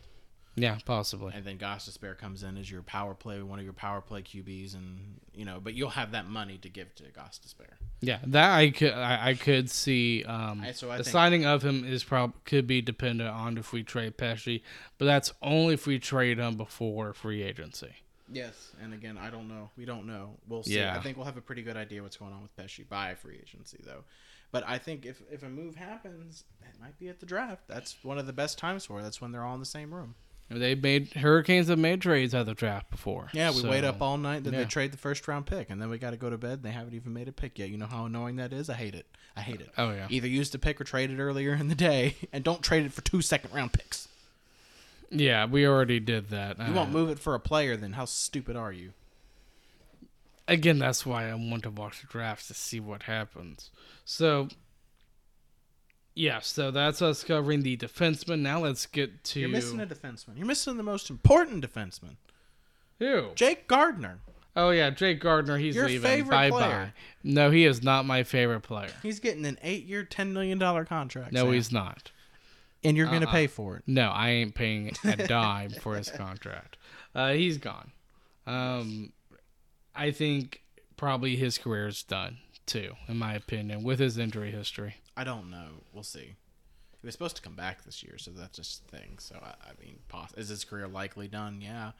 Yeah, 0.55 0.77
possibly. 0.85 1.33
and 1.35 1.43
then 1.43 1.57
Gostisbehere 1.57 2.15
comes 2.17 2.43
in 2.43 2.57
as 2.57 2.69
your 2.69 2.83
power 2.83 3.15
play, 3.15 3.41
one 3.41 3.57
of 3.57 3.65
your 3.65 3.73
power 3.73 4.01
play 4.01 4.21
QBs, 4.21 4.75
and 4.75 5.19
you 5.33 5.45
know, 5.45 5.59
but 5.59 5.73
you'll 5.73 5.89
have 5.89 6.11
that 6.11 6.27
money 6.27 6.57
to 6.59 6.69
give 6.69 6.93
to 6.95 7.03
Gostisbehere. 7.05 7.73
Yeah, 8.01 8.19
that 8.27 8.51
I 8.53 8.69
could 8.69 8.93
I, 8.93 9.29
I 9.29 9.33
could 9.33 9.69
see. 9.71 10.23
Um, 10.23 10.61
I- 10.61 10.71
so 10.73 10.91
I 10.91 10.97
the 10.97 11.03
think- 11.03 11.11
signing 11.11 11.45
of 11.45 11.63
him 11.63 11.83
is 11.83 12.03
prob 12.03 12.33
could 12.45 12.67
be 12.67 12.81
dependent 12.81 13.29
on 13.31 13.57
if 13.57 13.73
we 13.73 13.81
trade 13.81 14.15
Pesce, 14.17 14.59
but 14.99 15.05
that's 15.05 15.33
only 15.41 15.73
if 15.73 15.87
we 15.87 15.97
trade 15.97 16.37
him 16.37 16.55
before 16.55 17.13
free 17.13 17.41
agency. 17.41 17.95
Yes, 18.31 18.71
and 18.81 18.93
again, 18.93 19.17
I 19.17 19.29
don't 19.29 19.47
know. 19.47 19.69
We 19.77 19.85
don't 19.85 20.05
know. 20.07 20.37
We'll 20.47 20.63
see. 20.63 20.77
Yeah. 20.77 20.95
I 20.97 21.01
think 21.01 21.17
we'll 21.17 21.25
have 21.25 21.37
a 21.37 21.41
pretty 21.41 21.61
good 21.61 21.77
idea 21.77 22.01
what's 22.01 22.17
going 22.17 22.31
on 22.33 22.41
with 22.41 22.55
Pesce 22.55 22.79
by 22.89 23.15
free 23.15 23.39
agency, 23.41 23.79
though. 23.83 24.03
But 24.51 24.63
I 24.67 24.77
think 24.77 25.05
if 25.05 25.19
if 25.31 25.41
a 25.41 25.49
move 25.49 25.75
happens, 25.75 26.43
it 26.61 26.79
might 26.79 26.97
be 26.99 27.09
at 27.09 27.19
the 27.19 27.25
draft. 27.25 27.67
That's 27.67 27.95
one 28.03 28.19
of 28.19 28.27
the 28.27 28.33
best 28.33 28.59
times 28.59 28.85
for 28.85 28.99
it. 28.99 29.03
That's 29.03 29.19
when 29.19 29.31
they're 29.31 29.43
all 29.43 29.55
in 29.55 29.59
the 29.59 29.65
same 29.65 29.91
room. 29.93 30.13
They 30.49 30.75
made 30.75 31.13
Hurricanes 31.13 31.67
have 31.69 31.79
made 31.79 32.01
trades 32.01 32.35
at 32.35 32.45
the 32.45 32.53
draft 32.53 32.91
before. 32.91 33.29
Yeah, 33.33 33.49
we 33.49 33.57
so- 33.61 33.69
wait 33.69 33.83
up 33.83 34.01
all 34.01 34.17
night, 34.17 34.43
then 34.43 34.53
yeah. 34.53 34.59
they 34.59 34.65
trade 34.65 34.91
the 34.91 34.97
first 34.97 35.27
round 35.27 35.45
pick, 35.47 35.69
and 35.69 35.81
then 35.81 35.89
we 35.89 35.97
got 35.97 36.11
to 36.11 36.17
go 36.17 36.29
to 36.29 36.37
bed. 36.37 36.53
And 36.53 36.63
they 36.63 36.71
haven't 36.71 36.93
even 36.93 37.13
made 37.13 37.27
a 37.27 37.31
pick 37.31 37.57
yet. 37.57 37.69
You 37.69 37.77
know 37.77 37.87
how 37.87 38.05
annoying 38.05 38.35
that 38.35 38.53
is. 38.53 38.69
I 38.69 38.75
hate 38.75 38.93
it. 38.93 39.07
I 39.35 39.41
hate 39.41 39.61
it. 39.61 39.69
Oh 39.77 39.89
yeah, 39.91 40.05
Either 40.11 40.27
use 40.27 40.51
the 40.51 40.59
pick 40.59 40.79
or 40.79 40.83
trade 40.83 41.09
it 41.09 41.19
earlier 41.19 41.53
in 41.53 41.67
the 41.69 41.75
day, 41.75 42.15
and 42.33 42.43
don't 42.43 42.61
trade 42.61 42.85
it 42.85 42.93
for 42.93 43.01
two 43.01 43.21
second 43.21 43.51
round 43.53 43.73
picks. 43.73 44.07
yeah. 45.09 45.45
We 45.45 45.65
already 45.65 45.99
did 45.99 46.29
that. 46.29 46.59
You 46.59 46.65
Uh, 46.65 46.73
won't 46.73 46.91
move 46.91 47.09
it 47.09 47.17
for 47.19 47.33
a 47.33 47.39
player, 47.39 47.75
then 47.75 47.93
how 47.93 48.05
stupid 48.05 48.55
are 48.55 48.71
you? 48.71 48.91
again, 50.47 50.77
that's 50.77 51.05
why 51.05 51.29
I 51.29 51.33
want 51.35 51.63
to 51.63 51.69
watch 51.69 52.01
the 52.01 52.07
drafts 52.07 52.47
to 52.49 52.53
see 52.53 52.79
what 52.79 53.03
happens. 53.03 53.71
So, 54.05 54.49
yeah, 56.15 56.39
so 56.39 56.71
that's 56.71 57.01
us 57.01 57.23
covering 57.23 57.61
the 57.63 57.75
defenseman. 57.77 58.39
Now 58.41 58.59
let's 58.59 58.85
get 58.85 59.23
to 59.25 59.39
You're 59.39 59.49
missing 59.49 59.79
a 59.79 59.85
defenseman. 59.85 60.37
You're 60.37 60.45
missing 60.47 60.77
the 60.77 60.83
most 60.83 61.09
important 61.09 61.65
defenseman, 61.67 62.15
who? 62.99 63.31
Jake 63.35 63.67
Gardner. 63.67 64.19
Oh 64.55 64.69
yeah, 64.69 64.91
Jake 64.91 65.19
Gardner. 65.19 65.57
He's 65.57 65.75
Your 65.75 65.87
leaving. 65.87 66.01
favorite 66.09 66.35
bye 66.35 66.49
player. 66.51 66.69
bye. 66.69 66.93
No, 67.23 67.49
he 67.49 67.65
is 67.65 67.81
not 67.81 68.05
my 68.05 68.21
favorite 68.23 68.61
player. 68.61 68.91
He's 69.01 69.19
getting 69.19 69.45
an 69.45 69.57
eight-year, 69.63 70.03
ten 70.03 70.31
million 70.33 70.59
dollar 70.59 70.85
contract. 70.85 71.33
No, 71.33 71.45
Sam. 71.45 71.53
he's 71.53 71.71
not. 71.71 72.11
and 72.83 72.95
you're 72.97 73.07
going 73.07 73.21
to 73.21 73.27
Uh-uh. 73.27 73.31
pay 73.33 73.47
for 73.47 73.77
it. 73.77 73.83
No, 73.87 74.09
I 74.09 74.29
ain't 74.31 74.53
paying 74.55 74.91
a 75.05 75.15
dime 75.27 75.71
for 75.71 75.95
his 75.95 76.09
contract. 76.11 76.77
Uh, 77.15 77.31
he's 77.31 77.57
gone. 77.57 77.91
Um, 78.45 79.13
I 79.95 80.11
think 80.11 80.61
probably 80.97 81.35
his 81.35 81.57
career 81.57 81.87
is 81.87 82.03
done 82.03 82.37
too, 82.67 82.93
in 83.07 83.17
my 83.17 83.33
opinion, 83.33 83.83
with 83.83 83.99
his 83.99 84.17
injury 84.19 84.51
history. 84.51 84.97
I 85.15 85.23
don't 85.23 85.49
know. 85.49 85.67
We'll 85.93 86.03
see. 86.03 86.35
He 87.01 87.07
was 87.07 87.13
supposed 87.13 87.35
to 87.35 87.41
come 87.41 87.55
back 87.55 87.83
this 87.83 88.01
year, 88.01 88.17
so 88.17 88.31
that's 88.31 88.57
just 88.57 88.89
the 88.89 88.97
thing. 88.97 89.17
So 89.19 89.35
I, 89.41 89.49
I 89.49 89.71
mean, 89.83 89.99
poss- 90.07 90.33
is 90.35 90.49
his 90.49 90.63
career 90.63 90.87
likely 90.87 91.27
done? 91.27 91.59
Yeah. 91.61 91.91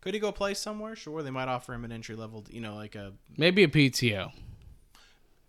Could 0.00 0.14
he 0.14 0.20
go 0.20 0.32
play 0.32 0.54
somewhere? 0.54 0.96
Sure. 0.96 1.22
They 1.22 1.30
might 1.30 1.48
offer 1.48 1.74
him 1.74 1.84
an 1.84 1.92
entry 1.92 2.16
level, 2.16 2.44
you 2.50 2.60
know, 2.60 2.74
like 2.74 2.94
a 2.94 3.12
Maybe 3.36 3.64
a 3.64 3.68
PTO. 3.68 4.32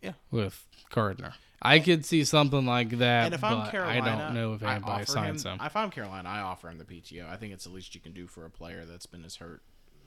Yeah. 0.01 0.13
With 0.31 0.65
Gardner. 0.91 1.33
I 1.61 1.79
could 1.79 2.05
see 2.05 2.23
something 2.23 2.65
like 2.65 2.89
that, 2.99 3.25
And 3.25 3.33
if 3.33 3.43
I'm 3.43 3.69
Carolina, 3.71 4.01
I 4.01 4.05
don't 4.05 4.33
know 4.35 4.53
if 4.53 4.61
anybody 4.61 5.05
signs 5.05 5.43
him, 5.43 5.53
him. 5.53 5.65
If 5.65 5.75
I'm 5.75 5.89
Carolina, 5.89 6.29
I 6.29 6.39
offer 6.41 6.69
him 6.69 6.77
the 6.77 6.85
PTO. 6.85 7.27
I 7.27 7.35
think 7.35 7.51
it's 7.53 7.63
the 7.63 7.71
least 7.71 7.95
you 7.95 8.01
can 8.01 8.13
do 8.13 8.27
for 8.27 8.45
a 8.45 8.49
player 8.49 8.85
that's 8.85 9.07
been 9.07 9.25
as 9.25 9.37
hurt, 9.37 9.61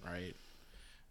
right? 0.04 0.36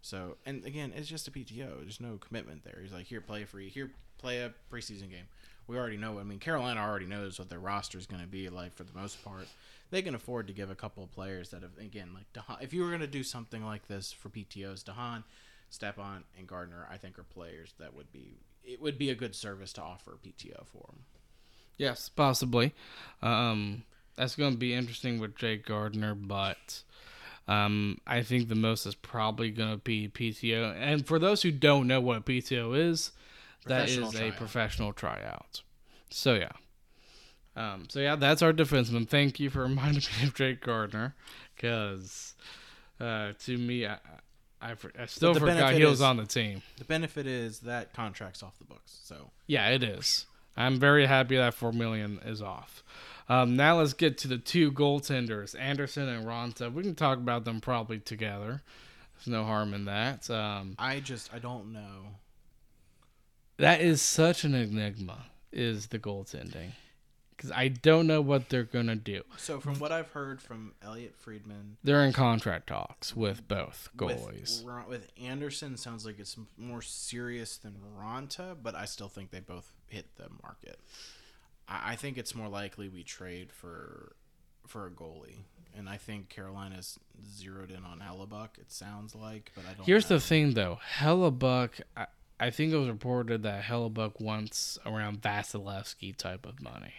So, 0.00 0.38
and 0.46 0.64
again, 0.64 0.92
it's 0.96 1.08
just 1.08 1.28
a 1.28 1.30
PTO. 1.30 1.80
There's 1.82 2.00
no 2.00 2.16
commitment 2.16 2.64
there. 2.64 2.78
He's 2.82 2.92
like, 2.92 3.06
here, 3.06 3.20
play 3.20 3.42
a 3.42 3.46
free, 3.46 3.68
here, 3.68 3.90
play 4.16 4.38
a 4.38 4.54
preseason 4.72 5.10
game. 5.10 5.28
We 5.70 5.78
already 5.78 5.96
know. 5.96 6.18
I 6.18 6.24
mean, 6.24 6.40
Carolina 6.40 6.80
already 6.80 7.06
knows 7.06 7.38
what 7.38 7.48
their 7.48 7.60
roster 7.60 7.96
is 7.96 8.06
going 8.06 8.22
to 8.22 8.28
be 8.28 8.48
like 8.48 8.74
for 8.74 8.82
the 8.82 8.98
most 8.98 9.22
part. 9.24 9.46
They 9.92 10.02
can 10.02 10.16
afford 10.16 10.48
to 10.48 10.52
give 10.52 10.68
a 10.68 10.74
couple 10.74 11.04
of 11.04 11.12
players 11.12 11.50
that 11.50 11.62
have, 11.62 11.78
again, 11.78 12.10
like 12.12 12.32
de 12.32 12.40
Haan. 12.40 12.56
If 12.60 12.74
you 12.74 12.82
were 12.82 12.88
going 12.88 13.00
to 13.02 13.06
do 13.06 13.22
something 13.22 13.64
like 13.64 13.86
this 13.86 14.10
for 14.10 14.30
PTOs, 14.30 14.82
de 14.84 14.90
Haan, 14.90 15.22
Stepan, 15.68 16.24
and 16.36 16.48
Gardner, 16.48 16.88
I 16.90 16.96
think 16.96 17.20
are 17.20 17.22
players 17.22 17.72
that 17.78 17.94
would 17.94 18.12
be. 18.12 18.38
It 18.64 18.82
would 18.82 18.98
be 18.98 19.10
a 19.10 19.14
good 19.14 19.36
service 19.36 19.72
to 19.74 19.82
offer 19.82 20.18
PTO 20.26 20.66
for 20.66 20.86
them. 20.88 21.04
Yes, 21.78 22.08
possibly. 22.08 22.74
Um, 23.22 23.84
that's 24.16 24.34
going 24.34 24.52
to 24.52 24.58
be 24.58 24.74
interesting 24.74 25.20
with 25.20 25.36
Jake 25.36 25.64
Gardner, 25.64 26.16
but 26.16 26.82
um, 27.46 28.00
I 28.08 28.22
think 28.22 28.48
the 28.48 28.56
most 28.56 28.86
is 28.86 28.96
probably 28.96 29.50
going 29.50 29.70
to 29.70 29.78
be 29.78 30.08
PTO. 30.08 30.74
And 30.76 31.06
for 31.06 31.20
those 31.20 31.42
who 31.42 31.52
don't 31.52 31.86
know 31.86 32.00
what 32.00 32.26
PTO 32.26 32.76
is, 32.76 33.12
that 33.66 33.88
is 33.88 33.98
Professional 33.98 34.28
a 34.28 34.32
professional 34.32 34.92
tryout. 34.92 35.62
So 36.10 36.34
yeah. 36.34 36.52
Um, 37.56 37.86
so 37.88 38.00
yeah, 38.00 38.16
that's 38.16 38.42
our 38.42 38.52
defenseman. 38.52 39.08
Thank 39.08 39.40
you 39.40 39.50
for 39.50 39.62
reminding 39.62 40.02
me 40.20 40.28
of 40.28 40.34
Jake 40.34 40.60
Gardner, 40.60 41.14
because 41.54 42.34
uh, 43.00 43.32
to 43.44 43.58
me, 43.58 43.86
I, 43.86 43.98
I, 44.62 44.74
I 44.98 45.06
still 45.06 45.34
forgot 45.34 45.74
he 45.74 45.84
was 45.84 45.94
is- 45.94 46.02
on 46.02 46.16
the 46.16 46.26
team. 46.26 46.62
The 46.78 46.84
benefit 46.84 47.26
is 47.26 47.60
that 47.60 47.92
contract's 47.92 48.42
off 48.42 48.58
the 48.58 48.64
books. 48.64 48.98
So 49.02 49.30
Yeah, 49.46 49.68
it 49.68 49.82
is. 49.82 50.26
I'm 50.56 50.78
very 50.78 51.06
happy 51.06 51.36
that 51.36 51.54
four 51.54 51.72
million 51.72 52.20
is 52.24 52.42
off. 52.42 52.82
Um, 53.28 53.56
now 53.56 53.78
let's 53.78 53.92
get 53.92 54.18
to 54.18 54.28
the 54.28 54.38
two 54.38 54.72
goaltenders, 54.72 55.58
Anderson 55.58 56.08
and 56.08 56.26
Raanta. 56.26 56.72
We 56.72 56.82
can 56.82 56.96
talk 56.96 57.18
about 57.18 57.44
them 57.44 57.60
probably 57.60 58.00
together. 58.00 58.62
There's 59.14 59.28
no 59.28 59.44
harm 59.44 59.72
in 59.72 59.84
that. 59.84 60.28
Um, 60.28 60.74
I 60.78 61.00
just 61.00 61.32
I 61.32 61.38
don't 61.38 61.72
know. 61.72 62.06
That 63.60 63.80
is 63.80 64.00
such 64.00 64.44
an 64.44 64.54
enigma. 64.54 65.26
Is 65.52 65.88
the 65.88 65.98
goaltending? 65.98 66.70
Because 67.36 67.52
I 67.52 67.68
don't 67.68 68.06
know 68.06 68.20
what 68.20 68.48
they're 68.48 68.64
gonna 68.64 68.96
do. 68.96 69.22
So 69.36 69.60
from 69.60 69.78
what 69.78 69.92
I've 69.92 70.10
heard 70.10 70.40
from 70.40 70.72
Elliotte 70.82 71.16
Friedman, 71.16 71.76
They're 71.82 72.04
in 72.04 72.12
contract 72.12 72.68
talks 72.68 73.16
with 73.16 73.48
both 73.48 73.88
goalies. 73.96 74.64
With, 74.64 74.88
with 74.88 75.12
Anderson, 75.20 75.76
sounds 75.76 76.06
like 76.06 76.18
it's 76.18 76.36
more 76.56 76.82
serious 76.82 77.56
than 77.56 77.76
Raanta, 77.98 78.56
but 78.62 78.74
I 78.74 78.84
still 78.84 79.08
think 79.08 79.30
they 79.30 79.40
both 79.40 79.72
hit 79.88 80.16
the 80.16 80.28
market. 80.42 80.78
I, 81.68 81.92
I 81.92 81.96
think 81.96 82.18
it's 82.18 82.34
more 82.34 82.48
likely 82.48 82.88
we 82.88 83.02
trade 83.02 83.52
for 83.52 84.14
for 84.66 84.86
a 84.86 84.90
goalie, 84.90 85.44
and 85.76 85.88
I 85.88 85.96
think 85.96 86.28
Carolina's 86.28 86.98
zeroed 87.26 87.70
in 87.70 87.84
on 87.84 88.00
Hellebuyck. 88.00 88.58
It 88.58 88.70
sounds 88.70 89.14
like, 89.14 89.52
but 89.54 89.64
I 89.68 89.74
don't. 89.74 89.86
Here's 89.86 90.08
know. 90.08 90.16
the 90.16 90.20
thing, 90.20 90.52
though. 90.54 90.78
Hellebuyck, 90.98 91.80
I, 91.96 92.06
I 92.40 92.50
think 92.50 92.72
it 92.72 92.76
was 92.76 92.88
reported 92.88 93.42
that 93.42 93.64
Hellebuyck 93.64 94.18
wants 94.18 94.78
around 94.86 95.20
Vasilevskiy 95.20 96.16
type 96.16 96.46
of 96.46 96.62
money. 96.62 96.94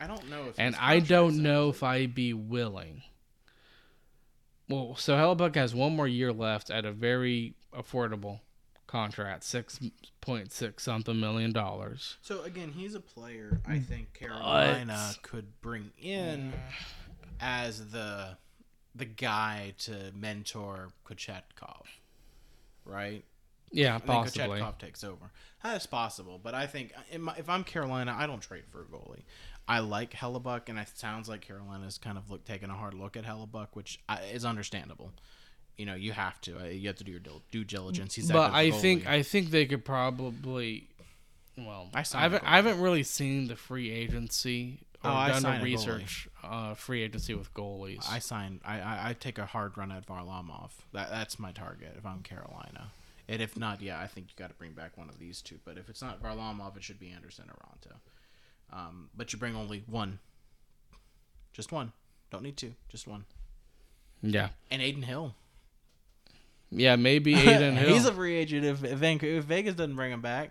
I 0.00 0.08
don't 0.08 0.28
know 0.28 0.46
if. 0.48 0.58
and 0.58 0.74
I 0.76 0.98
don't 0.98 1.42
know 1.42 1.68
if 1.68 1.82
I'd 1.82 2.14
be 2.14 2.32
willing. 2.32 3.02
Well, 4.68 4.96
so 4.96 5.14
Hellebuyck 5.14 5.54
has 5.54 5.74
one 5.74 5.94
more 5.94 6.08
year 6.08 6.32
left 6.32 6.70
at 6.70 6.84
a 6.84 6.92
very 6.92 7.54
affordable 7.72 8.40
contract, 8.86 9.44
six 9.44 9.78
point 10.20 10.52
six 10.52 10.82
something 10.82 11.20
million 11.20 11.52
dollars. 11.52 12.16
So 12.22 12.42
again, 12.42 12.72
he's 12.72 12.94
a 12.94 13.00
player 13.00 13.60
I 13.64 13.76
mm. 13.76 13.86
think 13.86 14.12
Carolina 14.14 15.12
could 15.22 15.60
bring 15.60 15.92
in 16.00 16.52
as 17.40 17.90
the 17.90 18.36
the 18.94 19.04
guy 19.04 19.74
to 19.78 20.10
mentor 20.14 20.88
Kochetkov, 21.06 21.84
right? 22.84 23.24
Yeah, 23.72 23.98
think 23.98 24.06
possibly. 24.06 24.60
Kochetkov 24.60 24.78
takes 24.78 25.04
over. 25.04 25.30
That's 25.62 25.86
possible, 25.86 26.40
but 26.42 26.54
I 26.54 26.66
think 26.66 26.92
in 27.10 27.22
my, 27.22 27.34
if 27.36 27.48
I'm 27.48 27.64
Carolina, 27.64 28.14
I 28.18 28.26
don't 28.26 28.40
trade 28.40 28.64
for 28.70 28.80
a 28.80 28.84
goalie. 28.84 29.22
I 29.68 29.80
like 29.80 30.12
Hellebuyck, 30.12 30.68
and 30.68 30.78
it 30.78 30.88
sounds 30.94 31.28
like 31.28 31.42
Carolina's 31.42 31.98
kind 31.98 32.18
of 32.18 32.30
look 32.30 32.44
taking 32.44 32.70
a 32.70 32.74
hard 32.74 32.94
look 32.94 33.16
at 33.16 33.24
Hellebuyck, 33.24 33.68
which 33.74 34.00
I, 34.08 34.22
is 34.22 34.44
understandable. 34.44 35.12
You 35.76 35.86
know, 35.86 35.94
you 35.94 36.12
have 36.12 36.40
to. 36.42 36.60
Uh, 36.60 36.64
You 36.64 36.88
have 36.88 36.96
to 36.96 37.04
do 37.04 37.12
your 37.12 37.20
due 37.50 37.64
diligence. 37.64 38.14
He's 38.14 38.28
But 38.30 38.48
good 38.48 38.48
of 38.48 38.54
a 38.54 38.56
I 38.56 38.70
think. 38.72 39.06
I 39.06 39.22
think 39.22 39.50
they 39.50 39.66
could 39.66 39.84
probably. 39.84 40.88
Well, 41.56 41.88
I 41.94 42.04
I, 42.14 42.20
haven't. 42.20 42.44
I 42.44 42.56
haven't 42.56 42.80
really 42.80 43.02
seen 43.02 43.48
the 43.48 43.56
free 43.56 43.90
agency 43.90 44.80
or 45.04 45.10
Oh, 45.10 45.14
done 45.14 45.42
signed 45.42 45.62
a 45.62 45.62
a 45.62 45.64
research 45.64 46.28
uh, 46.42 46.74
free 46.74 47.02
agency 47.02 47.34
with 47.34 47.52
goalies. 47.54 48.04
I 48.10 48.18
sign. 48.18 48.60
I, 48.64 48.80
I 48.80 49.08
I 49.10 49.12
take 49.18 49.38
a 49.38 49.46
hard 49.46 49.78
run 49.78 49.90
at 49.92 50.06
Varlamov. 50.06 50.70
That 50.92 51.10
that's 51.10 51.38
my 51.38 51.52
target 51.52 51.94
if 51.96 52.04
I'm 52.04 52.22
Carolina. 52.22 52.92
And 53.30 53.40
if 53.40 53.56
not, 53.56 53.80
yeah, 53.80 54.00
I 54.00 54.08
think 54.08 54.26
you 54.28 54.34
got 54.36 54.48
to 54.48 54.56
bring 54.56 54.72
back 54.72 54.98
one 54.98 55.08
of 55.08 55.20
these 55.20 55.40
two. 55.40 55.60
But 55.64 55.78
if 55.78 55.88
it's 55.88 56.02
not 56.02 56.20
Varlamov, 56.20 56.76
it 56.76 56.82
should 56.82 56.98
be 56.98 57.10
Anderson 57.10 57.44
or 57.48 57.54
Raanta. 57.64 57.96
Um, 58.76 59.08
but 59.16 59.32
you 59.32 59.38
bring 59.38 59.54
only 59.54 59.84
one. 59.86 60.18
Just 61.52 61.70
one. 61.70 61.92
Don't 62.32 62.42
need 62.42 62.56
two. 62.56 62.74
Just 62.88 63.06
one. 63.06 63.24
yeah, 64.20 64.48
And 64.68 64.82
Adin 64.82 65.02
Hill. 65.02 65.36
yeah, 66.72 66.96
maybe 66.96 67.34
Adin 67.48 67.76
Hill. 67.76 67.88
He's 67.94 68.04
a 68.04 68.12
free 68.12 68.34
agent 68.34 68.64
if, 68.66 68.82
if, 68.82 68.98
Vancouver, 68.98 69.38
if 69.38 69.44
Vegas 69.44 69.74
doesn't 69.74 69.94
bring 69.94 70.10
him 70.12 70.20
back. 70.22 70.50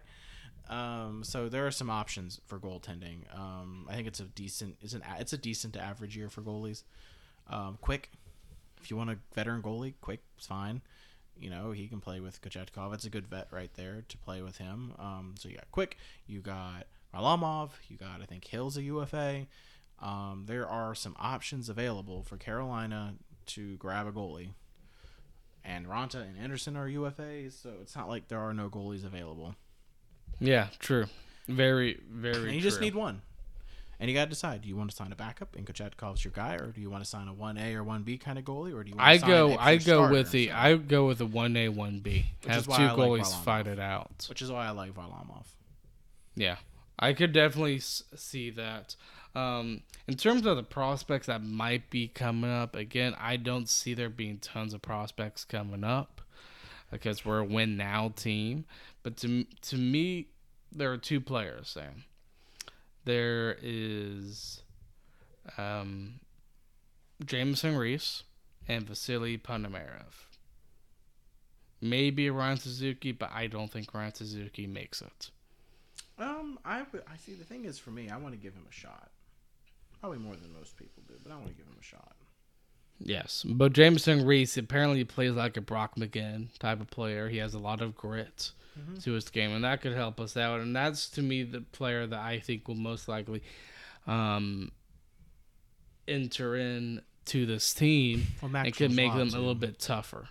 Um, 0.69 1.23
so 1.25 1.49
there 1.49 1.67
are 1.67 1.71
some 1.71 1.89
options 1.89 2.39
for 2.45 2.59
goaltending. 2.59 3.23
Um, 3.38 3.88
I 3.89 3.95
think 3.95 4.07
it's 4.07 4.21
a 4.21 4.25
decent. 4.25 4.77
It's 4.82 4.93
an 4.93 5.01
it's 5.19 5.34
a 5.34 5.38
decent 5.38 5.73
to 5.73 5.82
average 5.82 6.15
year 6.15 6.30
for 6.30 6.41
goalies. 6.41 6.84
Um, 7.49 7.77
quick, 7.82 8.11
if 8.80 8.91
you 8.91 8.95
want 8.95 9.09
a 9.09 9.17
veteran 9.34 9.61
goalie, 9.63 9.95
quick, 9.99 10.21
it's 10.38 10.45
fine. 10.45 10.82
You 11.39 11.49
know 11.49 11.71
he 11.71 11.87
can 11.87 11.99
play 11.99 12.19
with 12.19 12.41
Kochetkov. 12.41 12.93
It's 12.93 13.05
a 13.05 13.09
good 13.09 13.27
vet 13.27 13.47
right 13.51 13.73
there 13.75 14.03
to 14.07 14.17
play 14.17 14.41
with 14.41 14.57
him. 14.57 14.93
Um, 14.99 15.35
so 15.37 15.49
you 15.49 15.55
got 15.55 15.71
quick. 15.71 15.97
You 16.27 16.41
got 16.41 16.85
Varlamov. 17.13 17.71
You 17.87 17.97
got 17.97 18.21
I 18.21 18.25
think 18.25 18.45
Hill's 18.45 18.77
a 18.77 18.83
UFA. 18.83 19.47
Um, 20.01 20.43
there 20.47 20.67
are 20.67 20.95
some 20.95 21.15
options 21.19 21.67
available 21.67 22.23
for 22.23 22.37
Carolina 22.37 23.15
to 23.47 23.75
grab 23.77 24.07
a 24.07 24.11
goalie 24.11 24.51
and 25.63 25.85
Raanta 25.85 26.21
and 26.27 26.37
Anderson 26.37 26.75
are 26.75 26.87
UFAs, 26.87 27.61
so 27.61 27.71
it's 27.81 27.95
not 27.95 28.09
like 28.09 28.27
there 28.27 28.39
are 28.39 28.53
no 28.53 28.69
goalies 28.69 29.05
available. 29.05 29.55
yeah, 30.39 30.67
true. 30.79 31.05
Very, 31.47 31.99
very. 32.09 32.43
And 32.45 32.53
you 32.53 32.61
just 32.61 32.79
need 32.79 32.95
one. 32.95 33.21
And 33.99 34.09
you 34.09 34.15
got 34.15 34.25
to 34.25 34.29
decide: 34.29 34.61
do 34.61 34.69
you 34.69 34.77
want 34.77 34.89
to 34.89 34.95
sign 34.95 35.11
a 35.11 35.15
backup 35.15 35.55
and 35.55 35.65
Kochetkov's 35.67 36.23
your 36.23 36.31
guy, 36.31 36.55
or 36.55 36.67
do 36.67 36.79
you 36.79 36.89
want 36.89 37.03
to 37.03 37.09
sign 37.09 37.27
a 37.27 37.33
one 37.33 37.57
A 37.57 37.75
or 37.75 37.83
one 37.83 38.03
B 38.03 38.17
kind 38.17 38.39
of 38.39 38.45
goalie, 38.45 38.73
or 38.73 38.83
do 38.83 38.91
you? 38.91 38.95
Want 38.95 39.07
I 39.07 39.17
go. 39.17 39.57
I 39.57 39.75
go 39.77 40.09
with 40.09 40.31
the. 40.31 40.51
I 40.51 40.75
go 40.75 41.07
with 41.07 41.17
the 41.17 41.25
one 41.25 41.57
A, 41.57 41.69
one 41.69 41.99
B. 41.99 42.25
Have 42.47 42.67
why 42.67 42.77
two 42.77 42.83
I 42.83 42.87
goalies 42.89 43.23
Varlamov. 43.23 43.43
fight 43.43 43.67
it 43.67 43.79
out. 43.79 44.25
which 44.29 44.41
is 44.41 44.51
why 44.51 44.67
I 44.67 44.71
like 44.71 44.93
Varlamov. 44.93 45.47
Yeah, 46.35 46.57
I 46.97 47.13
could 47.13 47.33
definitely 47.33 47.79
see 47.79 48.49
that. 48.51 48.95
Um, 49.35 49.81
in 50.07 50.15
terms 50.15 50.45
of 50.45 50.55
the 50.55 50.63
prospects 50.63 51.27
that 51.27 51.43
might 51.43 51.89
be 51.89 52.07
coming 52.07 52.49
up, 52.49 52.75
again, 52.75 53.15
I 53.19 53.35
don't 53.35 53.69
see 53.69 53.93
there 53.93 54.09
being 54.09 54.37
tons 54.39 54.73
of 54.73 54.81
prospects 54.81 55.43
coming 55.43 55.83
up 55.83 56.21
because 56.89 57.25
we're 57.25 57.39
a 57.39 57.45
win 57.45 57.77
now 57.77 58.13
team. 58.15 58.65
But 59.03 59.17
to 59.17 59.45
to 59.63 59.75
me, 59.77 60.29
there 60.71 60.91
are 60.91 60.97
two 60.97 61.19
players 61.19 61.73
there. 61.73 61.93
There 63.05 63.57
is 63.61 64.61
um, 65.57 66.19
Jamieson 67.25 67.75
Rees 67.75 68.23
and 68.67 68.87
Vasily 68.87 69.37
Ponomarev. 69.37 70.27
Maybe 71.81 72.29
Ryan 72.29 72.57
Suzuki, 72.57 73.11
but 73.11 73.31
I 73.33 73.47
don't 73.47 73.71
think 73.71 73.93
Ryan 73.93 74.13
Suzuki 74.13 74.67
makes 74.67 75.01
it. 75.01 75.31
Um, 76.17 76.59
I 76.65 76.81
I 76.81 77.17
see. 77.17 77.33
The 77.33 77.45
thing 77.45 77.63
is, 77.63 77.79
for 77.79 77.91
me, 77.91 78.09
I 78.09 78.17
want 78.17 78.33
to 78.33 78.39
give 78.39 78.53
him 78.53 78.65
a 78.69 78.73
shot. 78.73 79.09
Probably 80.01 80.19
more 80.19 80.35
than 80.35 80.53
most 80.53 80.77
people 80.77 81.03
do, 81.07 81.13
but 81.23 81.31
I 81.31 81.35
want 81.35 81.47
to 81.47 81.53
give 81.53 81.65
him 81.65 81.77
a 81.79 81.83
shot. 81.83 82.15
Yes, 82.99 83.45
but 83.47 83.73
Jamieson 83.73 84.25
Rees 84.25 84.57
apparently 84.57 85.03
plays 85.05 85.31
like 85.31 85.55
a 85.57 85.61
Brock 85.61 85.95
McGinn 85.95 86.47
type 86.59 86.81
of 86.81 86.89
player. 86.89 87.29
He 87.29 87.37
has 87.37 87.53
a 87.53 87.59
lot 87.59 87.81
of 87.81 87.95
grit 87.95 88.51
to 89.01 89.11
his 89.11 89.29
game, 89.29 89.51
and 89.51 89.63
that 89.63 89.81
could 89.81 89.93
help 89.93 90.19
us 90.19 90.37
out. 90.37 90.59
And 90.61 90.75
that's 90.75 91.09
to 91.11 91.21
me 91.21 91.43
the 91.43 91.61
player 91.61 92.07
that 92.07 92.19
I 92.19 92.39
think 92.39 92.67
will 92.67 92.75
most 92.75 93.07
likely 93.07 93.41
um, 94.07 94.71
enter 96.07 96.55
in 96.55 97.01
to 97.25 97.45
this 97.45 97.73
team 97.73 98.27
Well, 98.41 98.55
and 98.55 98.75
could 98.75 98.91
make 98.91 99.13
them 99.13 99.29
a 99.29 99.31
little 99.31 99.55
bit 99.55 99.79
tougher. 99.79 100.29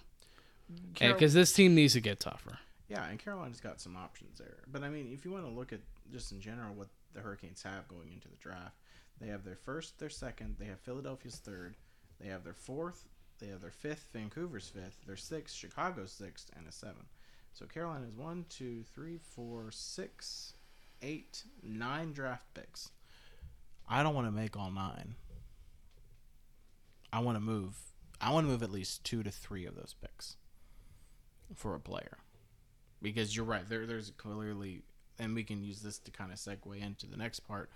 Carol- 0.95 1.15
Because 1.15 1.35
this 1.35 1.53
team 1.53 1.75
needs 1.75 1.93
to 1.95 2.01
get 2.01 2.21
tougher. 2.21 2.59
Yeah, 2.89 3.07
and 3.07 3.19
Carolina's 3.19 3.61
got 3.61 3.81
some 3.81 3.97
options 3.97 4.39
there. 4.39 4.57
But 4.71 4.83
I 4.83 4.89
mean, 4.89 5.11
if 5.13 5.25
you 5.25 5.31
want 5.31 5.45
to 5.45 5.51
look 5.51 5.73
at 5.73 5.81
just 6.11 6.33
in 6.33 6.41
general 6.41 6.75
what 6.75 6.89
the 7.15 7.21
Hurricanes 7.21 7.63
have 7.63 7.87
going 7.89 8.13
into 8.13 8.29
the 8.29 8.37
draft, 8.37 8.77
they 9.21 9.29
have 9.29 9.45
their 9.45 9.57
first, 9.57 9.99
their 9.99 10.09
second, 10.11 10.57
they 10.59 10.67
have 10.67 10.81
Philadelphia's 10.81 11.37
third, 11.37 11.77
they 12.21 12.29
have 12.29 12.45
their 12.45 12.55
fourth, 12.55 13.09
they 13.41 13.47
have 13.49 13.61
their 13.61 13.71
fifth, 13.71 14.09
Vancouver's 14.13 14.69
fifth, 14.69 15.05
their 15.07 15.17
sixth, 15.17 15.55
Chicago's 15.57 16.13
sixth, 16.13 16.51
and 16.57 16.67
a 16.69 16.73
seven. 16.73 17.07
So 17.53 17.67
Carolina 17.67 18.07
is 18.07 18.17
one, 18.17 18.45
two, 18.49 18.83
three, 18.95 19.19
four, 19.19 19.71
six, 19.71 20.55
eight, 21.03 21.45
nine 21.63 22.13
draft 22.13 22.47
picks. 22.55 22.91
I 23.89 24.03
don't 24.03 24.15
want 24.15 24.27
to 24.27 24.33
make 24.33 24.57
all 24.57 24.71
nine. 24.71 25.15
I 27.13 27.21
want 27.21 27.37
to 27.37 27.41
move. 27.41 27.77
I 28.21 28.33
want 28.33 28.47
to 28.47 28.51
move 28.51 28.63
at 28.63 28.71
least 28.71 29.05
two 29.05 29.23
to 29.23 29.31
three 29.31 29.65
of 29.65 29.75
those 29.77 29.95
picks. 30.01 30.37
for 31.55 31.75
a 31.75 31.81
player 31.81 32.19
because 33.01 33.35
you're 33.35 33.45
right. 33.45 33.69
There, 33.69 33.87
there's 33.87 34.11
clearly, 34.17 34.83
and 35.19 35.35
we 35.35 35.45
can 35.45 35.63
use 35.63 35.81
this 35.81 35.99
to 36.01 36.11
kind 36.11 36.33
of 36.33 36.39
segue 36.39 36.81
into 36.83 37.07
the 37.07 37.17
next 37.17 37.41
part. 37.41 37.71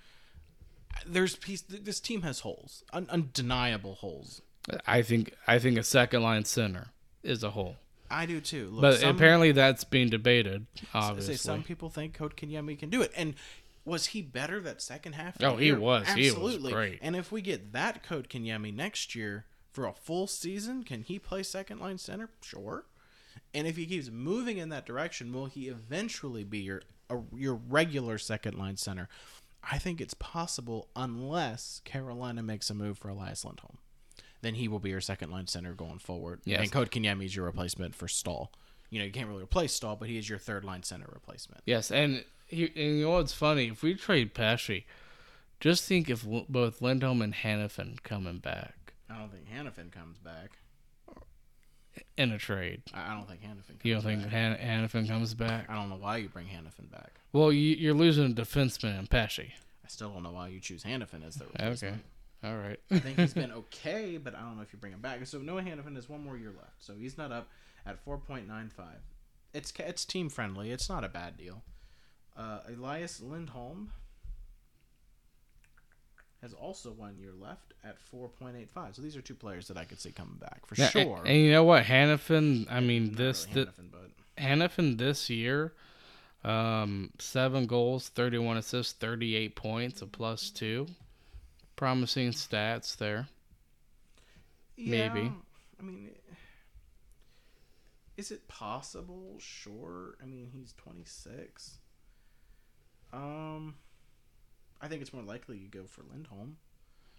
There's 1.07 1.36
piece. 1.36 1.62
This 1.62 2.01
team 2.01 2.22
has 2.22 2.40
holes, 2.40 2.84
un- 2.93 3.09
undeniable 3.11 3.95
holes. 3.97 4.43
I 4.86 5.03
think 5.03 5.34
I 5.47 5.59
think 5.59 5.78
a 5.78 5.82
second 5.82 6.22
line 6.22 6.45
center 6.45 6.88
is 7.22 7.43
a 7.43 7.51
hole. 7.51 7.76
I 8.11 8.26
do 8.26 8.40
too. 8.40 8.68
Look, 8.70 8.82
But 8.82 9.01
some- 9.01 9.16
apparently 9.16 9.53
that's 9.53 9.84
being 9.84 10.11
debated. 10.11 10.66
Obviously, 10.95 11.34
say 11.34 11.38
some 11.38 11.62
people 11.62 11.88
think 11.88 12.16
Kotkaniemi 12.16 12.78
can 12.78 12.90
do 12.90 13.03
it, 13.03 13.11
and 13.16 13.34
was 13.84 14.07
he 14.07 14.22
better 14.22 14.61
that 14.61 14.80
second 14.82 15.14
half? 15.14 15.43
Oh, 15.43 15.57
he 15.57 15.66
year? 15.66 15.78
was. 15.80 16.07
He 16.09 16.22
was 16.26 16.32
Absolutely. 16.34 16.72
great. 16.72 16.99
And 17.03 17.16
if 17.16 17.32
we 17.32 17.40
get 17.43 17.72
that 17.72 18.05
Kotkaniemi 18.05 18.72
next 18.74 19.14
year 19.14 19.47
for 19.72 19.86
a 19.86 19.93
full 19.93 20.26
season, 20.26 20.84
can 20.84 21.03
he 21.03 21.18
play 21.18 21.43
second 21.43 21.80
line 21.80 21.99
center? 21.99 22.28
Sure. 22.43 22.84
And 23.55 23.66
if 23.66 23.76
he 23.76 23.86
keeps 23.86 24.11
moving 24.11 24.59
in 24.59 24.68
that 24.68 24.86
direction, 24.86 25.32
will 25.32 25.47
he 25.47 25.68
eventually 25.68 26.45
be 26.45 26.59
your 26.59 26.82
a, 27.11 27.18
your 27.34 27.55
regular 27.55 28.18
second 28.18 28.57
line 28.59 28.76
center? 28.76 29.09
I 29.63 29.79
think 29.79 30.01
it's 30.01 30.15
possible 30.15 30.89
unless 30.97 31.81
Carolina 31.85 32.43
makes 32.43 32.71
a 32.71 32.75
move 32.75 32.99
for 32.99 33.09
Elias 33.09 33.45
Lindholm. 33.45 33.79
Then 34.41 34.55
he 34.55 34.67
will 34.67 34.81
be 34.81 34.91
your 34.91 35.01
second 35.01 35.31
line 35.31 35.47
center 35.47 35.73
going 35.73 35.99
forward. 35.99 36.41
Yes. 36.45 36.61
And 36.61 36.73
Kotkaniemi 36.73 37.25
is 37.27 37.37
your 37.37 37.45
replacement 37.45 37.95
for 37.95 38.09
Staal. 38.09 38.51
You 38.91 38.99
know, 38.99 39.05
you 39.05 39.13
can't 39.13 39.29
really 39.29 39.45
replace 39.45 39.73
Staal, 39.73 39.97
but 39.97 40.09
he 40.09 40.19
is 40.19 40.29
your 40.29 40.39
third 40.39 40.65
line 40.65 40.83
center 40.83 41.07
replacement. 41.13 41.63
yes, 41.65 41.91
and, 41.91 42.25
he, 42.47 42.65
and 42.65 42.99
you 42.99 43.05
know 43.05 43.11
what's 43.13 43.33
funny? 43.33 43.69
If 43.69 43.83
we 43.83 43.95
trade 43.95 44.35
Pesce, 44.35 44.85
just 45.61 45.85
think 45.85 46.11
if 46.11 46.27
both 46.49 46.83
Lindholm 46.83 47.23
and 47.23 47.33
Hanifin 47.33 48.03
coming 48.03 48.39
back 48.39 48.83
I 49.13 49.19
don't 49.19 49.31
think 49.31 49.49
Hanifin 49.49 49.93
comes 49.93 50.19
back. 50.19 50.59
In 52.16 52.32
a 52.32 52.38
trade. 52.38 52.82
I 52.95 53.14
don't 53.14 53.28
think 53.28 53.43
Hanifin 53.43 53.66
comes 53.68 53.80
You 53.82 53.95
don't 53.95 54.03
think 54.03 54.22
back. 54.22 54.32
Han- 54.32 54.57
Hanifin 54.57 55.09
comes 55.09 55.34
back? 55.34 55.68
I 55.68 55.74
don't 55.74 55.88
know 55.90 55.97
why 55.97 56.18
you 56.18 56.28
bring 56.28 56.47
Hanifin 56.47 56.90
back. 56.90 57.12
Well, 57.32 57.53
you, 57.53 57.76
you're 57.76 57.95
losing 57.95 58.30
a 58.30 58.34
defenseman 58.34 58.99
in 58.99 59.07
Pesce. 59.07 59.40
I 59.40 59.88
still 59.88 60.11
don't 60.11 60.22
know 60.22 60.32
why 60.32 60.49
you 60.49 60.61
choose 60.61 60.84
Hanifin 60.84 61.26
as 61.26 61.34
the 61.36 61.45
Okay, 61.62 61.95
all 62.45 62.57
right. 62.57 62.78
I 62.90 62.99
think 62.99 63.18
he's 63.18 63.34
been 63.43 63.53
okay, 63.53 64.16
but 64.16 64.34
I 64.34 64.40
don't 64.40 64.57
know 64.57 64.62
if 64.62 64.72
you 64.72 64.78
bring 64.78 64.93
him 64.93 65.01
back. 65.01 65.24
So 65.26 65.38
Noah 65.38 65.62
Hanifin 65.62 65.95
has 65.97 66.09
one 66.09 66.24
more 66.24 66.36
year 66.36 66.51
left, 66.57 66.76
so 66.82 66.95
he's 66.95 67.18
not 67.18 67.30
up 67.32 67.49
at 67.84 68.03
4.95. 68.07 68.70
It's 69.53 69.72
it's 69.78 70.05
team 70.07 70.28
friendly. 70.30 70.70
It's 70.70 70.88
not 70.88 71.05
a 71.05 71.09
bad 71.09 71.36
deal. 71.36 71.62
Uh, 72.36 72.61
Elias 72.74 73.20
Lindholm 73.20 73.93
has 76.43 76.53
also 76.53 76.90
one 76.90 77.16
year 77.18 77.30
left 77.40 77.72
at 77.84 77.97
4.85. 78.12 78.97
So 78.97 79.03
these 79.03 79.16
are 79.16 79.22
two 79.22 79.34
players 79.34 79.68
that 79.68 79.76
I 79.76 79.84
could 79.84 80.01
see 80.01 80.11
coming 80.11 80.36
back 80.40 80.66
for 80.66 80.74
Yeah, 80.74 80.88
sure. 80.88 81.22
And, 81.24 81.36
you 81.38 81.53
know 81.53 81.64
what, 81.64 81.84
Hanifin? 81.84 82.66
I 82.70 82.80
mean, 82.80 83.14
this 83.14 83.47
really 83.55 83.64
the, 83.64 83.70
Hanifin, 83.70 83.90
but 83.93 84.43
Hanifin 84.43 84.99
this 84.99 85.30
year, 85.30 85.72
um, 86.45 87.11
seven 87.18 87.66
goals, 87.66 88.09
thirty-one 88.09 88.57
assists, 88.57 88.93
thirty-eight 88.95 89.55
points, 89.55 90.03
a 90.03 90.07
plus 90.07 90.51
two. 90.51 90.88
Promising 91.76 92.32
stats 92.32 92.97
there. 92.97 93.28
Maybe. 94.76 95.32
I 95.78 95.82
mean, 95.82 96.11
is 98.16 98.30
it 98.30 98.47
possible? 98.49 99.36
Sure. 99.38 100.16
I 100.22 100.26
mean, 100.26 100.51
he's 100.53 100.74
26. 100.74 101.78
Um, 103.12 103.74
I 104.83 104.89
think 104.89 105.01
it's 105.01 105.12
more 105.12 105.22
likely 105.22 105.57
you 105.59 105.68
go 105.68 105.85
for 105.87 106.03
Lindholm. 106.11 106.57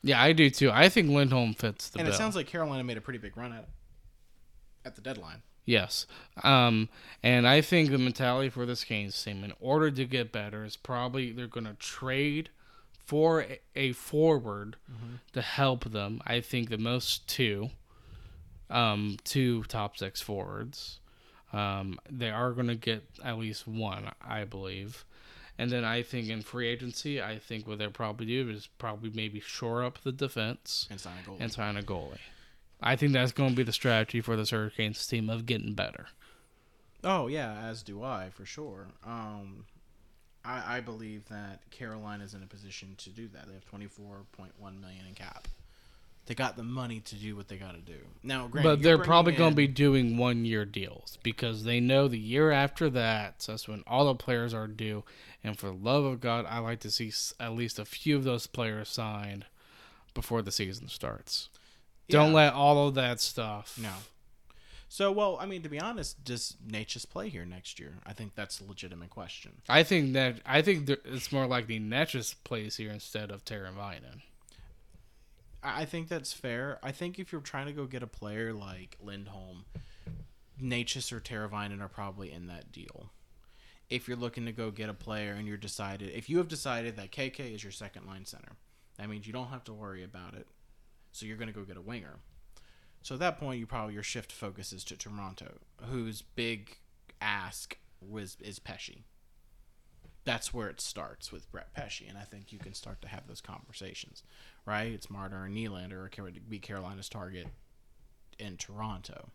Yeah, 0.03 0.21
I 0.21 0.33
do 0.33 0.49
too. 0.49 0.69
I 0.69 0.89
think 0.89 1.09
Lindholm 1.09 1.53
fits 1.53 1.89
the 1.89 1.99
and 1.99 2.05
bill. 2.05 2.13
it 2.13 2.17
sounds 2.17 2.35
like 2.35 2.45
Carolina 2.45 2.83
made 2.83 2.97
a 2.97 3.01
pretty 3.01 3.19
big 3.19 3.37
run 3.37 3.53
at 3.53 3.69
at 4.85 4.95
the 4.95 5.01
deadline. 5.01 5.41
Yes. 5.65 6.05
Um, 6.43 6.89
and 7.23 7.47
I 7.47 7.61
think 7.61 7.89
the 7.89 7.97
mentality 7.97 8.49
for 8.49 8.65
this 8.65 8.83
Canes 8.83 9.21
team, 9.23 9.45
in 9.45 9.53
order 9.61 9.89
to 9.91 10.05
get 10.05 10.33
better, 10.33 10.65
is 10.65 10.75
probably 10.75 11.31
they're 11.31 11.47
going 11.47 11.65
to 11.65 11.75
trade 11.75 12.49
for 13.05 13.45
a, 13.75 13.93
forward 13.93 14.75
to 15.31 15.41
help 15.41 15.85
them. 15.85 16.21
I 16.25 16.41
think 16.41 16.69
the 16.69 16.77
most 16.77 17.27
two, 17.29 17.69
um, 18.69 19.17
two 19.23 19.63
top 19.63 19.97
six 19.97 20.19
forwards. 20.19 20.99
Um, 21.53 21.99
they 22.09 22.29
are 22.29 22.51
going 22.51 22.67
to 22.67 22.75
get 22.75 23.03
at 23.23 23.37
least 23.37 23.67
one, 23.67 24.11
I 24.21 24.43
believe. 24.43 25.05
And 25.63 25.71
then 25.71 25.85
I 25.85 26.03
think 26.03 26.27
in 26.27 26.41
free 26.41 26.67
agency, 26.67 27.21
I 27.21 27.39
think 27.39 27.65
what 27.67 27.77
they'll 27.79 27.89
probably 27.89 28.25
do 28.25 28.49
is 28.49 28.67
probably 28.77 29.11
maybe 29.15 29.39
shore 29.39 29.81
up 29.81 30.01
the 30.03 30.11
defense 30.11 30.87
And 30.91 30.99
sign 30.99 31.13
a 31.23 31.25
goal. 31.25 31.37
and 31.39 31.51
sign 31.53 31.77
a 31.77 31.81
goalie. 31.81 32.17
I 32.81 32.97
think 32.97 33.13
that's 33.13 33.31
going 33.31 33.51
to 33.51 33.55
be 33.55 33.63
the 33.63 33.71
strategy 33.71 34.19
for 34.19 34.35
this 34.35 34.49
Hurricanes 34.49 35.07
team 35.07 35.29
of 35.29 35.45
getting 35.45 35.73
better. 35.73 36.07
Oh 37.01 37.27
yeah, 37.27 37.61
as 37.63 37.81
do 37.81 38.03
I 38.03 38.29
for 38.33 38.45
sure. 38.45 38.87
Um, 39.05 39.63
I, 40.43 40.77
I 40.77 40.79
believe 40.81 41.29
that 41.29 41.61
Carolina 41.71 42.25
is 42.25 42.33
in 42.33 42.43
a 42.43 42.47
position 42.47 42.95
to 42.97 43.09
do 43.09 43.29
that. 43.29 43.47
They 43.47 43.53
have 43.53 43.63
twenty 43.65 43.87
four 43.87 44.25
point 44.33 44.51
one 44.59 44.81
million 44.81 45.05
in 45.07 45.13
cap. 45.13 45.47
They 46.25 46.35
got 46.35 46.55
the 46.55 46.63
money 46.63 47.01
to 47.01 47.15
do 47.15 47.35
what 47.35 47.49
they 47.49 47.57
got 47.57 47.73
to 47.73 47.81
do. 47.81 47.97
Now, 48.23 48.47
granted, 48.47 48.69
But 48.69 48.81
they're 48.81 48.97
probably 48.97 49.33
going 49.33 49.51
to 49.51 49.55
be 49.55 49.67
doing 49.67 50.17
one 50.17 50.45
year 50.45 50.63
deals 50.63 51.17
because 51.21 51.65
they 51.65 51.81
know 51.81 52.07
the 52.07 52.17
year 52.17 52.51
after 52.51 52.89
that, 52.91 53.43
that's 53.45 53.67
when 53.67 53.83
all 53.85 54.05
the 54.05 54.15
players 54.15 54.53
are 54.53 54.67
due. 54.67 55.03
And 55.43 55.59
for 55.59 55.67
the 55.67 55.73
love 55.73 56.05
of 56.05 56.21
God, 56.21 56.45
I 56.47 56.59
like 56.59 56.79
to 56.81 56.91
see 56.91 57.11
at 57.41 57.53
least 57.53 57.77
a 57.77 57.83
few 57.83 58.15
of 58.15 58.23
those 58.23 58.47
players 58.47 58.87
signed 58.87 59.45
before 60.13 60.41
the 60.41 60.51
season 60.51 60.87
starts. 60.87 61.49
Don't 62.09 62.33
let 62.33 62.53
all 62.53 62.87
of 62.87 62.95
that 62.95 63.19
stuff. 63.19 63.77
No. 63.81 63.91
So, 64.87 65.11
well, 65.11 65.37
I 65.41 65.47
mean, 65.47 65.63
to 65.63 65.69
be 65.69 65.79
honest, 65.79 66.23
does 66.23 66.55
Necas 66.65 67.09
play 67.09 67.27
here 67.27 67.45
next 67.45 67.79
year? 67.79 67.95
I 68.05 68.13
think 68.13 68.35
that's 68.35 68.61
a 68.61 68.63
legitimate 68.63 69.09
question. 69.09 69.53
I 69.67 69.81
think 69.81 70.13
that 70.13 70.35
I 70.45 70.61
think 70.61 70.85
there, 70.85 70.97
it's 71.05 71.31
more 71.31 71.47
likely 71.47 71.79
Necas 71.79 72.35
plays 72.43 72.77
here 72.77 72.91
instead 72.91 73.31
of 73.31 73.43
Teravainen. 73.43 74.21
I 75.63 75.85
think 75.85 76.09
that's 76.09 76.33
fair. 76.33 76.79
I 76.83 76.91
think 76.91 77.19
if 77.19 77.31
you're 77.31 77.41
trying 77.41 77.67
to 77.67 77.73
go 77.73 77.85
get 77.85 78.03
a 78.03 78.07
player 78.07 78.53
like 78.53 78.97
Lindholm, 79.01 79.65
Necas 80.61 81.11
or 81.11 81.19
Teravainen 81.19 81.81
are 81.81 81.89
probably 81.89 82.31
in 82.31 82.47
that 82.47 82.71
deal. 82.71 83.11
If 83.89 84.07
you're 84.07 84.17
looking 84.17 84.45
to 84.45 84.51
go 84.51 84.71
get 84.71 84.89
a 84.89 84.93
player 84.93 85.33
and 85.33 85.47
you're 85.47 85.57
decided, 85.57 86.11
if 86.13 86.29
you 86.29 86.37
have 86.37 86.47
decided 86.47 86.95
that 86.97 87.11
KK 87.11 87.53
is 87.53 87.63
your 87.63 87.71
second 87.71 88.05
line 88.05 88.25
center, 88.25 88.53
that 88.97 89.09
means 89.09 89.27
you 89.27 89.33
don't 89.33 89.49
have 89.49 89.63
to 89.65 89.73
worry 89.73 90.03
about 90.03 90.33
it. 90.33 90.47
So 91.11 91.25
you're 91.25 91.37
going 91.37 91.47
to 91.47 91.53
go 91.53 91.63
get 91.63 91.77
a 91.77 91.81
winger. 91.81 92.19
So 93.01 93.15
at 93.15 93.19
that 93.19 93.39
point, 93.39 93.59
you 93.59 93.67
probably 93.67 93.93
your 93.93 94.03
shift 94.03 94.31
focuses 94.31 94.83
to 94.85 94.97
Toronto, 94.97 95.59
whose 95.89 96.21
big 96.21 96.77
ask 97.21 97.77
was 98.01 98.37
is 98.41 98.59
Pesce. 98.59 99.03
That's 100.25 100.53
where 100.53 100.69
it 100.69 100.79
starts 100.79 101.31
with 101.31 101.51
Brett 101.51 101.73
Pesce, 101.73 102.03
and 102.07 102.17
I 102.17 102.23
think 102.23 102.53
you 102.53 102.59
can 102.59 102.73
start 102.73 103.01
to 103.01 103.07
have 103.07 103.27
those 103.27 103.41
conversations, 103.41 104.23
right? 104.65 104.91
It's 104.91 105.09
Marner 105.09 105.45
and 105.45 105.55
Nylander, 105.55 106.05
or 106.05 106.09
can 106.09 106.31
be 106.47 106.59
Carolina's 106.59 107.09
target 107.09 107.47
in 108.39 108.57
Toronto? 108.57 109.29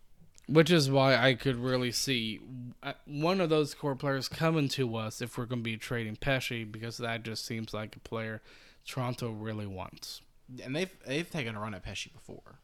Which 0.47 0.71
is 0.71 0.89
why 0.89 1.15
I 1.15 1.35
could 1.35 1.57
really 1.57 1.91
see 1.91 2.39
uh, 2.81 2.93
one 3.05 3.39
of 3.39 3.49
those 3.49 3.75
core 3.75 3.95
players 3.95 4.27
coming 4.27 4.67
to 4.69 4.95
us 4.95 5.21
if 5.21 5.37
we're 5.37 5.45
going 5.45 5.59
to 5.59 5.63
be 5.63 5.77
trading 5.77 6.15
Pesce 6.15 6.63
because 6.63 6.97
that 6.97 7.21
just 7.21 7.45
seems 7.45 7.71
like 7.71 7.95
a 7.95 7.99
player 7.99 8.41
Toronto 8.83 9.29
really 9.29 9.67
wants. 9.67 10.21
And 10.63 10.75
they've 10.75 10.91
they've 11.05 11.29
taken 11.29 11.55
a 11.55 11.59
run 11.59 11.75
at 11.75 11.83
Pesce 11.83 12.07
before, 12.11 12.57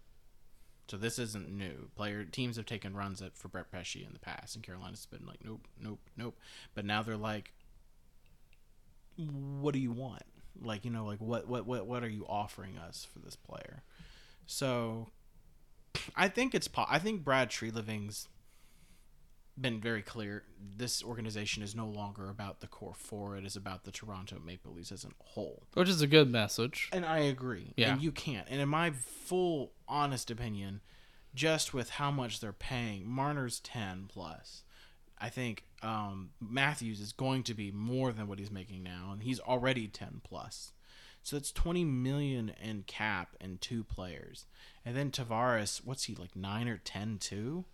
so 0.87 0.97
this 0.97 1.19
isn't 1.19 1.51
new. 1.51 1.89
Player 1.95 2.23
teams 2.23 2.57
have 2.57 2.65
taken 2.65 2.95
runs 2.95 3.21
at 3.21 3.37
for 3.37 3.47
Brett 3.47 3.71
Pesce 3.71 3.97
in 3.97 4.13
the 4.13 4.19
past, 4.19 4.55
and 4.55 4.63
Carolina's 4.63 5.05
been 5.05 5.25
like, 5.27 5.43
nope, 5.43 5.67
nope, 5.79 5.99
nope. 6.17 6.35
But 6.73 6.85
now 6.85 7.03
they're 7.03 7.15
like, 7.15 7.53
what 9.17 9.73
do 9.73 9.79
you 9.79 9.91
want? 9.91 10.23
Like 10.61 10.85
you 10.85 10.91
know, 10.91 11.05
like 11.05 11.19
what 11.19 11.47
what 11.47 11.65
what 11.65 11.85
what 11.85 12.03
are 12.03 12.09
you 12.09 12.25
offering 12.27 12.77
us 12.77 13.07
for 13.11 13.19
this 13.19 13.35
player? 13.35 13.83
So, 14.45 15.09
I 16.15 16.27
think 16.27 16.55
it's 16.55 16.67
po- 16.67 16.85
I 16.87 16.99
think 16.99 17.23
Brad 17.23 17.49
Treliving's 17.49 18.27
been 19.59 19.79
very 19.79 20.01
clear. 20.01 20.43
This 20.77 21.03
organization 21.03 21.63
is 21.63 21.75
no 21.75 21.87
longer 21.87 22.29
about 22.29 22.61
the 22.61 22.67
core 22.67 22.93
four; 22.95 23.37
it 23.37 23.45
is 23.45 23.55
about 23.55 23.83
the 23.83 23.91
Toronto 23.91 24.39
Maple 24.43 24.73
Leafs 24.73 24.91
as 24.91 25.03
a 25.03 25.09
whole. 25.23 25.63
Which 25.73 25.89
is 25.89 26.01
a 26.01 26.07
good 26.07 26.29
message. 26.29 26.89
And 26.93 27.05
I 27.05 27.19
agree. 27.19 27.73
Yeah. 27.75 27.93
And 27.93 28.01
you 28.01 28.11
can't. 28.11 28.47
And 28.49 28.61
in 28.61 28.69
my 28.69 28.91
full 28.91 29.73
honest 29.87 30.31
opinion, 30.31 30.81
just 31.33 31.73
with 31.73 31.91
how 31.91 32.11
much 32.11 32.39
they're 32.39 32.53
paying, 32.53 33.07
Marner's 33.07 33.59
ten 33.59 34.05
plus. 34.07 34.63
I 35.19 35.29
think 35.29 35.63
um, 35.81 36.31
Matthews 36.41 36.99
is 36.99 37.11
going 37.13 37.43
to 37.43 37.53
be 37.53 37.71
more 37.71 38.11
than 38.11 38.27
what 38.27 38.39
he's 38.39 38.51
making 38.51 38.83
now, 38.83 39.09
and 39.11 39.23
he's 39.23 39.39
already 39.39 39.87
ten 39.87 40.21
plus. 40.23 40.73
So 41.23 41.37
it's 41.37 41.51
twenty 41.51 41.83
million 41.83 42.51
in 42.61 42.83
cap 42.83 43.35
and 43.39 43.59
two 43.61 43.83
players, 43.83 44.45
and 44.83 44.95
then 44.95 45.11
Tavares, 45.11 45.81
what's 45.83 46.03
he 46.03 46.15
like 46.15 46.35
nine 46.35 46.67
or 46.67 46.77
ten 46.77 47.17
too? 47.17 47.65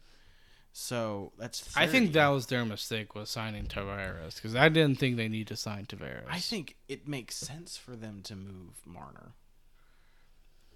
So 0.74 1.34
that's 1.38 1.60
30. 1.60 1.86
I 1.86 1.90
think 1.90 2.14
that 2.14 2.28
was 2.30 2.46
their 2.46 2.64
mistake 2.64 3.14
was 3.14 3.30
signing 3.30 3.66
Tavares 3.66 4.36
because 4.36 4.56
I 4.56 4.70
didn't 4.70 5.00
think 5.00 5.18
they 5.18 5.28
need 5.28 5.48
to 5.48 5.58
sign 5.58 5.86
Tavares. 5.86 6.24
I 6.30 6.40
think 6.40 6.78
it 6.88 7.08
makes 7.08 7.36
sense 7.36 7.76
for 7.76 7.96
them 7.98 8.22
to 8.24 8.36
move 8.38 8.82
Marner. 8.86 9.34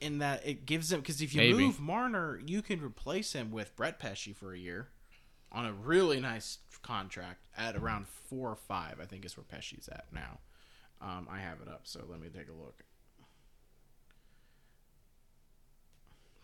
In 0.02 0.18
that 0.18 0.46
it 0.46 0.66
gives 0.66 0.90
them 0.90 1.00
because 1.00 1.22
if 1.22 1.34
you 1.34 1.40
Maybe. 1.40 1.66
move 1.66 1.80
Marner, 1.80 2.42
you 2.46 2.62
can 2.62 2.84
replace 2.84 3.32
him 3.32 3.52
with 3.52 3.74
Brett 3.78 3.98
Pesce 3.98 4.34
for 4.36 4.54
a 4.54 4.58
year 4.58 4.90
on 5.56 5.66
a 5.66 5.74
really 5.74 6.20
nice 6.20 6.60
contract 6.84 7.40
at 7.58 7.76
around 7.76 8.08
four 8.08 8.50
or 8.50 8.56
five. 8.56 9.00
I 9.02 9.06
think 9.06 9.26
is 9.26 9.38
where 9.38 9.46
Pesce's 9.46 9.88
at 9.88 10.06
now. 10.12 10.40
Um, 11.02 11.28
I 11.32 11.40
have 11.40 11.62
it 11.62 11.68
up, 11.68 11.82
so 11.84 12.02
let 12.08 12.20
me 12.20 12.28
take 12.28 12.50
a 12.50 12.54
look. 12.54 12.84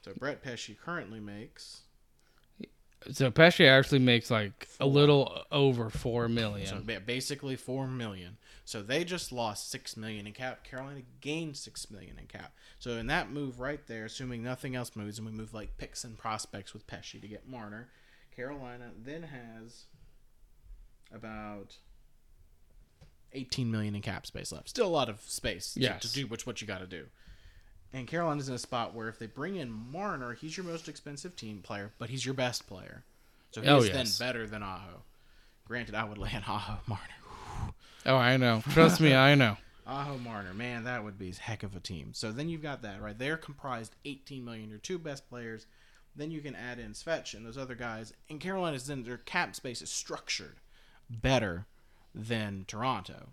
So 0.03 0.13
Brett 0.17 0.41
Pesce 0.41 0.71
currently 0.83 1.19
makes 1.19 1.81
So 3.11 3.29
Pesce 3.29 3.61
actually 3.61 3.99
makes 3.99 4.31
like 4.31 4.67
a 4.79 4.85
little 4.87 5.43
over 5.51 5.89
four 5.89 6.27
million. 6.27 6.67
so 6.67 6.81
basically 7.05 7.55
four 7.55 7.87
million. 7.87 8.37
So 8.65 8.81
they 8.81 9.03
just 9.03 9.31
lost 9.31 9.69
six 9.69 9.97
million 9.97 10.25
in 10.25 10.33
cap. 10.33 10.63
Carolina 10.63 11.01
gained 11.19 11.57
six 11.57 11.91
million 11.91 12.17
in 12.17 12.25
cap. 12.27 12.53
So 12.79 12.91
in 12.91 13.07
that 13.07 13.31
move 13.31 13.59
right 13.59 13.85
there, 13.87 14.05
assuming 14.05 14.43
nothing 14.43 14.75
else 14.75 14.95
moves, 14.95 15.17
and 15.19 15.27
we 15.27 15.33
move 15.33 15.53
like 15.53 15.77
picks 15.77 16.03
and 16.03 16.17
prospects 16.17 16.73
with 16.73 16.87
Pesce 16.87 17.19
to 17.21 17.27
get 17.27 17.47
Marner, 17.47 17.89
Carolina 18.35 18.91
then 19.03 19.23
has 19.23 19.85
about 21.13 21.75
eighteen 23.33 23.71
million 23.71 23.95
in 23.95 24.01
cap 24.01 24.25
space 24.25 24.51
left. 24.51 24.69
Still 24.69 24.87
a 24.87 24.89
lot 24.89 25.09
of 25.09 25.21
space 25.21 25.73
to- 25.73 25.81
Yes. 25.81 26.01
to, 26.01 26.13
do 26.13 26.27
which 26.27 26.45
what 26.45 26.61
you 26.61 26.67
got 26.67 26.79
to 26.79 26.87
do. 26.87 27.07
And 27.93 28.07
Carolina's 28.07 28.47
in 28.47 28.55
a 28.55 28.59
spot 28.59 28.93
where 28.93 29.09
if 29.09 29.19
they 29.19 29.25
bring 29.27 29.57
in 29.57 29.69
Marner, 29.69 30.33
he's 30.33 30.55
your 30.55 30.65
most 30.65 30.87
expensive 30.87 31.35
team 31.35 31.59
player, 31.61 31.91
but 31.99 32.09
he's 32.09 32.25
your 32.25 32.33
best 32.33 32.65
player. 32.67 33.03
So 33.51 33.59
he's 33.61 33.69
Oh, 33.69 33.81
then 33.81 34.07
better 34.17 34.47
than 34.47 34.63
Aho. 34.63 35.03
Granted, 35.65 35.95
I 35.95 36.05
would 36.05 36.17
land 36.17 36.45
Aho 36.47 36.79
Marner. 36.87 37.73
oh, 38.05 38.15
I 38.15 38.37
know. 38.37 38.63
Trust 38.71 39.01
me, 39.01 39.13
I 39.13 39.35
know. 39.35 39.57
Aho 39.87 40.17
Marner, 40.19 40.53
man, 40.53 40.85
that 40.85 41.03
would 41.03 41.17
be 41.19 41.31
a 41.31 41.33
heck 41.35 41.63
of 41.63 41.75
a 41.75 41.81
team. 41.81 42.11
So 42.13 42.31
then 42.31 42.47
you've 42.47 42.61
got 42.61 42.83
that, 42.83 43.01
right? 43.01 43.17
They're 43.17 43.35
comprised 43.35 43.93
18 44.05 44.45
million, 44.45 44.69
your 44.69 44.77
two 44.79 44.97
best 44.97 45.27
players. 45.27 45.65
Then 46.15 46.31
you 46.31 46.41
can 46.41 46.55
add 46.55 46.77
in 46.79 46.91
Svetch 46.91 47.33
and 47.33 47.45
those 47.45 47.57
other 47.57 47.75
guys. 47.75 48.13
And 48.29 48.39
Carolina's 48.39 48.87
then 48.87 49.03
their 49.03 49.17
cap 49.17 49.55
space 49.55 49.81
is 49.81 49.89
structured 49.89 50.57
better 51.09 51.65
than 52.13 52.65
Toronto. 52.67 53.29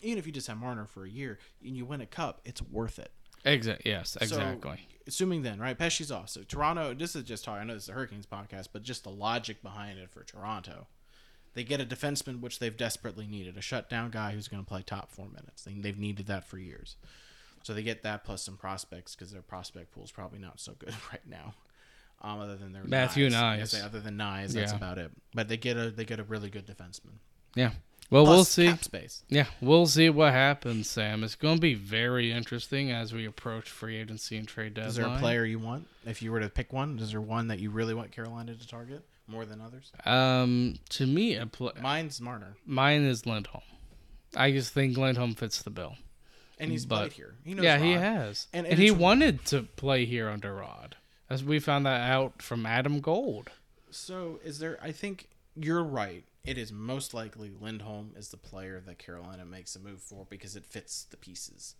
Even 0.00 0.18
if 0.18 0.26
you 0.26 0.32
just 0.32 0.46
have 0.46 0.56
Marner 0.56 0.86
for 0.86 1.04
a 1.04 1.10
year 1.10 1.38
and 1.64 1.76
you 1.76 1.84
win 1.84 2.00
a 2.00 2.06
cup, 2.06 2.40
it's 2.44 2.62
worth 2.62 2.98
it. 2.98 3.12
Exactly. 3.44 3.90
Yes. 3.90 4.10
So, 4.10 4.18
Exactly. 4.22 4.86
assuming 5.06 5.42
then, 5.42 5.58
right? 5.60 5.76
Pesce's 5.76 6.10
off. 6.10 6.30
So 6.30 6.42
Toronto, 6.42 6.94
this 6.94 7.14
is 7.14 7.24
just 7.24 7.44
talk. 7.44 7.58
I 7.60 7.64
know 7.64 7.74
this 7.74 7.84
is 7.84 7.88
a 7.90 7.92
Hurricanes 7.92 8.24
podcast, 8.24 8.68
but 8.72 8.82
just 8.82 9.04
the 9.04 9.10
logic 9.10 9.62
behind 9.62 9.98
it 9.98 10.10
for 10.10 10.22
Toronto. 10.22 10.86
They 11.54 11.64
get 11.64 11.80
a 11.80 11.84
defenseman, 11.84 12.40
which 12.40 12.58
they've 12.60 12.74
desperately 12.76 13.26
needed, 13.26 13.58
a 13.58 13.60
shutdown 13.60 14.10
guy 14.10 14.32
who's 14.32 14.48
going 14.48 14.62
to 14.62 14.68
play 14.68 14.80
top 14.82 15.10
four 15.10 15.26
minutes. 15.28 15.64
They, 15.64 15.74
they've 15.74 15.98
needed 15.98 16.26
that 16.28 16.46
for 16.48 16.56
years. 16.56 16.96
So 17.62 17.74
they 17.74 17.82
get 17.82 18.02
that 18.04 18.24
plus 18.24 18.42
some 18.42 18.56
prospects 18.56 19.14
because 19.14 19.32
their 19.32 19.42
prospect 19.42 19.92
pool 19.92 20.04
is 20.04 20.10
probably 20.10 20.38
not 20.38 20.58
so 20.60 20.72
good 20.78 20.94
right 21.12 21.20
now. 21.28 21.52
Um, 22.22 22.38
other 22.40 22.56
than 22.56 22.72
their 22.72 22.84
Matthew 22.84 23.28
Knies. 23.28 23.84
Other 23.84 23.98
than 24.00 24.16
Knies, 24.16 24.52
that's 24.52 24.70
Yeah. 24.72 24.76
about 24.76 24.98
it. 24.98 25.10
But 25.34 25.48
they 25.48 25.56
get 25.56 25.76
a 25.76 25.90
they 25.90 26.04
get 26.04 26.20
a 26.20 26.24
really 26.24 26.50
good 26.50 26.66
defenseman. 26.66 27.18
yeah. 27.54 27.72
Well, 28.10 28.24
Plus 28.26 28.36
we'll 28.36 28.44
see. 28.76 28.82
space. 28.82 29.22
Yeah, 29.30 29.46
we'll 29.62 29.86
see 29.86 30.10
what 30.10 30.34
happens, 30.34 30.90
Sam. 30.90 31.24
It's 31.24 31.34
going 31.34 31.54
to 31.56 31.60
be 31.62 31.72
very 31.72 32.30
interesting 32.30 32.90
as 32.92 33.14
we 33.14 33.24
approach 33.24 33.70
free 33.70 33.96
agency 33.96 34.36
and 34.36 34.46
trade 34.46 34.74
deadline. 34.74 34.88
Is 34.90 34.96
there 34.96 35.06
a 35.06 35.18
player 35.18 35.46
you 35.46 35.58
want? 35.58 35.88
If 36.04 36.20
you 36.20 36.30
were 36.30 36.40
to 36.40 36.50
pick 36.50 36.74
one, 36.74 36.98
is 36.98 37.12
there 37.12 37.22
one 37.22 37.48
that 37.48 37.58
you 37.58 37.70
really 37.70 37.94
want 37.94 38.12
Carolina 38.12 38.54
to 38.54 38.66
target 38.68 39.02
more 39.26 39.46
than 39.46 39.62
others? 39.62 39.90
Um, 40.04 40.74
to 40.90 41.06
me, 41.06 41.36
a 41.36 41.46
pl- 41.46 41.72
Mine's 41.80 42.20
Marner. 42.20 42.54
mine 42.66 43.00
is 43.04 43.24
Lindholm. 43.24 43.64
I 44.36 44.50
just 44.52 44.74
think 44.74 44.98
Lindholm 44.98 45.34
fits 45.34 45.62
the 45.62 45.70
bill. 45.70 45.96
and 46.58 46.70
he's 46.70 46.84
But- 46.84 46.98
played 46.98 47.12
here. 47.14 47.34
He 47.44 47.54
knows 47.54 47.64
yeah, 47.64 47.78
he 47.78 47.92
has, 47.92 48.46
And- 48.52 48.66
and, 48.66 48.74
and 48.74 48.82
he 48.82 48.90
wanted 48.92 49.44
to 49.46 49.62
play 49.62 50.04
here 50.04 50.28
under 50.28 50.54
Rod, 50.54 50.96
as 51.30 51.42
we 51.44 51.58
found 51.58 51.86
that 51.86 52.00
out 52.10 52.42
from 52.42 52.66
Adam 52.66 53.00
Gold. 53.00 53.50
So 53.90 54.40
is 54.44 54.58
there? 54.58 54.78
I 54.82 54.92
think 54.92 55.28
you're 55.54 55.84
right. 55.84 56.24
It 56.44 56.58
is 56.58 56.72
most 56.72 57.14
likely 57.14 57.50
Lindholm 57.60 58.12
is 58.16 58.28
the 58.28 58.36
player 58.36 58.82
that 58.86 58.98
Carolina 58.98 59.44
makes 59.44 59.76
a 59.76 59.78
move 59.78 60.00
for 60.02 60.26
because 60.28 60.56
it 60.56 60.64
fits 60.66 61.04
the 61.04 61.16
pieces, 61.16 61.76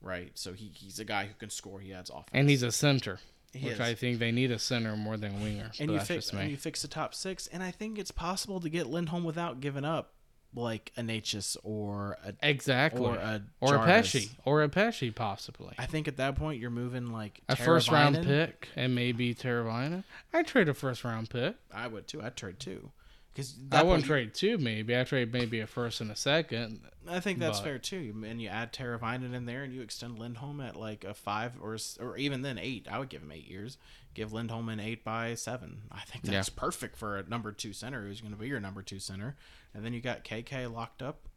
right? 0.00 0.30
So 0.34 0.52
he, 0.54 0.70
he's 0.74 0.98
a 0.98 1.04
guy 1.04 1.26
who 1.26 1.34
can 1.34 1.50
score. 1.50 1.80
He 1.80 1.92
adds 1.92 2.08
offense, 2.08 2.28
And 2.32 2.48
he's 2.48 2.62
a 2.62 2.72
center, 2.72 3.18
He 3.52 3.66
which 3.66 3.74
is. 3.74 3.80
I 3.80 3.94
think 3.94 4.18
they 4.18 4.32
need 4.32 4.50
a 4.50 4.58
center 4.58 4.96
more 4.96 5.16
than 5.18 5.34
a 5.34 5.42
winger. 5.42 5.70
and 5.78 5.90
you 5.90 5.96
that's 5.98 6.08
fix 6.08 6.24
just 6.26 6.34
and 6.34 6.50
you 6.50 6.56
fix 6.56 6.80
the 6.82 6.88
top 6.88 7.14
six. 7.14 7.48
And 7.48 7.62
I 7.62 7.70
think 7.70 7.98
it's 7.98 8.10
possible 8.10 8.60
to 8.60 8.70
get 8.70 8.86
Lindholm 8.86 9.24
without 9.24 9.60
giving 9.60 9.84
up 9.84 10.14
like 10.54 10.92
a 10.96 11.02
Necas 11.02 11.56
or 11.62 12.18
a 12.24 12.32
exactly. 12.42 13.04
or 13.04 13.16
a 13.16 13.42
or 13.60 13.76
a. 13.76 13.84
Pesce, 13.84 14.28
or 14.44 14.62
a 14.62 14.68
Pesce 14.68 15.10
possibly. 15.10 15.74
I 15.78 15.86
think 15.86 16.08
at 16.08 16.16
that 16.16 16.36
point 16.36 16.60
you're 16.60 16.70
moving 16.70 17.12
like 17.12 17.40
A 17.48 17.56
first 17.56 17.90
round 17.90 18.22
pick 18.22 18.68
and 18.76 18.94
maybe 18.94 19.34
Teravainen. 19.34 20.04
I'd 20.32 20.46
trade 20.46 20.68
a 20.68 20.74
first 20.74 21.04
round 21.04 21.30
pick. 21.30 21.56
I 21.72 21.86
would 21.86 22.06
too. 22.08 22.22
I'd 22.22 22.36
trade 22.36 22.58
two. 22.58 22.90
Because 23.32 23.54
I 23.70 23.84
wouldn't 23.84 24.04
trade 24.06 24.34
two, 24.34 24.58
maybe. 24.58 24.98
I 24.98 25.04
trade 25.04 25.32
maybe 25.32 25.60
a 25.60 25.66
first 25.66 26.00
and 26.00 26.10
a 26.10 26.16
second. 26.16 26.80
I 27.06 27.20
think 27.20 27.38
that's 27.38 27.58
but- 27.60 27.64
fair 27.64 27.78
too. 27.78 28.12
And 28.26 28.42
you 28.42 28.48
add 28.48 28.72
Teravainen 28.72 29.32
in 29.32 29.46
there, 29.46 29.62
and 29.62 29.72
you 29.72 29.80
extend 29.82 30.18
Lindholm 30.18 30.60
at 30.60 30.74
like 30.76 31.04
a 31.04 31.14
five 31.14 31.52
or 31.60 31.76
or 32.00 32.16
even 32.16 32.42
then 32.42 32.58
eight. 32.58 32.88
I 32.90 32.98
would 32.98 33.08
give 33.08 33.22
him 33.22 33.30
eight 33.32 33.48
years. 33.48 33.78
Give 34.14 34.32
Lindholm 34.32 34.68
an 34.68 34.80
eight 34.80 35.04
by 35.04 35.34
seven. 35.34 35.82
I 35.92 36.00
think 36.00 36.24
Yeah. 36.24 36.32
that's 36.32 36.48
perfect 36.48 36.96
for 36.96 37.16
a 37.16 37.28
number 37.28 37.52
two 37.52 37.72
center 37.72 38.02
who's 38.06 38.20
going 38.20 38.32
to 38.32 38.38
be 38.38 38.48
your 38.48 38.58
number 38.60 38.82
two 38.82 38.98
center. 38.98 39.36
And 39.72 39.84
then 39.84 39.92
you 39.92 40.00
got 40.00 40.24
KK 40.24 40.66
locked 40.72 41.02
up, 41.02 41.28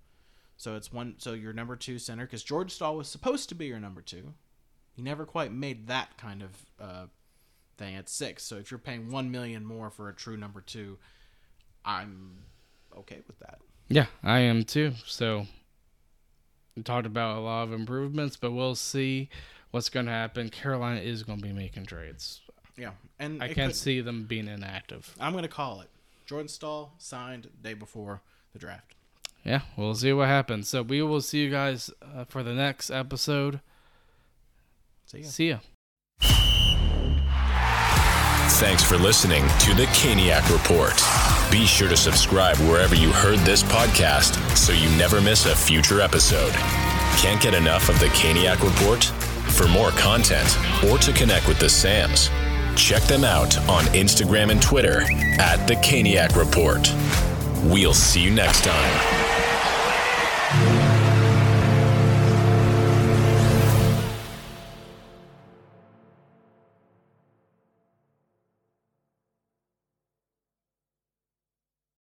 so 0.57 0.75
it's 0.75 0.91
one. 0.91 1.15
So 1.19 1.33
your 1.33 1.53
number 1.53 1.75
two 1.75 1.99
center 1.99 2.25
because 2.25 2.43
George 2.43 2.71
Staal 2.71 2.97
was 2.97 3.07
supposed 3.07 3.49
to 3.49 3.55
be 3.55 3.67
your 3.67 3.79
number 3.79 4.01
two. 4.01 4.33
He 4.93 5.03
never 5.03 5.25
quite 5.25 5.51
made 5.53 5.85
that 5.87 6.17
kind 6.17 6.41
of 6.41 6.49
uh, 6.79 7.05
thing 7.77 7.95
at 7.95 8.09
six. 8.09 8.43
So 8.43 8.55
if 8.57 8.71
you're 8.71 8.77
paying 8.79 9.11
one 9.11 9.29
million 9.29 9.63
more 9.65 9.89
for 9.91 10.09
a 10.09 10.13
true 10.13 10.35
number 10.37 10.61
two, 10.61 10.97
I'm 11.85 12.37
okay 12.97 13.19
with 13.27 13.39
that. 13.39 13.59
Yeah, 13.89 14.05
I 14.23 14.39
am 14.39 14.63
too. 14.63 14.93
So 15.05 15.47
we 16.75 16.83
talked 16.83 17.05
about 17.05 17.37
a 17.37 17.41
lot 17.41 17.63
of 17.63 17.73
improvements, 17.73 18.37
but 18.37 18.51
we'll 18.51 18.75
see 18.75 19.29
what's 19.71 19.89
going 19.89 20.05
to 20.05 20.11
happen. 20.11 20.49
Carolina 20.49 21.01
is 21.01 21.23
going 21.23 21.39
to 21.39 21.43
be 21.43 21.53
making 21.53 21.85
trades. 21.85 22.41
Yeah, 22.77 22.91
and 23.19 23.41
I 23.43 23.47
can't 23.47 23.71
could- 23.71 23.75
see 23.75 24.01
them 24.01 24.23
being 24.25 24.47
inactive. 24.47 25.13
I'm 25.19 25.33
going 25.33 25.43
to 25.43 25.49
call 25.49 25.81
it. 25.81 25.89
Jordan 26.25 26.47
Staal 26.47 26.93
signed 26.97 27.49
day 27.61 27.73
before 27.73 28.21
the 28.53 28.59
draft. 28.59 28.95
Yeah, 29.43 29.61
we'll 29.75 29.95
see 29.95 30.13
what 30.13 30.27
happens. 30.27 30.69
So 30.69 30.83
we 30.83 31.01
will 31.01 31.19
see 31.19 31.39
you 31.43 31.49
guys 31.49 31.89
uh, 32.15 32.23
for 32.25 32.43
the 32.43 32.53
next 32.53 32.89
episode. 32.91 33.59
See 35.05 35.19
ya. 35.19 35.27
See 35.27 35.49
ya. 35.49 35.57
Thanks 38.59 38.83
for 38.83 38.97
listening 38.97 39.43
to 39.59 39.73
the 39.73 39.85
Caniac 39.87 40.47
Report. 40.53 40.93
Be 41.51 41.65
sure 41.65 41.89
to 41.89 41.97
subscribe 41.97 42.55
wherever 42.59 42.95
you 42.95 43.11
heard 43.11 43.37
this 43.39 43.61
podcast 43.61 44.39
so 44.55 44.71
you 44.71 44.89
never 44.97 45.19
miss 45.19 45.45
a 45.45 45.53
future 45.53 45.99
episode. 45.99 46.53
Can't 47.17 47.41
get 47.41 47.53
enough 47.53 47.89
of 47.89 47.99
the 47.99 48.05
Caniac 48.07 48.63
Report? 48.63 49.03
For 49.53 49.67
more 49.67 49.91
content 49.91 50.57
or 50.85 50.97
to 50.99 51.11
connect 51.11 51.49
with 51.49 51.59
the 51.59 51.67
Sams, 51.67 52.29
check 52.77 53.03
them 53.03 53.25
out 53.25 53.57
on 53.67 53.83
Instagram 53.87 54.49
and 54.49 54.61
Twitter 54.61 55.01
at 55.41 55.67
the 55.67 55.75
Caniac 55.75 56.37
Report. 56.37 56.89
We'll 57.69 57.93
see 57.93 58.21
you 58.21 58.31
next 58.31 58.63
time. 58.63 59.20